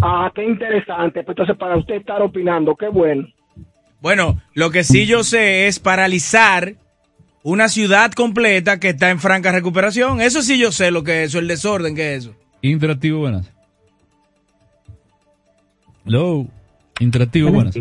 [0.00, 1.22] Ah, qué interesante.
[1.22, 3.28] Pues entonces, para usted estar opinando, qué bueno.
[4.00, 6.72] Bueno, lo que sí yo sé es paralizar
[7.42, 10.20] una ciudad completa que está en franca recuperación.
[10.20, 12.34] Eso sí yo sé lo que es eso, el desorden que es eso.
[12.60, 13.50] Interactivo, buenas.
[16.04, 16.46] Hello.
[17.00, 17.74] Interactivo, buenas.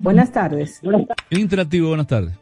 [0.00, 0.80] Buenas tardes.
[1.30, 2.34] Interactivo, buenas tardes.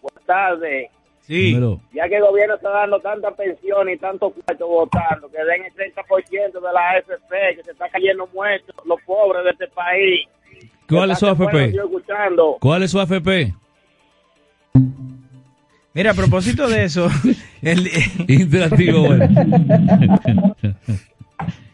[0.00, 0.90] Buenas tardes.
[1.22, 1.52] Sí.
[1.52, 1.80] Número.
[1.92, 5.94] Ya que el gobierno está dando tanta pensión y tanto cuarto votando, que den el
[5.94, 10.28] 30% de la AFP, que se está cayendo muertos los pobres de este país.
[10.90, 11.76] ¿Cuál es su Bueno, AFP?
[12.58, 13.54] ¿Cuál es su AFP?
[15.94, 17.08] Mira, a propósito de eso,
[17.62, 17.88] el,
[18.28, 19.30] Interactivo, buenas.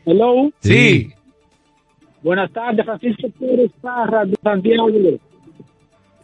[0.05, 0.51] Hello.
[0.61, 1.13] Sí.
[2.23, 4.89] Buenas tardes, Francisco Pérez Parra de Santiago.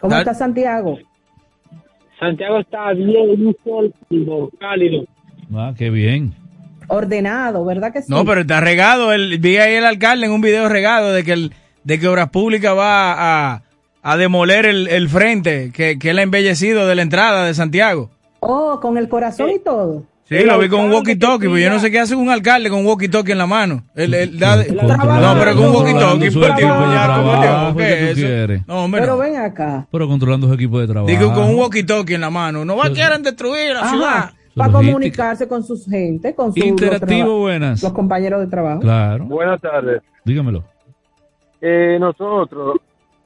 [0.01, 0.99] ¿Cómo está Santiago?
[2.19, 5.05] Santiago está bien, un sol cálido, cálido.
[5.55, 6.35] Ah, qué bien.
[6.89, 8.13] Ordenado, ¿verdad que sí?
[8.13, 9.13] No, pero está regado.
[9.13, 11.53] El, vi ahí el alcalde en un video regado de que el,
[11.85, 13.63] de que Obras Públicas va a,
[14.03, 18.11] a demoler el, el frente, que, que él ha embellecido de la entrada de Santiago.
[18.41, 20.05] Oh, con el corazón y todo.
[20.29, 22.79] Sí, lo vi con un walkie-talkie, pero yo no sé qué hace un alcalde con
[22.81, 23.85] un walkie-talkie en la mano.
[23.95, 26.31] Él da- no, pero con un walkie-talkie.
[26.31, 26.41] Su.
[28.67, 29.87] No, hombre, Pero ven acá.
[29.91, 31.07] Pero controlando su equipo de trabajo.
[31.09, 32.65] Digo, con un walkie-talkie en la mano.
[32.65, 34.31] No va a quieren destruir la ciudad.
[34.55, 37.83] Para comunicarse con sus gente, con sus Interactivo, buenas.
[37.83, 38.81] los compañeros de trabajo.
[38.81, 39.25] Claro.
[39.25, 40.03] Buenas tardes.
[40.25, 40.65] Dígamelo.
[41.65, 42.77] Eh, nosotros,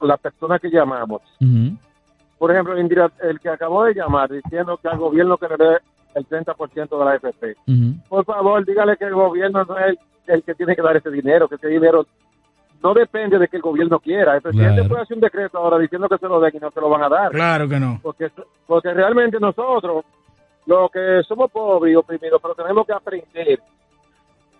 [0.01, 1.21] la persona que llamamos,
[2.37, 5.57] por ejemplo, el, indira- el que acabó de llamar diciendo que al gobierno que le
[5.57, 5.77] dé
[6.13, 7.95] el 30% de la FP, Ujú.
[8.07, 11.09] por favor, dígale que el gobierno no es el, el que tiene que dar ese
[11.09, 12.05] dinero, que ese dinero
[12.83, 14.35] no depende de que el gobierno quiera.
[14.35, 14.89] El presidente Claro.
[14.89, 17.03] puede hacer un decreto ahora diciendo que se lo den y no se lo van
[17.03, 17.31] a dar.
[17.31, 17.99] Claro que no.
[18.03, 18.29] Porque,
[18.67, 20.05] porque realmente nosotros,
[20.67, 23.59] los que somos pobres y oprimidos, pero tenemos que aprender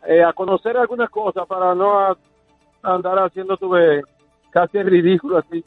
[0.08, 2.18] eh, a conocer algunas cosas para no a-
[2.96, 4.04] andar haciendo tu vez
[4.52, 5.64] casi ridículo así.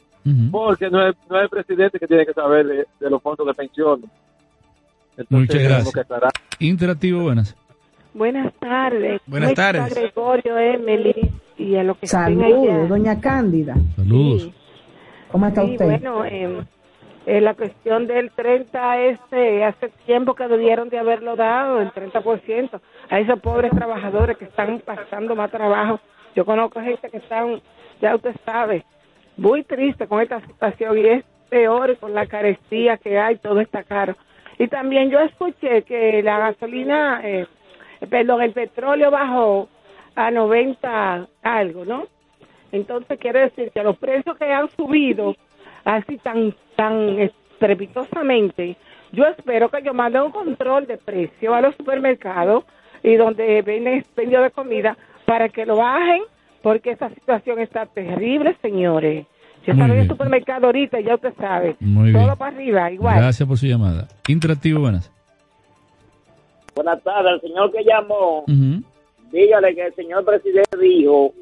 [0.51, 3.47] Porque no es, no es el presidente que tiene que saber de, de los fondos
[3.47, 4.01] de pensión.
[5.17, 6.33] Entonces, Muchas gracias.
[6.59, 7.55] Interactivo, buenas.
[8.13, 9.21] Buenas tardes.
[9.25, 9.95] Buenas ¿Cómo está tardes.
[9.95, 13.75] Gregorio, Emily y a lo que Saludos, doña Cándida.
[13.95, 14.49] Saludos.
[15.31, 15.85] ¿Cómo está Sí, usted?
[15.85, 16.63] bueno, eh,
[17.25, 22.79] eh, la cuestión del 30 este, hace tiempo que debieron de haberlo dado, el 30%,
[23.09, 25.99] a esos pobres trabajadores que están pasando más trabajo.
[26.35, 27.61] Yo conozco gente que están,
[28.01, 28.85] ya usted sabe,
[29.37, 33.83] muy triste con esta situación y es peor con la carestía que hay, todo está
[33.83, 34.15] caro.
[34.57, 37.47] Y también yo escuché que la gasolina, eh,
[38.09, 39.67] perdón, el petróleo bajó
[40.15, 42.07] a 90 algo, ¿no?
[42.71, 45.35] Entonces quiere decir que los precios que han subido
[45.83, 48.77] así tan tan estrepitosamente,
[49.11, 52.63] yo espero que ellos manden un control de precio a los supermercados
[53.03, 54.97] y donde venden expendio de comida
[55.31, 56.23] para que lo bajen,
[56.61, 59.25] porque esa situación está terrible, señores.
[59.65, 62.35] Yo estaba en el supermercado ahorita, ya usted sabe, Muy todo bien.
[62.35, 63.15] para arriba, igual.
[63.15, 64.09] Gracias por su llamada.
[64.27, 65.09] Interactivo, buenas.
[66.75, 68.83] Buenas tardes, el señor que llamó, Ujú.
[69.31, 71.33] dígale que el señor presidente dijo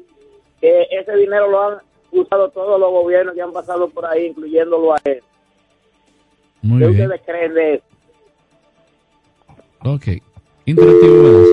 [0.60, 1.78] que ese dinero lo han
[2.12, 5.20] usado todos los gobiernos que han pasado por ahí, incluyéndolo a él.
[6.62, 7.00] Muy ¿Qué bien.
[7.06, 7.84] ustedes creen de eso?
[9.84, 10.06] Ok.
[10.66, 11.49] Interactivo, buenas.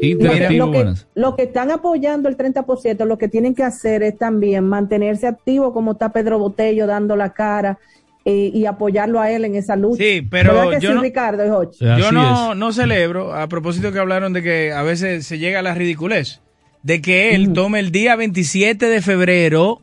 [0.00, 1.06] Interactivo, lo, que, buenas.
[1.14, 5.72] lo que están apoyando el 30%, lo que tienen que hacer es también mantenerse activo
[5.72, 7.78] como está Pedro Botello dando la cara
[8.24, 10.02] eh, y apoyarlo a él en esa lucha.
[10.02, 11.70] Sí, pero ¿Verdad que yo sí, no- Ricardo?
[11.72, 15.62] Yo no, no celebro, a propósito que hablaron de que a veces se llega a
[15.62, 16.40] la ridiculez,
[16.82, 19.80] de que él tome el día 27 de febrero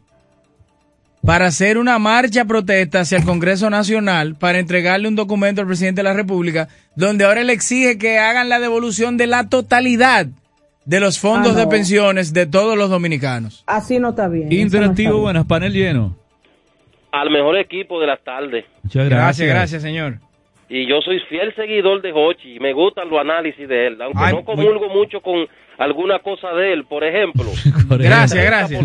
[1.25, 5.99] para hacer una marcha protesta hacia el Congreso Nacional para entregarle un documento al presidente
[5.99, 10.27] de la República donde ahora le exige que hagan la devolución de la totalidad
[10.85, 11.59] de los fondos Ah, no.
[11.61, 13.63] de pensiones de todos los dominicanos.
[13.67, 14.51] Así no está bien.
[14.51, 16.15] Interactivo, buenas, panel lleno.
[17.11, 18.65] al mejor equipo de las tardes.
[18.83, 20.17] Muchas Gracias, gracias, señor.
[20.69, 24.19] Y yo soy fiel seguidor de Hochi y me gustan los análisis de él, aunque
[24.21, 27.45] Ay, no comulgo mucho con alguna cosa de él, por ejemplo.
[27.89, 28.81] Gracias, gracias.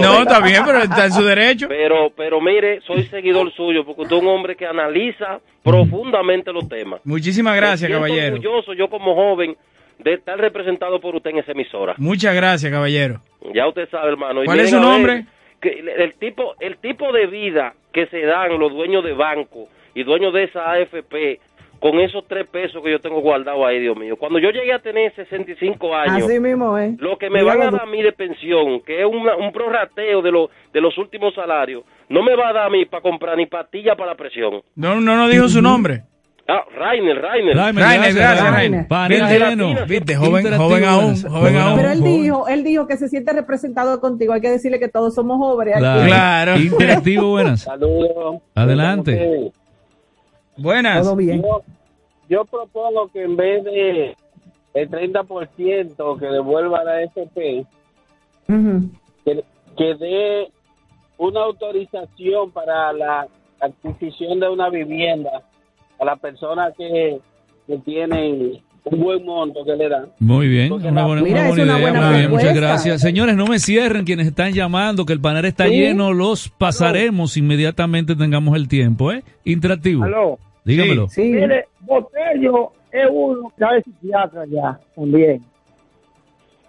[0.00, 1.68] No, está bien, pero está en su derecho.
[1.68, 6.68] Pero, pero mire, soy seguidor suyo porque usted es un hombre que analiza profundamente los
[6.68, 7.00] temas.
[7.04, 8.34] Muchísimas gracias, Me caballero.
[8.36, 9.56] orgulloso yo como joven
[9.98, 11.94] de estar representado por usted en esa emisora.
[11.98, 13.20] Muchas gracias, caballero.
[13.54, 14.42] Ya usted sabe, hermano.
[14.42, 15.24] Y ¿Cuál es su ver nombre?
[15.60, 19.68] que el, el tipo, el tipo de vida que se dan los dueños de banco
[19.94, 21.40] y dueños de esa AFP
[21.80, 24.14] con esos tres pesos que yo tengo guardados ahí, Dios mío.
[24.18, 26.94] Cuando yo llegué a tener 65 años, Así mismo, ¿eh?
[26.98, 29.50] lo que me van Dígalo a dar a mí de pensión, que es una- un
[29.50, 33.00] prorrateo de, los de los últimos salarios, no me va a dar a mí para
[33.02, 34.60] comprar ni pastillas para la presión.
[34.76, 36.02] No, no, no dijo su nombre.
[36.46, 37.56] Ah, Rainer, Rainer.
[37.56, 38.88] Rainer, gracias, gracias, Rainer.
[38.88, 39.86] Panel Viste, lleno.
[39.86, 41.76] viste, joven, joven aún, joven aún.
[41.76, 44.32] Pero él dijo, él dijo que se siente representado contigo.
[44.32, 45.76] Hay que decirle que todos somos jóvenes.
[45.78, 46.56] Claro.
[46.60, 47.62] Interactivo, buenas.
[47.62, 48.42] Saludos.
[48.56, 49.52] Adelante.
[50.60, 51.02] Buenas.
[51.04, 51.42] Todo bien.
[51.42, 51.62] Yo,
[52.28, 54.16] yo propongo que en vez de
[54.74, 57.00] el 30% que devuelva la
[58.48, 58.90] Ujú.
[59.24, 59.44] que,
[59.76, 60.48] que dé
[61.18, 63.26] una autorización para la
[63.60, 65.42] adquisición de una vivienda
[65.98, 67.18] a las personas que,
[67.66, 70.06] que tienen un buen monto que le dan.
[70.18, 71.90] Muy bien, una buena, Mira, una es buena una idea.
[71.90, 73.00] buena Muy bien, muchas gracias.
[73.02, 75.72] Señores, no me cierren quienes están llamando, que el panel está Sí.
[75.76, 76.12] lleno.
[76.14, 79.22] Los pasaremos inmediatamente tengamos el tiempo, ¿eh?
[79.44, 80.04] Interactivo.
[80.04, 80.38] Aló.
[80.64, 81.06] Dígamelo.
[81.16, 85.44] Mire, Botello es uno que es psiquiatra ya también.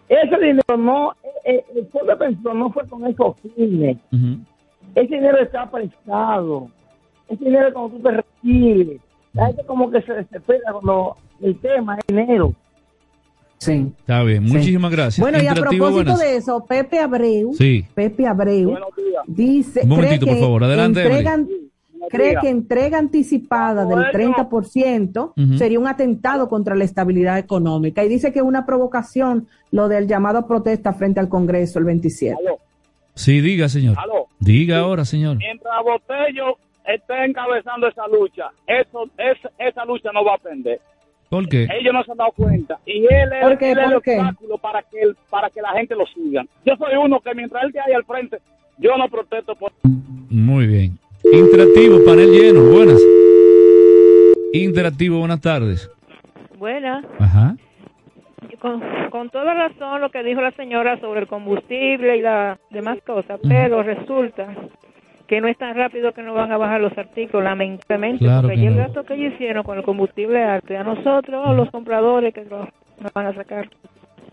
[0.10, 3.98] Ese dinero no, eh, eh, el fondo de pensión no fue con esos fines.
[4.96, 6.68] Ese dinero está prestado.
[7.30, 9.02] Ese dinero es cuando tú te retires.
[9.34, 12.54] La gente como que se desespera cuando el tema es dinero.
[13.60, 13.94] Sí.
[14.00, 15.20] Está bien, muchísimas gracias.
[15.24, 16.20] Bueno, y a Interactivo, propósito buenas.
[16.20, 17.86] de eso, Pepe Abreu, Sí.
[17.94, 18.76] Pepe Abreu
[19.28, 20.64] dice, Un momentito, cree por que favor.
[20.64, 21.71] Adelante, entrega, Emily.
[22.10, 25.58] Cree que entrega anticipada del 30% Ujú.
[25.58, 30.08] sería un atentado contra la estabilidad económica y dice que es una provocación lo del
[30.08, 32.38] llamado a protesta frente al Congreso el 27.
[33.14, 33.98] Sí, diga, señor.
[34.00, 34.28] Aló.
[34.40, 35.38] Diga ahora, señor.
[35.38, 40.80] Mientras Botello esté encabezando esa lucha, eso, esa, esa lucha no va a aprender.
[41.30, 41.64] ¿Por qué?
[41.80, 42.78] Ellos no se han dado cuenta.
[42.86, 43.72] Y él es, ¿Por qué?
[43.72, 46.44] él es el obstáculo para que, el- para que la gente lo siga.
[46.66, 48.38] Yo soy uno que mientras él esté ahí al frente,
[48.78, 49.72] yo no protesto por...
[49.84, 50.98] Muy bien.
[51.24, 52.64] Interactivo, panel lleno.
[52.64, 53.02] Buenas.
[54.54, 55.90] Interactivo, buenas tardes.
[56.58, 57.02] Buena.
[57.20, 57.56] Ajá.
[58.60, 63.00] Con, con toda razón lo que dijo la señora sobre el combustible y las demás
[63.06, 64.54] cosas, pero resulta
[65.28, 68.66] que no es tan rápido que no van a bajar los artículos, lamentablemente, Claro porque
[68.68, 68.84] el no.
[68.84, 72.68] gasto que ellos hicieron con el combustible alto, y a nosotros, los compradores, que nos
[73.14, 73.70] van a sacar.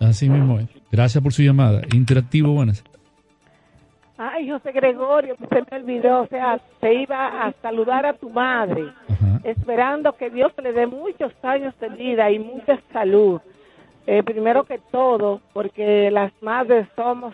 [0.01, 0.67] Así mismo es.
[0.91, 1.81] Gracias por su llamada.
[1.95, 2.85] Interactivo, buenas.
[4.21, 8.85] Ay, José Gregorio, se me olvidó, o sea, te iba a saludar a tu madre,
[9.45, 13.41] esperando que Dios le dé muchos años de vida y mucha salud.
[14.09, 17.33] Eh, primero que todo, porque las madres somos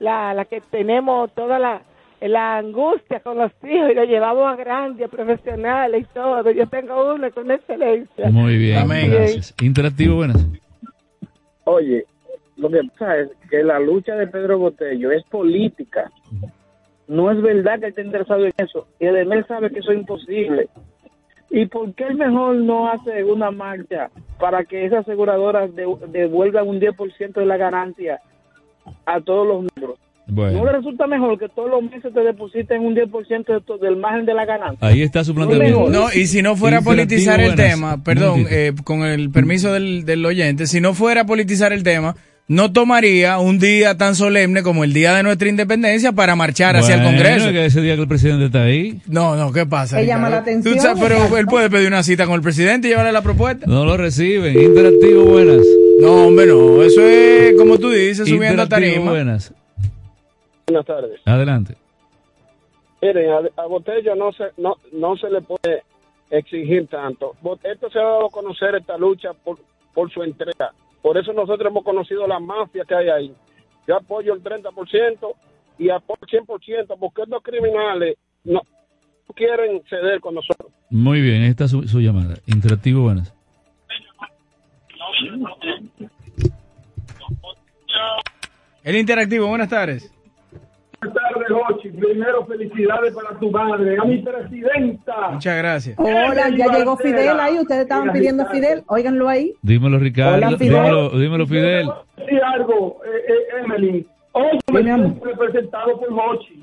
[0.00, 1.82] la, la que tenemos toda la,
[2.20, 6.50] la angustia con los hijos y lo llevamos a grandes, a profesionales y todo.
[6.50, 8.30] Yo tengo uno con excelencia.
[8.30, 9.12] Muy bien, Amén.
[9.12, 9.54] gracias.
[9.62, 10.44] Interactivo, buenas.
[11.64, 12.04] Oye,
[12.56, 16.10] lo que pasa es que la lucha de Pedro Botello es política.
[17.08, 18.86] No es verdad que esté interesado en eso.
[18.98, 20.68] Y además él sabe que eso es imposible.
[21.50, 24.10] ¿Y por qué él mejor no hace una marcha
[24.40, 28.20] para que esas aseguradoras de- devuelvan un 10% de la ganancia
[29.04, 29.98] a todos los miembros?
[30.28, 30.58] Bueno.
[30.58, 33.94] ¿No le resulta mejor que todos los meses te depositen un 10% de to- del
[33.94, 34.84] margen de la ganancia?
[34.88, 35.88] Ahí está su planteamiento.
[35.88, 37.70] No, y si no fuera a politizar el buenas.
[37.70, 41.84] tema, perdón, eh, con el permiso del, del oyente, si no fuera a politizar el
[41.84, 42.16] tema,
[42.48, 46.94] no tomaría un día tan solemne como el día de nuestra independencia para marchar hacia
[46.94, 47.50] el Bueno, Congreso.
[47.50, 49.00] que ese día que el presidente está ahí.
[49.06, 49.96] No, no, ¿qué pasa?
[49.98, 52.86] Que llama la atención, Tú sabes, pero él puede pedir una cita con el presidente
[52.86, 53.66] y llevarle la propuesta.
[53.66, 54.56] No lo reciben.
[54.60, 55.66] Interactivo, buenas.
[56.00, 56.82] No, hombre, no.
[56.82, 59.10] Eso es, como tú dices, subiendo a tarima.
[59.10, 59.52] buenas.
[60.68, 61.20] Buenas tardes.
[61.24, 61.74] Adelante.
[63.02, 65.82] Miren, a, a Botello no se, no, no se le puede
[66.30, 67.34] exigir tanto.
[67.64, 69.58] Esto se ha dado a conocer esta lucha por,
[69.94, 70.72] por su entrega.
[71.06, 73.34] Por eso nosotros hemos conocido la mafia que hay ahí.
[73.86, 75.34] Yo apoyo el 30%
[75.78, 78.60] y apoyo el 100% porque estos criminales no,
[79.36, 80.72] quieren ceder con nosotros.
[80.90, 82.34] Muy bien, esta es su, su llamada.
[82.48, 83.32] Interactivo, buenas.
[88.82, 90.12] El interactivo, buenas tardes.
[91.06, 91.88] Buenas tardes, Jochi.
[91.90, 95.30] Primero, felicidades para tu madre, a mi presidenta.
[95.32, 95.98] Muchas gracias.
[95.98, 97.58] Hola, ya llegó Fidel ahí.
[97.58, 98.82] Ustedes estaban pidiendo a Fidel.
[98.86, 99.54] Óiganlo ahí.
[99.62, 100.36] Dímelo, Ricardo.
[100.36, 100.74] Hola, Fidel.
[100.74, 101.90] dímelo, dímelo, Fidel.
[102.28, 104.06] Sí, algo, eh, eh, Emily.
[104.32, 106.60] Hoy me siento representado por Jochi.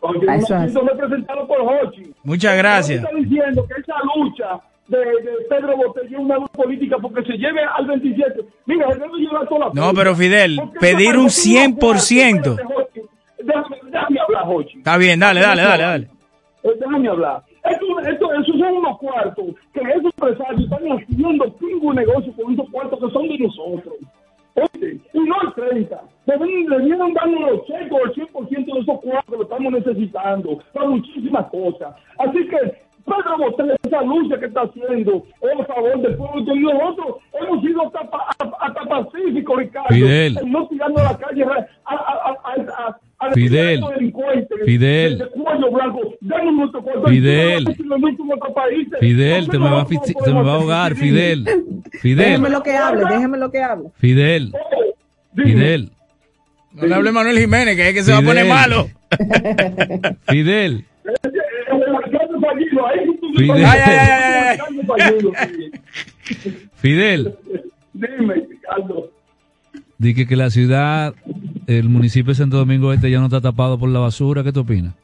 [0.00, 2.12] Oye, me siento representado por Jochi.
[2.24, 3.02] Muchas gracias.
[3.04, 7.34] Está diciendo que esa lucha de, de Pedro Botella es una lucha política porque se
[7.38, 8.44] lleve al 27.
[8.66, 12.58] Mira, debe llevar toda la No, pero Fidel, pedir un 100%.
[13.44, 14.78] Déjame, déjame hablar, Jochi.
[14.78, 16.08] Está bien, dale, dale, dale, dale.
[16.62, 17.42] Eh, déjame hablar.
[17.64, 22.68] Esto, esto, esos son unos cuartos que esos empresarios están haciendo pingo negocio con esos
[22.70, 23.94] cuartos que son de nosotros.
[24.54, 26.00] Oye, y no el 30.
[26.26, 31.46] Deben, debieron darnos los checos, el 100% de esos cuartos que estamos necesitando para muchísimas
[31.50, 31.94] cosas.
[32.18, 32.58] Así que
[33.04, 36.54] Pedro Botella, esa lucha que está haciendo es a favor del pueblo.
[36.54, 38.00] Y nosotros hemos sido hasta,
[38.58, 39.88] hasta pacíficos, Ricardo.
[39.88, 40.38] Fidel.
[40.38, 42.96] en No tirando a la calle a, a, a- a
[43.34, 43.80] Fidel.
[44.64, 45.28] Fidel.
[47.06, 47.64] Fidel.
[49.00, 51.44] Fidel, te me va a, asfixi- se me va a ahogar, Fidel.
[52.00, 53.88] Fidel, Déjeme lo que hable, déjeme lo que hable.
[53.98, 54.52] Fidel,
[55.36, 55.90] Fidel,
[56.72, 58.88] No le hable Manuel Jiménez, que es que se va a poner malo.
[60.28, 60.84] Fidel,
[63.36, 63.64] Fidel.
[63.64, 64.58] Ay, ay,
[66.76, 67.34] Fidel.
[67.92, 69.10] Dime, Ricardo.
[69.98, 71.14] Dije que la ciudad,
[71.78, 74.42] el municipio de Santo Domingo Este ya no está tapado por la basura.
[74.42, 74.94] ¿Qué te opinas?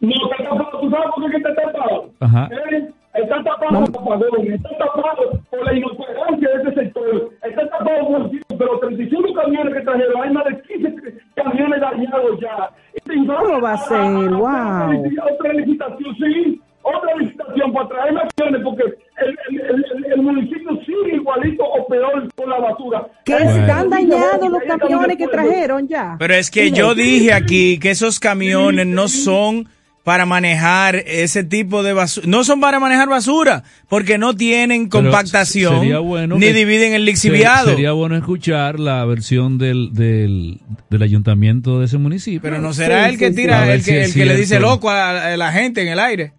[0.00, 0.80] No, está tapado.
[0.80, 2.10] ¿Tú sabes por qué está tapado?
[2.20, 2.48] Ajá.
[2.72, 2.88] ¿Eh?
[3.14, 8.30] Está tapado por Padrón, está tapado por la inoperancia de ese sector, está tapado por
[8.30, 12.70] de los 35 camiones que trajeron, hay más de 15 camiones dañados ya.
[13.06, 14.30] ¿Cómo va a ser?
[14.30, 15.12] Wow.
[15.32, 16.60] Otra licitación, sí,
[16.96, 21.86] otra licitación para traer más camiones, porque el, el, el, el municipio sigue igualito o
[21.88, 23.06] peor con la basura.
[23.24, 26.16] Que están dañados los camiones que trajeron ya.
[26.18, 29.68] Pero es que yo dije aquí que esos camiones no son
[30.04, 32.28] para manejar ese tipo de basura.
[32.28, 37.70] No son para manejar basura, porque no tienen compactación, bueno ni que- dividen el lixiviado.
[37.70, 40.60] Sería bueno escuchar la versión del, del,
[40.90, 42.40] del ayuntamiento de ese municipio.
[42.40, 45.36] Pero no será el que tira, el que, el que le dice loco a, a
[45.36, 46.34] la gente en el aire.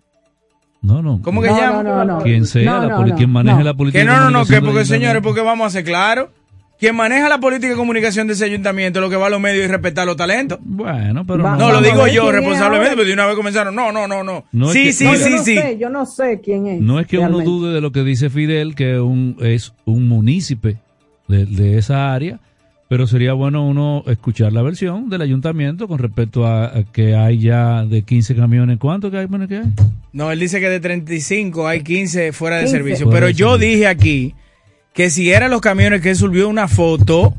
[0.87, 1.21] No, no.
[1.21, 1.83] ¿Cómo que No, llama?
[1.83, 2.23] no, no, no.
[2.23, 3.63] Quien sea, No, la no, poli- no, quien maneje no.
[3.63, 6.29] la política Que no, no, no, que porque señores, porque vamos a ser claros.
[6.79, 9.65] Quien maneja la política de comunicación de ese ayuntamiento, lo que va a los medios
[9.65, 10.59] y respetar los talentos.
[10.61, 13.73] Bueno, pero Va- no, lo digo yo es responsablemente, pero de una vez comenzaron.
[13.73, 14.43] No, no, no, no.
[14.51, 15.55] No es sí, que- sí, No, sí, yo no sí.
[15.57, 16.79] sé, yo no sé quién es.
[16.81, 20.77] No es que uno dude de lo que dice Fidel, que un, es un munícipe
[21.27, 22.39] de, de esa área,
[22.89, 27.39] pero sería bueno uno escuchar la versión del ayuntamiento con respecto a, a que hay
[27.39, 28.77] ya de 15 camiones.
[28.77, 29.25] ¿Cuántos que hay?
[29.25, 29.65] Bueno, que hay?
[30.13, 32.77] No, él dice que de 35 hay 15 fuera de 15.
[32.77, 33.05] servicio.
[33.05, 34.35] Fuera Pero de yo dije aquí
[34.93, 37.33] que si eran los camiones que él subió una foto,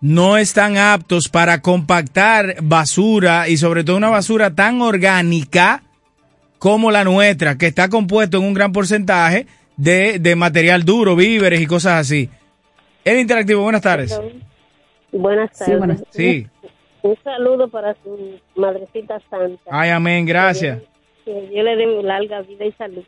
[0.00, 5.82] no están aptos para compactar basura y sobre todo una basura tan orgánica
[6.58, 9.46] como la nuestra, que está compuesto en un gran porcentaje
[9.76, 12.28] de, de material duro, víveres y cosas así.
[13.04, 14.20] El interactivo, buenas tardes.
[15.12, 15.78] Buenas Sí, tardes.
[15.78, 16.46] buenas- sí.
[17.02, 19.62] Un, un saludo para su madrecita santa.
[19.70, 20.82] Ay, amén, gracias.
[21.24, 23.04] Que Dios le dé larga vida y salud.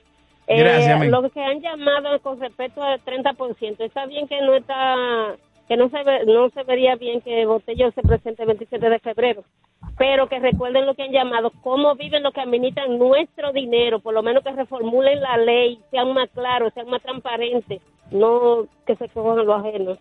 [0.46, 1.10] Gracias, Eh, amén.
[1.10, 5.36] Lo que han llamado con respecto al 30%, está bien que no está
[5.68, 8.98] que no se ve- no se vería bien que Botello se presente el 27 de
[8.98, 9.44] febrero,
[9.96, 14.12] pero que recuerden lo que han llamado, cómo viven los que administran nuestro dinero, por
[14.12, 19.08] lo menos que reformulen la ley, sean más claros, sean más transparentes, no que se
[19.10, 19.98] cojan los ajenos.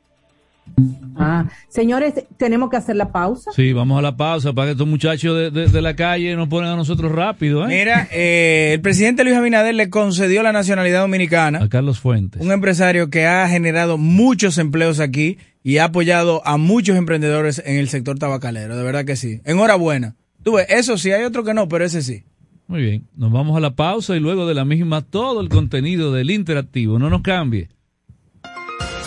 [1.21, 3.51] Ah, señores, tenemos que hacer la pausa.
[3.53, 6.47] Sí, vamos a la pausa para que estos muchachos de, de- de la calle nos
[6.47, 7.65] ponen a nosotros rápido.
[7.65, 7.79] ¿eh?
[7.79, 11.59] Mira, eh, el presidente Luis Abinader le concedió la nacionalidad dominicana.
[11.61, 12.41] A Carlos Fuentes.
[12.41, 17.75] un empresario que ha generado muchos empleos aquí y ha apoyado a muchos emprendedores en
[17.75, 19.41] el sector tabacalero, de verdad que sí.
[19.43, 20.15] Enhorabuena.
[20.41, 22.23] Tú ves, eso sí, hay otro que no, pero ese sí.
[22.67, 26.13] Muy bien, nos vamos a la pausa y luego de la misma todo el contenido
[26.13, 26.97] del interactivo.
[26.97, 27.67] No nos cambie.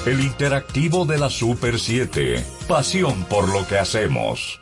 [0.04, 2.44] El interactivo de la Super 7.
[2.66, 4.61] Pasión por lo que hacemos.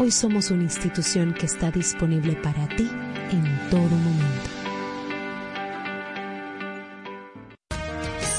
[0.00, 2.88] Hoy somos una institución que está disponible para ti
[3.32, 4.50] en todo momento.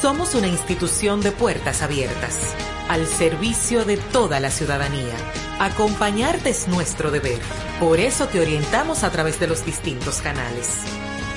[0.02, 2.56] Somos una institución de puertas abiertas,
[2.88, 5.18] al servicio de toda la ciudadanía.
[5.60, 7.40] Acompañarte es nuestro deber.
[7.82, 10.84] Por eso te orientamos a través de los distintos canales.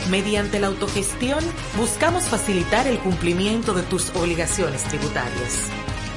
[0.08, 1.42] Mediante la autogestión,
[1.76, 5.66] buscamos facilitar el cumplimiento de tus obligaciones tributarias.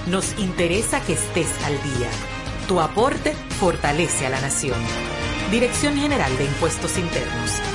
[0.05, 2.34] Nos interesa que estés al día.
[2.67, 4.79] Tu aporte fortalece a la nación.
[5.51, 7.74] Dirección General de Impuestos Internos.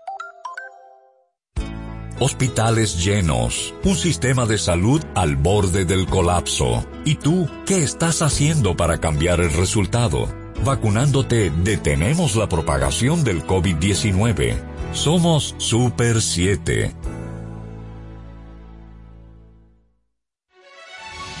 [2.23, 6.85] Hospitales llenos, un sistema de salud al borde del colapso.
[7.03, 10.29] ¿Y tú qué estás haciendo para cambiar el resultado?
[10.63, 14.55] Vacunándote detenemos la propagación del COVID-19.
[14.93, 16.93] Somos Super 7.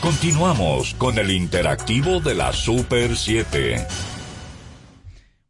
[0.01, 3.85] Continuamos con el interactivo de la Super 7.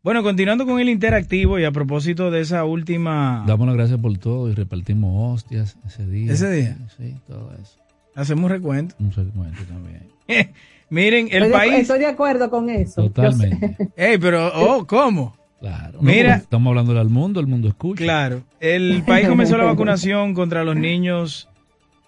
[0.04, 3.44] Bueno, continuando con el interactivo y a propósito de esa última...
[3.48, 6.34] Damos las gracias por todo y repartimos hostias ese día.
[6.34, 6.78] ¿Ese día?
[6.98, 7.78] Sí, todo eso.
[8.16, 8.96] Hacemos un recuento.
[9.00, 10.08] Un recuento también.
[10.90, 11.74] Miren, el estoy de, país...
[11.82, 13.04] estoy de acuerdo con eso.
[13.04, 13.78] Totalmente.
[13.96, 15.38] Ey, pero, oh, ¿cómo?
[15.60, 16.00] Claro.
[16.02, 18.04] Mira, No, estamos hablando al mundo, el mundo escucha.
[18.04, 18.42] Claro.
[18.60, 21.48] El país comenzó la vacunación contra los niños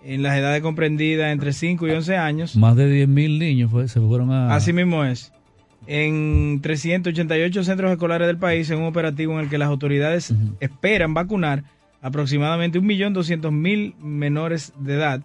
[0.03, 2.55] en las edades comprendidas entre 5 y 11 años.
[2.55, 4.55] Más de 10.000 niños fue- se fueron a...
[4.55, 5.31] Así mismo es.
[5.85, 11.13] En 388 centros escolares del país, en un operativo en el que las autoridades esperan
[11.13, 11.63] vacunar
[12.01, 15.21] aproximadamente 1.200.000 menores de edad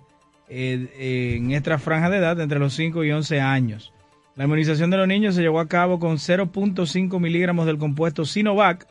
[0.49, 3.93] eh, eh, en esta franja de edad entre los 5 y 11 años.
[4.37, 8.87] La inmunización de los niños se llevó a cabo con 0.5 miligramos del compuesto Sinovac,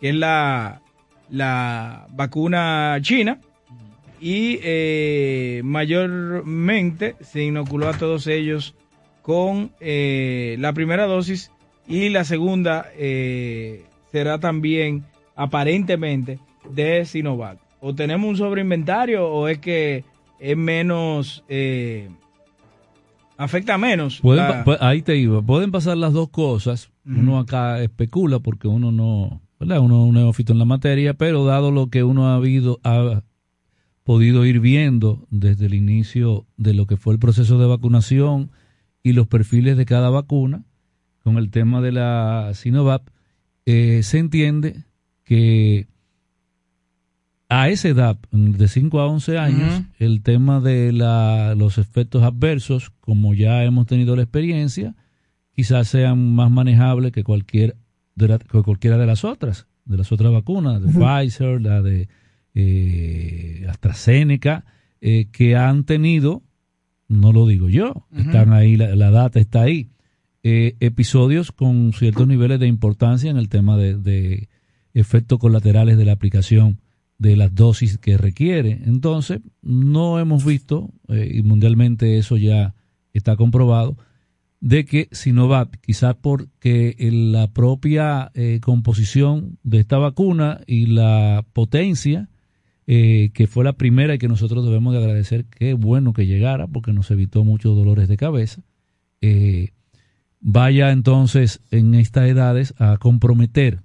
[0.00, 0.80] que es la,
[1.28, 3.40] la vacuna china,
[4.20, 8.76] y eh, mayormente se inoculó a todos ellos
[9.22, 11.50] con eh, la primera dosis
[11.88, 15.04] y la segunda eh, será también
[15.36, 16.38] aparentemente
[16.70, 17.58] de Sinovac.
[17.80, 20.04] ¿O tenemos un sobreinventario o es que
[20.38, 22.08] es menos, eh,
[23.36, 24.20] afecta menos?
[24.20, 25.42] Pueden la- pa- pa- ahí te iba.
[25.42, 26.90] Pueden pasar las dos cosas.
[27.04, 29.80] Uno acá especula porque uno no, ¿verdad?
[29.80, 33.22] Uno es un neófito en la materia, pero dado lo que uno ha habido, ha
[34.04, 38.52] podido ir viendo desde el inicio de lo que fue el proceso de vacunación
[39.02, 40.64] y los perfiles de cada vacuna,
[41.22, 43.02] con el tema de la Sinovac,
[43.66, 44.84] eh, se entiende
[45.24, 45.86] que
[47.48, 52.90] a esa edad, de 5 a 11 años, el tema de la, los efectos adversos,
[53.00, 54.94] como ya hemos tenido la experiencia,
[55.54, 57.76] quizás sean más manejables que, cualquier
[58.14, 60.88] de la- que cualquiera de las otras, de las otras vacunas, de.
[60.92, 62.08] Pfizer, la de
[62.54, 64.64] eh, AstraZeneca,
[65.02, 66.42] eh, que han tenido,
[67.12, 69.90] no lo digo yo, están ahí, la, la data está ahí,
[70.42, 74.48] eh, episodios con ciertos niveles de importancia en el tema de, de
[74.94, 76.80] efectos colaterales de la aplicación
[77.18, 78.80] de las dosis que requiere.
[78.84, 82.74] Entonces, no hemos visto, eh, y mundialmente eso ya
[83.12, 83.96] está comprobado,
[84.60, 92.28] de que Sinovac, quizás porque la propia eh, composición de esta vacuna y la potencia,
[92.94, 96.66] eh, que fue la primera y que nosotros debemos de agradecer, qué bueno que llegara,
[96.66, 98.62] porque nos evitó muchos dolores de cabeza,
[99.22, 99.68] eh,
[100.40, 103.80] vaya entonces en estas edades a comprometer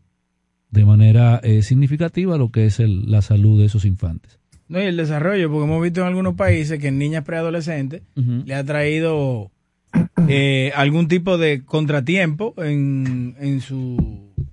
[0.72, 4.40] de manera eh, significativa lo que es el- la salud de esos infantes.
[4.68, 8.54] No, y el desarrollo, porque hemos visto en algunos países que en niñas preadolescentes le
[8.54, 9.50] ha traído
[10.28, 13.96] eh, algún tipo de contratiempo en, en, su,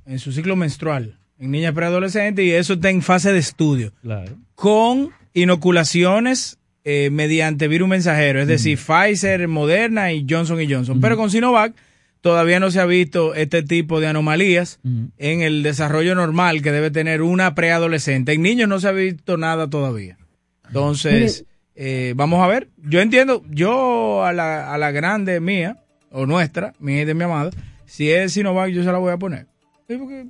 [0.06, 3.93] en su ciclo menstrual, en niñas preadolescentes, y eso está en fase de estudio.
[4.02, 4.36] Claro.
[4.55, 11.01] Con inoculaciones eh, mediante virus mensajero, es decir, Pfizer, Moderna y Johnson y Johnson.
[11.01, 11.74] Pero con Sinovac
[12.20, 14.81] todavía no se ha visto este tipo de anomalías
[15.18, 18.32] en el desarrollo normal que debe tener una preadolescente.
[18.32, 20.18] En niños no se ha visto nada todavía.
[20.66, 21.44] Entonces,
[21.74, 22.68] eh, vamos a ver.
[22.78, 27.24] Yo entiendo, yo a la, a la grande mía, o nuestra, mía y de mi
[27.24, 27.51] amada,
[27.86, 29.47] si es Sinovac, yo se la voy a poner.
[29.89, 30.26] Sí, porque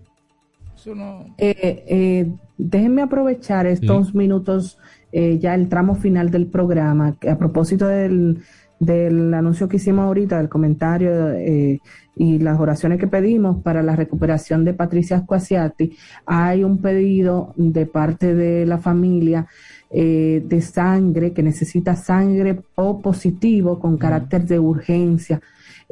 [0.76, 1.34] eso no...
[1.38, 2.26] Eh, eh,
[2.56, 4.78] déjenme aprovechar estos minutos,
[5.12, 8.43] eh, ya el tramo final del programa, a propósito del,
[8.78, 11.81] del anuncio que hicimos ahorita, del comentario eh,
[12.16, 17.86] y las oraciones que pedimos para la recuperación de Patricia Squasiati, hay un pedido de
[17.86, 19.47] parte de la familia
[19.90, 25.40] eh, de sangre, que necesita sangre O positivo con carácter de urgencia.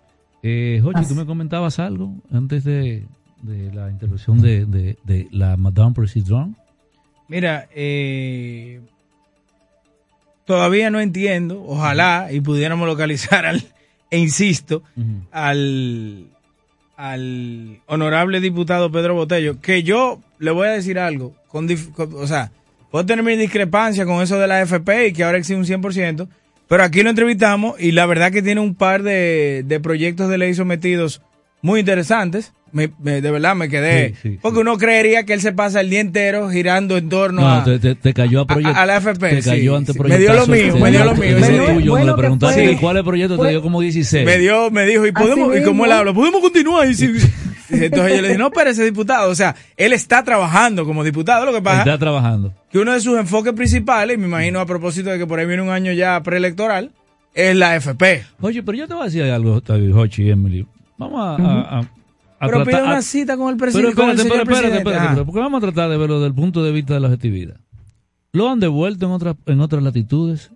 [0.43, 3.07] Eh, Jochi, tú me comentabas algo antes de,
[3.43, 6.57] de la intervención de, de- de la Madame President.
[7.31, 8.81] Mira, eh,
[10.45, 13.63] todavía no entiendo, ojalá y pudiéramos localizar al,
[14.11, 14.83] e insisto,
[15.31, 16.27] al,
[16.97, 22.27] al honorable diputado Pedro Botello, que yo le voy a decir algo, con, con- o
[22.27, 22.51] sea,
[22.91, 26.27] puedo tener mi discrepancia con eso de la AFP y que ahora existe un 100%,
[26.69, 30.39] pero aquí lo entrevistamos y la verdad que tiene un par de, de proyectos de
[30.39, 31.23] ley sometidos
[31.63, 32.53] muy interesantes.
[32.73, 34.11] Me- me- de verdad me quedé.
[34.11, 37.41] Sí, sí, porque uno creería que él se pasa el día entero girando en torno
[37.43, 38.79] No, a, te, te- te cayó a proyecto.
[38.79, 39.99] a la AFP, Te cayó sí, ante sí.
[40.03, 41.37] Me dio lo mío, me dio lo mío.
[41.39, 44.25] Ese tuyo, bueno le preguntaste cuál es el proyecto, te dio como 16.
[44.25, 46.89] me dio, me dijo, y podemos, y como él habla, podemos continuar.
[46.89, 47.07] Y si-
[47.71, 51.47] entonces yo le dije, no, pero ese diputado, o sea, él está trabajando como diputado,
[51.47, 52.53] lo que pasa Está trabajando.
[52.71, 55.47] que uno de sus enfoques principales, y me imagino a propósito de que por ahí
[55.47, 56.91] viene un año ya preelectoral,
[57.33, 58.25] es la AFP.
[58.41, 60.67] Oye, pero yo te voy a decir algo, Jochi y Emily.
[60.99, 61.91] Vamos a, a- a- a
[62.41, 63.95] Pero pide una cita con el Pero presidente.
[63.95, 64.79] con el espérate, señor espérate, espérate, presidente.
[64.79, 65.05] espérate, Ajá.
[65.11, 67.57] espérate, porque vamos a tratar de verlo desde el punto de vista de la objetividad.
[68.33, 70.51] Lo han devuelto en otras en otras latitudes,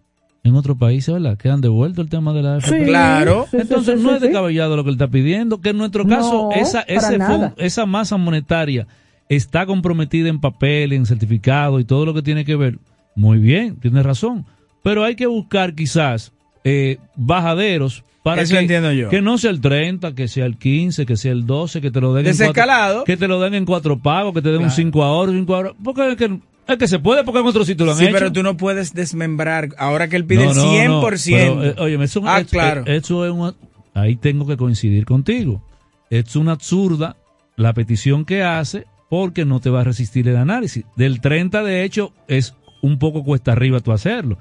[0.44, 1.36] en otros países, ¿verdad?
[1.36, 2.78] Que han devuelto el tema de la AFP.
[2.78, 3.46] Sí, Claro.
[3.50, 4.26] sí, Entonces sí, no sí, es sí.
[4.28, 7.18] descabellado lo que él está pidiendo, que en nuestro No, caso esa, ese
[7.56, 8.86] esa masa monetaria
[9.28, 12.78] está comprometida en papel, en certificado y todo lo que tiene que ver,
[13.16, 14.44] muy bien, tiene razón.
[14.82, 16.32] Pero hay que buscar quizás
[16.64, 19.10] eh, bajaderos para Eso que, entiendo yo.
[19.10, 22.00] que no sea el 30, que sea el 15, que sea el 12, que te
[22.00, 22.94] lo den en Desescalado.
[23.00, 24.74] cuatro, que te lo den en cuatro pagos, que te den un Claro.
[24.76, 25.72] 5 ahora, 5 ahora.
[25.84, 28.14] Porque es que, es que se puede, porque en otros sitios lo han Sí, hecho.
[28.14, 29.68] pero tú no puedes desmembrar.
[29.76, 31.46] Ahora que él pide No, el no, 100%.
[31.54, 32.84] no, pero, eh, óyeme, eso, ah, es- claro.
[32.86, 33.54] eh, eso es una-
[33.92, 35.62] ahí tengo que coincidir contigo.
[36.08, 37.16] Es una absurda
[37.56, 40.84] la petición que hace porque no te va a resistir el análisis.
[40.96, 44.38] Del 30, de hecho, es un poco cuesta arriba tú hacerlo.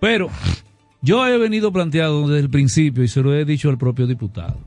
[0.00, 0.28] Pero
[1.04, 4.58] yo he venido planteando desde el principio y se lo he dicho al propio diputado.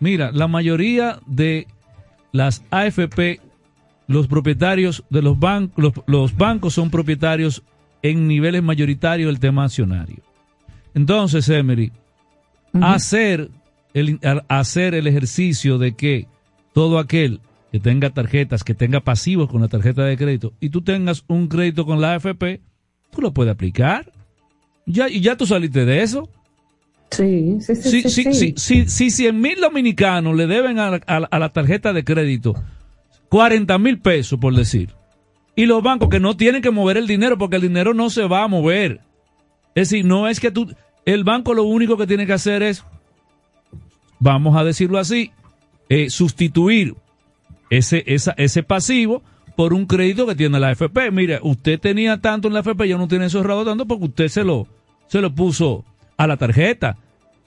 [0.00, 1.66] Mira, la mayoría de
[2.32, 3.40] las AFP,
[4.06, 7.62] los propietarios de los bancos, los, los bancos son propietarios
[8.02, 10.22] en niveles mayoritarios del tema accionario.
[10.94, 11.92] Entonces, Emery,
[12.80, 13.50] hacer,
[13.92, 16.26] el, hacer el ejercicio de que
[16.72, 17.40] todo aquel
[17.72, 21.48] que tenga tarjetas, que tenga pasivos con la tarjeta de crédito y tú tengas un
[21.48, 22.60] crédito con la AFP,
[23.10, 24.12] tú lo puedes aplicar.
[24.86, 26.28] Ya, y ya tú saliste de eso.
[27.10, 28.02] Sí, sí, sí.
[28.02, 28.88] Si, sí, si, sí.
[28.88, 32.54] si 100 mil dominicanos le deben a, la- a la- a la tarjeta de crédito
[33.28, 34.90] 40 mil pesos, por decir,
[35.56, 38.24] y los bancos que no tienen que mover el dinero porque el dinero no se
[38.26, 39.00] va a mover.
[39.76, 40.72] Es decir, no es que tú,
[41.04, 42.84] el banco lo único que tiene que hacer es,
[44.18, 45.30] vamos a decirlo así,
[45.88, 46.94] eh, sustituir
[47.70, 49.22] ese, esa, ese pasivo
[49.56, 51.10] por un crédito que tiene la AFP.
[51.12, 54.28] Mire, usted tenía tanto en la AFP, ya no tiene eso ahorrado tanto porque usted
[54.28, 54.66] se lo,
[55.14, 55.84] se lo puso
[56.16, 56.96] a la tarjeta.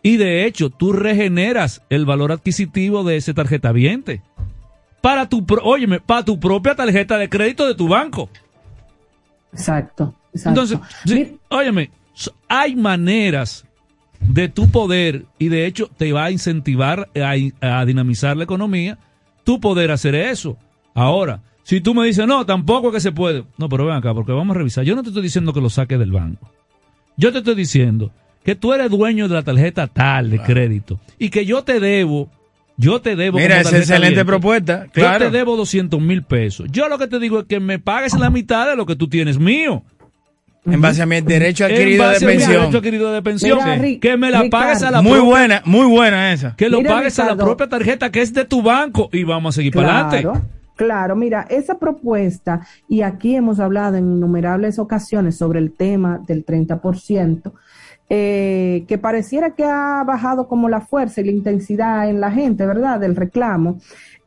[0.02, 4.22] Y de hecho, tú regeneras el valor adquisitivo de ese tarjeta viente.
[5.02, 8.30] Para tu, óyeme, para tu propia tarjeta de crédito de tu banco.
[9.52, 10.62] Exacto, exacto.
[10.62, 11.92] Entonces, sí, óyeme,
[12.48, 13.66] hay maneras
[14.22, 18.98] de tu poder y de hecho te va a incentivar a, a dinamizar la economía,
[19.44, 20.58] tu poder hacer eso.
[20.94, 23.44] Ahora, si tú me dices, no, tampoco es que se puede.
[23.58, 24.86] No, pero ven acá, porque vamos a revisar.
[24.86, 26.50] Yo no te estoy diciendo que lo saques del banco.
[27.18, 28.12] Yo te estoy diciendo
[28.46, 32.30] que tú eres dueño de la tarjeta tal de crédito y que yo te debo,
[32.78, 33.38] yo te debo.
[33.40, 35.26] Mira, es excelente abierta, propuesta, Yo claro.
[35.26, 36.68] te debo 200 mil pesos.
[36.72, 39.08] Yo lo que te digo es que me pagues la mitad de lo que tú
[39.10, 39.84] tienes mío.
[40.66, 42.54] En base a mi derecho En adquirido de base a mi pensión.
[42.62, 43.58] derecho adquirido de pensión.
[43.64, 44.66] Mira, Ri- que me la Ricardo.
[44.66, 46.56] pagues a la Muy propia- buena, muy buena esa.
[46.58, 47.46] Que lo Mira, pagues a la Ricardo.
[47.46, 50.40] propia tarjeta que es de tu banco y vamos a seguir para adelante.
[50.78, 56.46] Claro, mira, esa propuesta, y aquí hemos hablado en innumerables ocasiones sobre el tema del
[56.46, 57.52] 30%,
[58.10, 62.66] eh, que pareciera que ha bajado como la fuerza y la intensidad en la gente,
[62.66, 63.00] ¿verdad?
[63.00, 63.80] Del reclamo.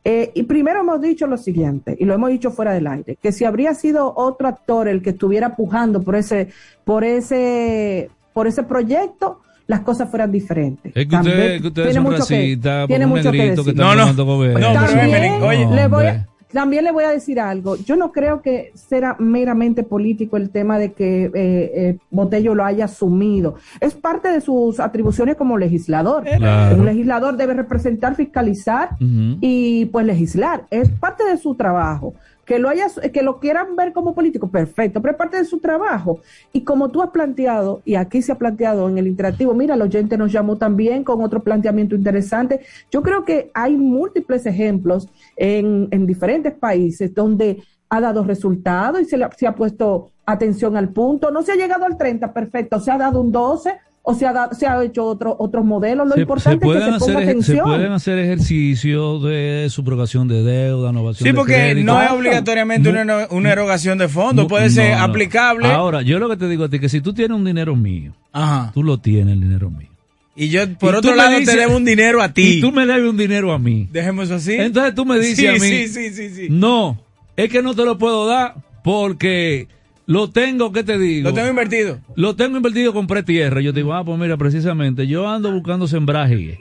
[0.03, 3.31] Eh, y primero hemos dicho lo siguiente, y lo hemos dicho fuera del aire, que
[3.31, 6.49] si habría sido otro actor el que estuviera pujando por ese,
[6.83, 10.91] por ese, por ese proyecto, las cosas fueran diferentes.
[10.95, 12.57] Es que También usted, que usted es tiene un mucho que-
[12.87, 14.05] tiene mucho que No, no.
[14.13, 16.27] No, pero También, Emery, oye, le voy a-.
[16.53, 17.75] también le voy a decir algo.
[17.77, 22.63] Yo no creo que será meramente político el tema de que eh, eh, Botello lo
[22.63, 23.55] haya asumido.
[23.79, 26.23] Es parte de sus atribuciones como legislador.
[26.23, 26.77] Claro.
[26.77, 30.65] Un legislador debe representar, fiscalizar y pues legislar.
[30.69, 32.13] Es parte de su trabajo.
[32.51, 35.59] Que lo, haya, que lo quieran ver como político, perfecto, pero es parte de su
[35.59, 36.19] trabajo.
[36.51, 39.81] Y como tú has planteado, y aquí se ha planteado en el interactivo, mira, el
[39.81, 42.59] oyente nos llamó también con otro planteamiento interesante.
[42.91, 45.07] Yo creo que hay múltiples ejemplos
[45.37, 50.75] en, en diferentes países donde ha dado resultados y se, le, se ha puesto atención
[50.75, 51.31] al punto.
[51.31, 54.33] No se ha llegado al 30, perfecto, se ha dado un 12 o se ha,
[54.33, 56.07] dado, se ha hecho otro, otros modelos.
[56.07, 57.65] Lo Se, importante se es que se ponga hacer, se atención.
[57.65, 61.85] pueden hacer ejercicios de subrogación de deuda, innovación Sí, de porque crédito.
[61.93, 65.03] no es obligatoriamente una, una erogación de fondos, No, puede ser no, no.
[65.03, 65.67] aplicable.
[65.67, 67.75] Ahora, yo lo que te digo a ti es que si tú tienes un dinero
[67.75, 68.71] mío, Ajá.
[68.73, 69.89] tú lo tienes el dinero mío.
[70.35, 72.57] Y yo, por Y otro lado, dices- te debo un dinero a ti.
[72.57, 73.87] Y tú me debes un dinero a mí.
[73.91, 74.53] Dejemos eso así.
[74.53, 76.47] Entonces tú me dices sí, a mí, Sí, sí, sí, sí.
[76.49, 76.97] no,
[77.35, 79.67] es que no te lo puedo dar porque
[80.05, 81.29] lo tengo, ¿qué te digo?
[81.29, 81.99] Lo tengo invertido.
[82.15, 83.61] Lo tengo invertido, compré tierra.
[83.61, 86.59] Yo digo, ah, pues mira, precisamente, yo ando buscando sembraje.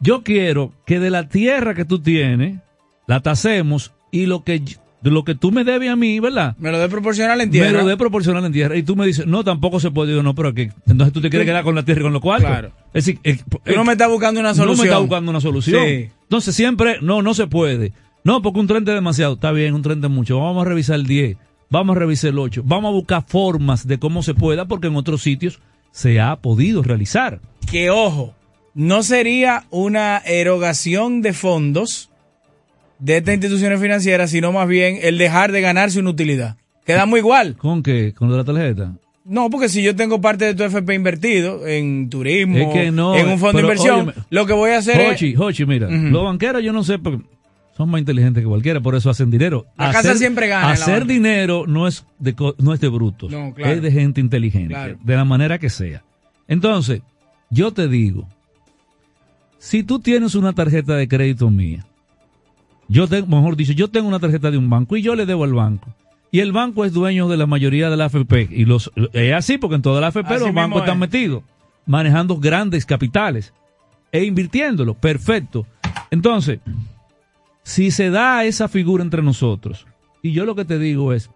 [0.00, 2.58] Yo quiero que de la tierra que tú tienes,
[3.06, 4.62] la tasemos y lo que,
[5.02, 6.54] lo que tú me debes a mí, ¿verdad?
[6.58, 7.72] Me lo dé proporcional en tierra.
[7.72, 8.76] Me lo dé proporcional en tierra.
[8.76, 10.10] Y tú me dices, no, tampoco se puede.
[10.12, 12.22] Digo, no, pero que entonces tú te quieres quedar con la tierra y con los
[12.22, 12.48] cuartos.
[12.48, 12.72] Claro.
[12.94, 14.84] Es decir, eh, Tú no me estás buscando una no solución.
[14.86, 15.84] me está buscando una solución.
[15.84, 16.08] Sí.
[16.22, 17.92] Entonces siempre, no, no se puede.
[18.24, 19.34] No, porque un 30 es demasiado.
[19.34, 20.38] Está bien, un 30 es mucho.
[20.38, 21.36] Vamos a revisar el 10.
[21.70, 22.62] Vamos a revisar el 8.
[22.64, 26.82] Vamos a buscar formas de cómo se pueda, porque en otros sitios se ha podido
[26.82, 27.40] realizar.
[27.70, 28.34] Que ojo,
[28.74, 32.10] no sería una erogación de fondos
[32.98, 36.56] de estas instituciones financieras, sino más bien el dejar de ganarse una utilidad.
[36.86, 37.56] Quedamos igual.
[37.58, 38.14] ¿Con qué?
[38.14, 38.94] ¿Con la tarjeta?
[39.24, 43.14] No, porque si yo tengo parte de tu FP invertido en turismo, Es que no,
[43.14, 45.38] en un fondo de pero inversión, óyeme, lo que voy a hacer Hochi, es...
[45.38, 47.22] Hochi, mira, los banqueros yo no sé, porque
[47.78, 49.64] Son más inteligentes que cualquiera, por eso hacen dinero.
[49.76, 53.30] La casa siempre gana Hacer dinero no es de, no es de brutos.
[53.30, 53.72] No, claro.
[53.72, 54.74] Es de gente inteligente.
[54.74, 54.98] Claro.
[55.00, 56.02] De la manera que sea.
[56.48, 57.02] Entonces,
[57.50, 58.26] yo te digo,
[59.58, 61.86] si tú tienes una tarjeta de crédito mía,
[62.88, 65.44] yo tengo, mejor dicho, yo tengo una tarjeta de un banco y yo le debo
[65.44, 65.94] al banco.
[66.32, 68.48] Y el banco es dueño de la mayoría de la AFP.
[68.50, 71.00] Y los, es así porque en toda la AFP Así los bancos están es.
[71.00, 71.44] metidos,
[71.86, 73.54] manejando grandes capitales
[74.10, 74.94] e invirtiéndolo.
[74.94, 75.64] Perfecto.
[76.10, 76.58] Entonces,
[77.68, 79.86] si se da esa figura entre nosotros,
[80.22, 81.28] y yo lo que te digo es,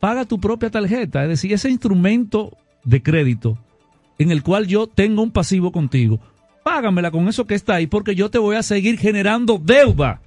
[0.00, 3.58] paga tu propia tarjeta, es decir, ese instrumento de crédito
[4.18, 6.18] en el cual yo tengo un pasivo contigo,
[6.64, 10.20] págamela con eso que está ahí, porque yo te voy a seguir generando deuda.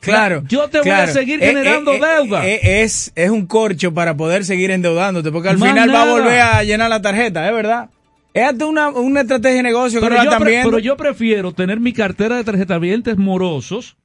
[0.00, 0.44] Claro.
[0.46, 2.46] Yo te voy a seguir Eh, generando eh, eh, deuda.
[2.46, 6.10] eh, es, es un corcho para poder seguir endeudándote, porque al Más final va a
[6.12, 7.90] volver a llenar la tarjeta, ¿es verdad?
[8.38, 11.52] Es hasta una, una estrategia de negocio que pero, la yo pre- pero yo prefiero
[11.52, 13.96] tener mi cartera de tarjetavientes morosos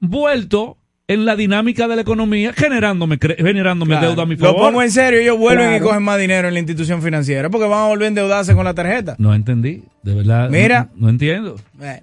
[0.00, 0.76] vuelto
[1.10, 4.08] en la dinámica de la economía, generándome, generándome Claro.
[4.08, 4.60] deuda a mi Lo favor.
[4.60, 7.80] pongo en serio, ellos vuelven y cogen más dinero en la institución financiera, porque van
[7.84, 9.16] a volver a endeudarse con la tarjeta.
[9.18, 10.50] No entendí, de verdad.
[10.50, 10.90] Mira.
[10.94, 11.56] No, no entiendo.
[11.80, 12.02] Eh,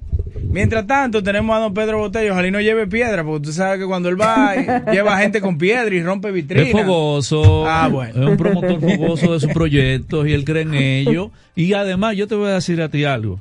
[0.50, 2.32] Mientras tanto, tenemos a don Pedro Botello.
[2.32, 4.54] Ojalá y no lleve piedra, porque tú sabes que cuando él va,
[4.92, 6.68] lleva gente con piedra y rompe vitrinas.
[6.68, 7.68] Es fogoso.
[7.68, 8.24] Ah, bueno.
[8.24, 11.32] Es un promotor fogoso de sus proyectos y él cree en ello.
[11.56, 13.40] Y además, yo te voy a decir a ti algo.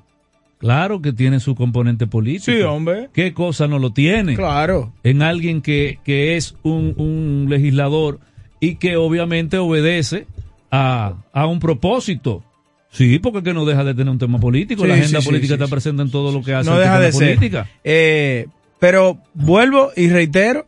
[0.64, 2.50] Claro que tiene su componente político.
[2.50, 3.10] Sí, hombre.
[3.12, 4.34] ¿Qué cosa no lo tiene?
[4.34, 4.94] Claro.
[5.02, 8.18] En alguien que, que es un, un legislador
[8.60, 10.26] y que obviamente obedece
[10.70, 12.42] a, a un propósito.
[12.88, 14.84] Sí, porque que no deja de tener un tema político.
[14.84, 16.98] Sí, la agenda sí, política sí, está presente en todo lo que hace no deja
[16.98, 17.36] de ser.
[17.36, 17.68] política.
[17.84, 18.46] Eh,
[18.78, 20.66] pero vuelvo y reitero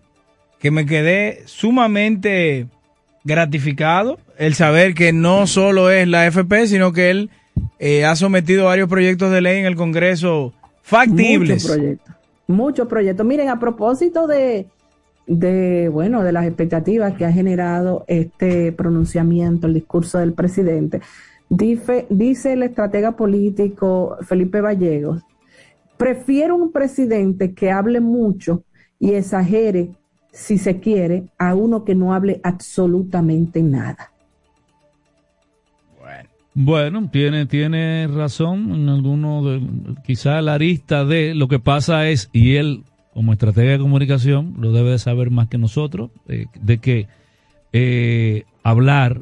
[0.61, 2.67] que me quedé sumamente
[3.25, 7.31] gratificado el saber que no solo es la FP, sino que él
[7.79, 10.53] eh, ha sometido varios proyectos de ley en el Congreso
[10.83, 11.63] factibles.
[11.65, 12.15] Muchos proyectos.
[12.49, 13.27] Muchos proyectos.
[13.27, 14.67] Miren, a propósito de,
[15.27, 21.01] de, bueno, de las expectativas que ha generado este pronunciamiento, el discurso del presidente,
[21.49, 25.23] dice, dice el estratega político Felipe Vallegos,
[25.97, 28.63] prefiero un presidente que hable mucho
[28.99, 29.91] y exagere,
[30.33, 34.13] si se quiere, a uno que no hable absolutamente nada.
[36.59, 39.61] Bueno, tiene, tiene razón en alguno de,
[40.07, 44.73] quizá la arista de lo que pasa es, y él como estratega de comunicación lo
[44.73, 47.09] debe de saber más que nosotros, eh, de que
[47.75, 49.21] eh, hablar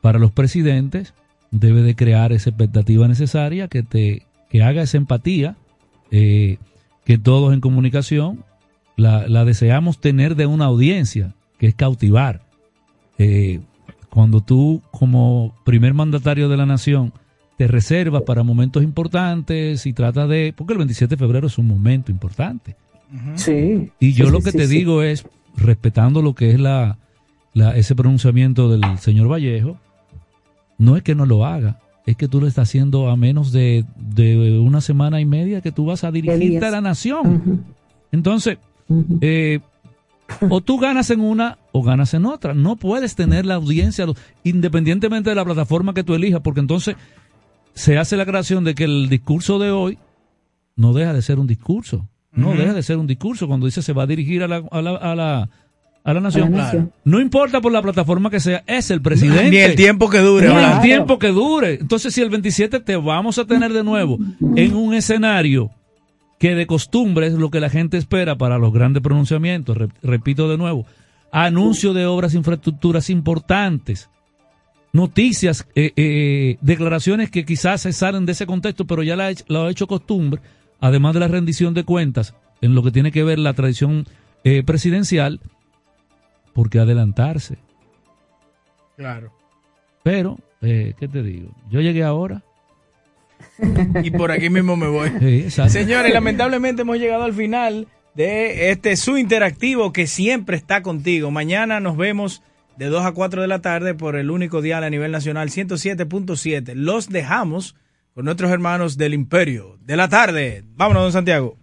[0.00, 1.12] para los presidentes
[1.50, 5.56] debe de crear esa expectativa necesaria que te que haga esa empatía
[6.10, 6.56] eh,
[7.04, 8.42] que todos en comunicación
[8.96, 12.40] la, la deseamos tener de una audiencia, que es cautivar.
[14.12, 17.12] Cuando tú como primer mandatario de la nación
[17.56, 20.52] te reservas para momentos importantes y tratas de...
[20.56, 22.76] Porque el 27 de febrero es un momento importante.
[23.36, 23.90] Sí.
[24.00, 24.76] Y yo Sí, lo que sí, te sí.
[24.76, 25.24] digo es,
[25.56, 26.98] respetando lo que es la,
[27.54, 29.78] la- ese pronunciamiento del señor Vallejo,
[30.78, 33.84] no es que no lo haga, es que tú lo estás haciendo a menos de,
[33.96, 37.64] de una semana y media que tú vas a dirigirte a la nación.
[38.10, 38.58] Entonces,
[39.20, 39.60] eh,
[40.48, 42.54] o tú ganas en una o ganas en otra.
[42.54, 44.06] No puedes tener la audiencia
[44.44, 46.96] independientemente de la plataforma que tú elijas, porque entonces
[47.74, 49.98] se hace la creación de que el discurso de hoy
[50.76, 52.08] no deja de ser un discurso.
[52.32, 54.80] No deja de ser un discurso cuando dice se va a dirigir a la, a
[54.80, 55.50] la, a la,
[56.02, 56.54] a la nación.
[56.54, 56.92] A la nación.
[57.04, 59.50] No importa por la plataforma que sea, es el presidente.
[59.50, 61.74] Ni el tiempo que dure, Ni el tiempo que dure.
[61.74, 64.18] Entonces, si el 27 te vamos a tener de nuevo
[64.56, 65.70] en un escenario
[66.42, 70.48] que de costumbre es lo que la gente espera para los grandes pronunciamientos, Rep- repito
[70.48, 70.86] de nuevo,
[71.30, 74.10] anuncio de obras, infraestructuras importantes,
[74.92, 79.62] noticias, eh, eh, declaraciones que quizás se salen de ese contexto, pero ya la, lo
[79.66, 80.42] ha hecho costumbre,
[80.80, 84.04] además de la rendición de cuentas, en lo que tiene que ver la tradición
[84.42, 85.38] eh, presidencial,
[86.54, 87.58] ¿por qué adelantarse?
[88.96, 89.30] Claro.
[90.02, 91.50] Pero, eh, ¿qué te digo?
[91.70, 92.42] Yo llegué ahora.
[94.02, 95.10] Y por aquí mismo me voy.
[95.50, 95.50] Sí.
[95.68, 101.30] Señores, lamentablemente hemos llegado al final de este su interactivo que siempre está contigo.
[101.30, 102.42] Mañana nos vemos
[102.76, 106.74] de 2 a 4 de la tarde por el único dial a nivel nacional 107.7.
[106.74, 107.76] Los dejamos
[108.14, 110.64] con nuestros hermanos del Imperio de la tarde.
[110.74, 111.56] Vámonos, don Santiago.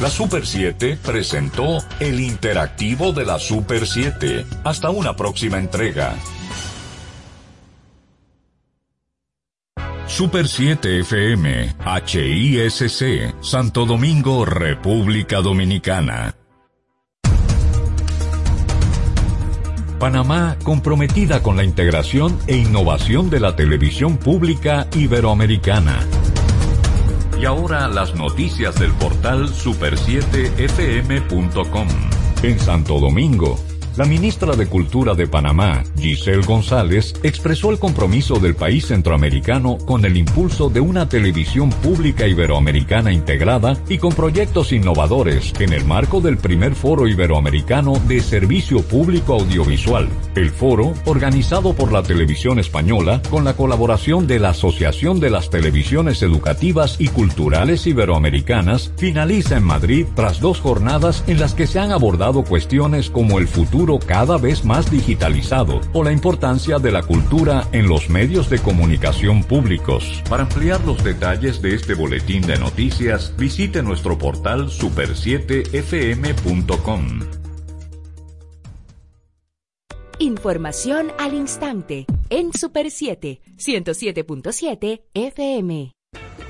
[0.00, 4.46] La Super 7 presentó el interactivo de la Super 7.
[4.64, 6.14] Hasta una próxima entrega.
[10.20, 16.34] Super 7 FM, HISC, Santo Domingo, República Dominicana.
[19.98, 25.98] Panamá comprometida con la integración e innovación de la televisión pública iberoamericana.
[27.40, 31.88] Y ahora las noticias del portal super7fm.com.
[32.42, 33.58] En Santo Domingo,
[34.00, 40.06] la ministra de Cultura de Panamá, Giselle González, expresó el compromiso del país centroamericano con
[40.06, 46.22] el impulso de una televisión pública iberoamericana integrada y con proyectos innovadores en el marco
[46.22, 50.08] del primer foro iberoamericano de servicio público audiovisual.
[50.34, 55.50] El foro, organizado por la televisión española con la colaboración de la Asociación de las
[55.50, 61.80] Televisiones Educativas y Culturales Iberoamericanas, finaliza en Madrid tras dos jornadas en las que se
[61.80, 67.02] han abordado cuestiones como el futuro cada vez más digitalizado o la importancia de la
[67.02, 70.22] cultura en los medios de comunicación públicos.
[70.28, 77.20] Para ampliar los detalles de este boletín de noticias, visite nuestro portal super7fm.com.
[80.18, 85.99] Información al instante en Super 7, 107.7 FM.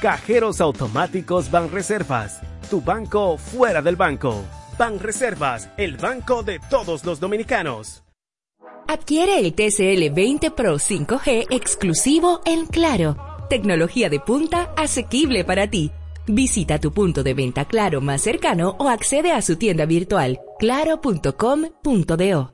[0.00, 2.40] Cajeros automáticos Banreservas,
[2.70, 4.44] tu banco fuera del banco.
[4.78, 8.02] Banreservas, el banco de todos los dominicanos.
[8.86, 13.16] Adquiere el TCL 20 Pro 5G exclusivo en Claro.
[13.48, 15.90] Tecnología de punta asequible para ti.
[16.26, 22.53] Visita tu punto de venta Claro más cercano o accede a su tienda virtual claro.com.do.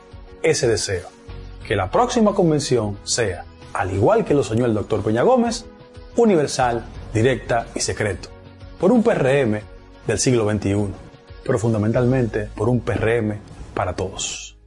[0.42, 1.08] ese deseo,
[1.66, 5.68] que la próxima convención sea, al igual que lo soñó el doctor Peña Gómez,
[6.18, 6.84] universal,
[7.14, 8.28] directa y secreto,
[8.78, 9.62] por un PRM
[10.06, 11.03] del siglo XXI
[11.46, 13.36] pero fundamentalmente por un PRM
[13.74, 14.58] para todos.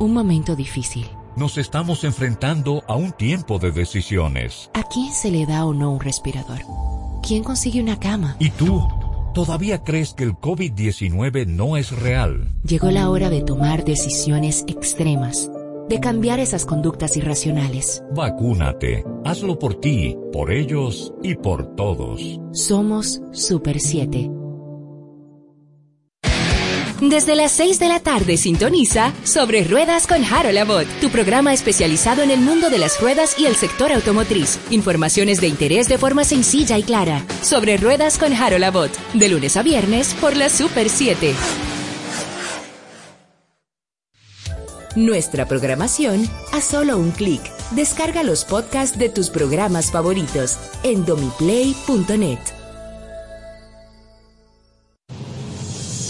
[0.00, 1.08] Un momento difícil.
[1.36, 4.70] Nos estamos enfrentando a un tiempo de decisiones.
[4.74, 6.60] ¿A quién se le da o no un respirador?
[7.22, 8.36] ¿Quién consigue una cama?
[8.38, 8.80] ¿Y tú?
[9.34, 12.48] ¿Todavía crees que el COVID-19 no es real?
[12.64, 15.50] Llegó la hora de tomar decisiones extremas,
[15.88, 18.02] de cambiar esas conductas irracionales.
[18.14, 19.04] Vacúnate.
[19.24, 22.40] Hazlo por ti, por ellos y por todos.
[22.52, 24.37] Somos Super 7.
[27.00, 32.22] Desde las 6 de la tarde sintoniza Sobre Ruedas con Harold Abbott, tu programa especializado
[32.22, 34.58] en el mundo de las ruedas y el sector automotriz.
[34.70, 37.24] Informaciones de interés de forma sencilla y clara.
[37.40, 41.36] Sobre Ruedas con Harold Abbott, de lunes a viernes por la Super 7.
[44.96, 47.42] Nuestra programación a solo un clic.
[47.70, 52.57] Descarga los podcasts de tus programas favoritos en domiplay.net.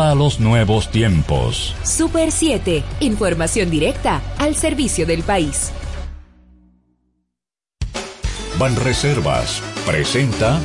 [0.00, 1.74] a los nuevos tiempos.
[1.84, 5.72] Super 7, información directa al servicio del país.
[8.58, 10.60] Banreservas presenta.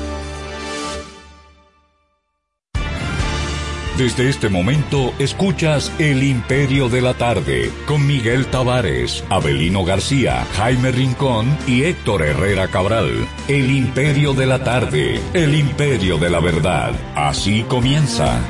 [3.97, 10.91] Desde este momento escuchas El Imperio de la Tarde con Miguel Tavares, Abelino García, Jaime
[10.91, 13.27] Rincón y Héctor Herrera Cabral.
[13.47, 16.93] El Imperio de la Tarde, el Imperio de la Verdad.
[17.13, 18.41] Así comienza.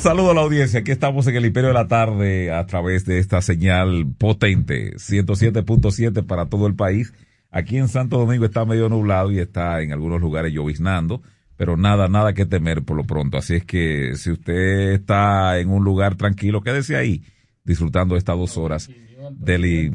[0.00, 0.80] Saludo a la audiencia.
[0.80, 6.24] Aquí estamos en el Imperio de la Tarde a través de esta señal potente, 107.7
[6.26, 7.12] para todo el país.
[7.50, 11.20] Aquí en Santo Domingo está medio nublado y está en algunos lugares lloviznando,
[11.56, 13.36] pero nada, nada que temer por lo pronto.
[13.36, 17.22] Así es que si usted está en un lugar tranquilo, quédese ahí
[17.64, 18.88] disfrutando estas dos horas
[19.32, 19.92] del...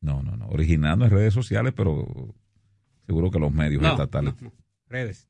[0.00, 0.48] No, no, no.
[0.48, 2.34] Originando en redes sociales, pero
[3.06, 4.34] seguro que los medios No, estatales.
[4.40, 4.52] no, no.
[4.88, 5.28] Redes.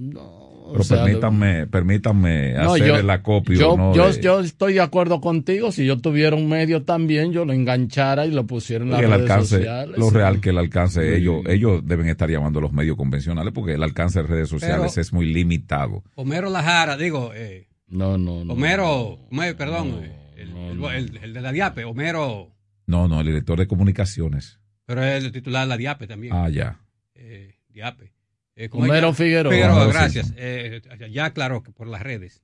[0.00, 3.58] No, Pero o sea, permítanme, permítanme No, hacer yo- el acopio.
[3.58, 3.94] Yo, ¿no?
[3.94, 5.72] yo, de- yo estoy de acuerdo contigo.
[5.72, 9.12] Si yo tuviera un medio también, yo lo enganchara y lo pusiera en las redes
[9.12, 9.98] alcance, sociales.
[9.98, 10.14] lo sí.
[10.14, 11.20] real que el alcance, Sí.
[11.20, 14.92] ellos, ellos deben estar llamando a los medios convencionales porque el alcance de redes sociales
[14.94, 16.04] Pero- es muy limitado.
[16.14, 18.52] Homero Lajara, digo, eh, No, no, no.
[18.52, 22.52] Homero, Homero, perdón, eh, el, el- el- el de la DIAPE, Homero,
[22.86, 24.60] No, no, el director de comunicaciones.
[24.86, 26.34] pero es el titular de la DIAPE también.
[26.36, 26.78] Ah, ya.
[27.14, 28.12] Eh, DIAPE.
[28.60, 29.12] Eh, ¿cómo Homero?
[29.14, 29.52] Figueroa.
[29.52, 30.34] Figueroa, Homero gracias.
[30.36, 30.80] Eh,
[31.12, 32.42] ya aclaró que por las redes.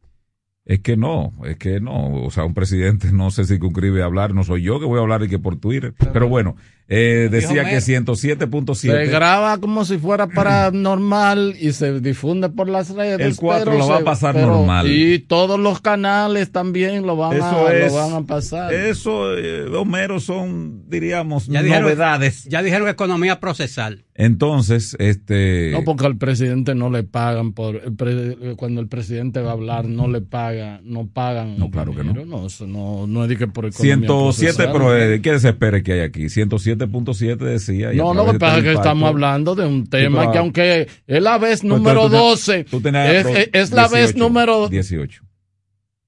[0.65, 2.23] Es que no, es que no.
[2.25, 5.03] O sea, un presidente no se circunscribe a hablar, no soy yo que voy a
[5.03, 5.93] hablar y que por Twitter.
[6.15, 6.57] Pero bueno,
[6.89, 9.11] eh, decía que Se 107.7.
[9.11, 13.21] graba como si fuera para normal y se difunde por las redes.
[13.21, 14.87] El cuatro pero lo va a se- pasar pero- normal.
[14.91, 18.73] Y todos los canales también lo van, a, Eso es- lo van a pasar.
[18.73, 22.45] Eso, eh, Homero, son, diríamos, Ya dijeron- novedades.
[22.45, 24.04] Ya dijeron economía procesal.
[24.17, 25.71] Entonces, este.
[25.73, 29.55] No, porque al presidente no le pagan por el pre- cuando el presidente va a
[29.55, 31.59] hablar no le paga, no pagan.
[31.59, 32.25] No, claro que no.
[32.25, 34.73] No, eso no, no es de que por economía 107, procesal.
[34.73, 36.27] pero eh, ¿qué desespere que hay aquí?
[36.27, 37.93] 107.7 decía.
[37.93, 40.39] y No, través lo que pasa es que estamos hablando de un tema pero- que
[40.39, 43.89] aunque es la vez Pues, número tú tenías- 12, tú tenías es, es- es la
[43.89, 45.23] vez 18, número 18.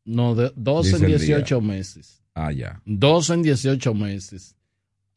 [0.04, 1.68] No, de 12 en Dice el 18 día.
[1.74, 2.22] meses.
[2.36, 2.80] Ah, ya.
[2.84, 4.54] 12 en 18 meses.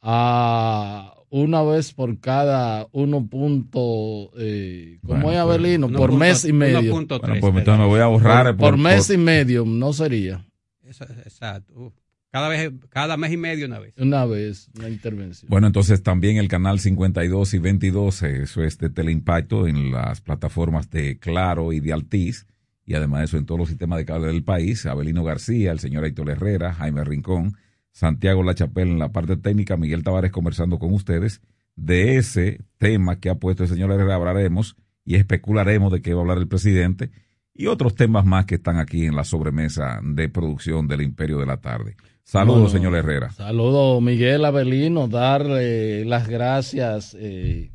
[0.01, 5.87] A una vez por cada 1 punto, eh, ¿cómo Bueno, es pues, Abelino?
[5.87, 6.91] uno por punto- mes y uno medio.
[6.91, 8.45] punto Bueno, tres, pues entonces me voy a borrar.
[8.57, 10.45] por, por mes y medio, no sería.
[10.83, 11.73] Exacto.
[11.75, 11.93] Uf.
[12.31, 13.93] Cada vez, cada mes y medio una vez.
[13.97, 15.49] Una vez, una intervención.
[15.49, 20.21] Bueno, entonces también el canal 52 y 22, eh, eso es de Teleimpacto en las
[20.21, 22.45] plataformas de Claro y de Altiz,
[22.85, 25.79] y además de eso en todos los sistemas de cable del país, Abelino García, el
[25.79, 27.55] señor Héctor Herrera, Jaime Rincón,
[27.99, 31.41] Santiago Lachapel en la parte técnica, Miguel Tavares conversando con ustedes
[31.75, 36.19] de ese tema que ha puesto el señor Herrera, hablaremos y especularemos de qué va
[36.19, 37.11] a hablar el presidente
[37.53, 41.45] y otros temas más que están aquí en la sobremesa de producción del Imperio de
[41.45, 41.97] la Tarde.
[42.23, 43.31] Saludos, Bueno, señor Herrera.
[43.31, 47.69] Saludo Miguel Avelino, dar eh, las gracias, eh,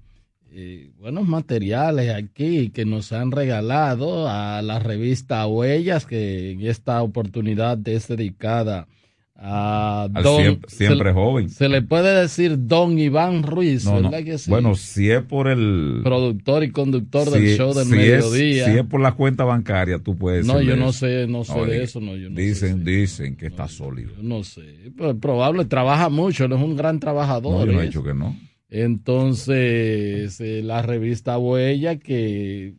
[0.52, 7.02] eh, buenos materiales aquí que nos han regalado a la revista Huellas, que en esta
[7.02, 8.86] oportunidad es dedicada
[9.36, 11.48] a Don, siempre- siempre se, joven.
[11.50, 14.10] Se le puede decir Don Iván Ruiz, No, no.
[14.10, 14.48] ¿verdad que sí?
[14.48, 18.64] Bueno, si es por el productor y conductor si- del show del si es- mediodía.
[18.66, 20.46] si es por la cuenta bancaria, tú puedes.
[20.46, 23.46] No, yo no sé, no sé de oye, eso, no, yo no dicen, dicen que
[23.46, 24.12] está sólido.
[24.22, 27.58] no sé, pero es probable, trabaja mucho, él es un gran trabajador.
[27.60, 28.36] No, yo no he dicho que no.
[28.70, 32.74] Entonces, eh, la revista Huella que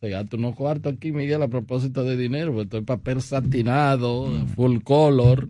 [0.00, 4.26] se gasta unos cuartos aquí, Miguel, a propósito de dinero, porque esto es papel satinado,
[4.26, 4.46] Mm.
[4.48, 5.48] full color.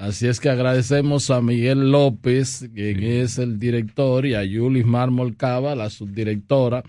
[0.00, 5.36] Así es que agradecemos a Miguel López, quien es el director, y a Yulis Mármol
[5.36, 6.82] Cava, la subdirectora.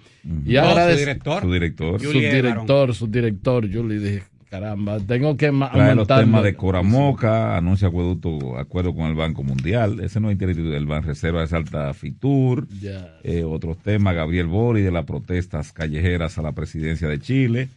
[0.46, 1.42] Y Oh, agradece- su director.
[1.44, 2.02] Su director.
[2.02, 7.90] Su director, su director, Yuli, dije, caramba, tengo que Trae los temas de Coramoca, anuncia
[7.90, 10.00] acueducto, acuerdo con el Banco Mundial.
[10.00, 12.66] Ese no es interés del Banco Reserva de Salta Fitur.
[12.82, 13.18] Ya.
[13.24, 17.68] Eh, otros temas, Gabriel Bori de las protestas callejeras a la presidencia de Chile.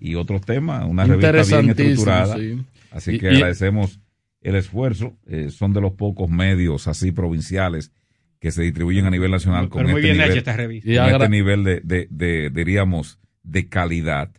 [0.00, 2.36] Y otros temas, una revista bien estructurada.
[2.36, 2.58] sí.
[2.90, 4.00] Así Y- que y- agradecemos
[4.46, 5.16] el esfuerzo.
[5.26, 7.92] Eh, son de los pocos medios así provinciales
[8.38, 12.06] que se distribuyen a nivel nacional con, este, nivel, esta con este nivel de, de,
[12.10, 14.30] de, diríamos, de calidad.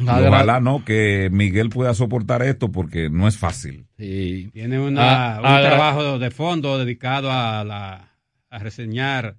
[0.00, 3.86] Ojalá no que Miguel pueda soportar esto porque no es fácil.
[3.98, 4.48] Sí.
[4.54, 8.14] Tiene una, Ah, un trabajo de fondo dedicado a, la,
[8.48, 9.36] a reseñar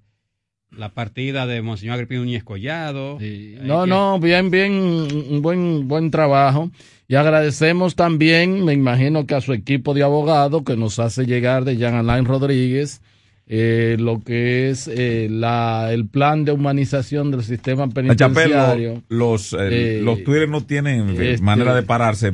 [0.76, 3.18] la partida de Monseñor Agripino Núñez Collado.
[3.62, 6.70] No, que- no, bien, bien, un buen, buen trabajo.
[7.08, 11.64] Y agradecemos también, me imagino que a su equipo de abogados que nos hace llegar
[11.64, 13.02] de Jean Alain Rodríguez,
[13.46, 19.02] eh, lo que es eh, la, el plan de humanización del sistema Chapel, penitenciario.
[19.10, 19.58] lo- los, eh,
[19.98, 22.32] Eh, los Twitter no tienen este, manera de pararse.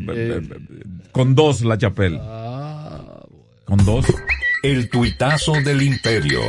[1.11, 2.19] con dos, la Chapel.
[2.21, 3.25] Ah,
[3.65, 4.07] Con dos.
[4.63, 6.41] El tuitazo del imperio.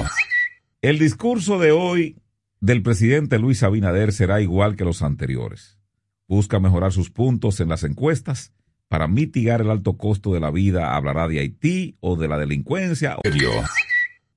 [0.82, 2.22] El discurso de hoy
[2.62, 5.78] del presidente Luis Abinader será igual que los anteriores.
[6.26, 8.54] Busca mejorar sus puntos en las encuestas.
[8.88, 13.18] Para mitigar el alto costo de la vida hablará de Haití o de la delincuencia.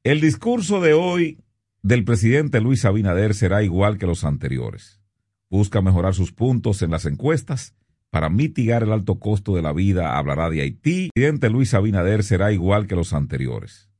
[0.02, 1.39] El discurso de hoy
[1.81, 5.01] del presidente Luis Abinader será igual que los anteriores.
[5.48, 7.77] Busca mejorar sus puntos en las encuestas.
[8.10, 11.05] Para mitigar el alto costo de la vida hablará de Haití.
[11.05, 13.91] El presidente Luis Abinader será igual que los anteriores.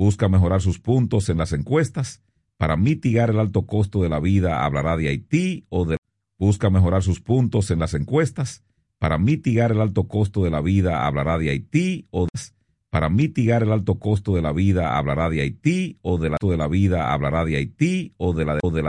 [0.00, 2.22] Busca mejorar sus puntos en las encuestas.
[2.56, 5.98] Para mitigar el alto costo de la vida hablará de Haití o de...
[6.38, 8.64] Busca mejorar sus puntos en las encuestas.
[8.98, 12.40] Para mitigar el alto costo de la vida hablará de Haití o de...
[12.88, 16.56] Para mitigar el alto costo de la vida hablará de Haití o de la de
[16.56, 18.88] la vida hablará de Haití o de la o de la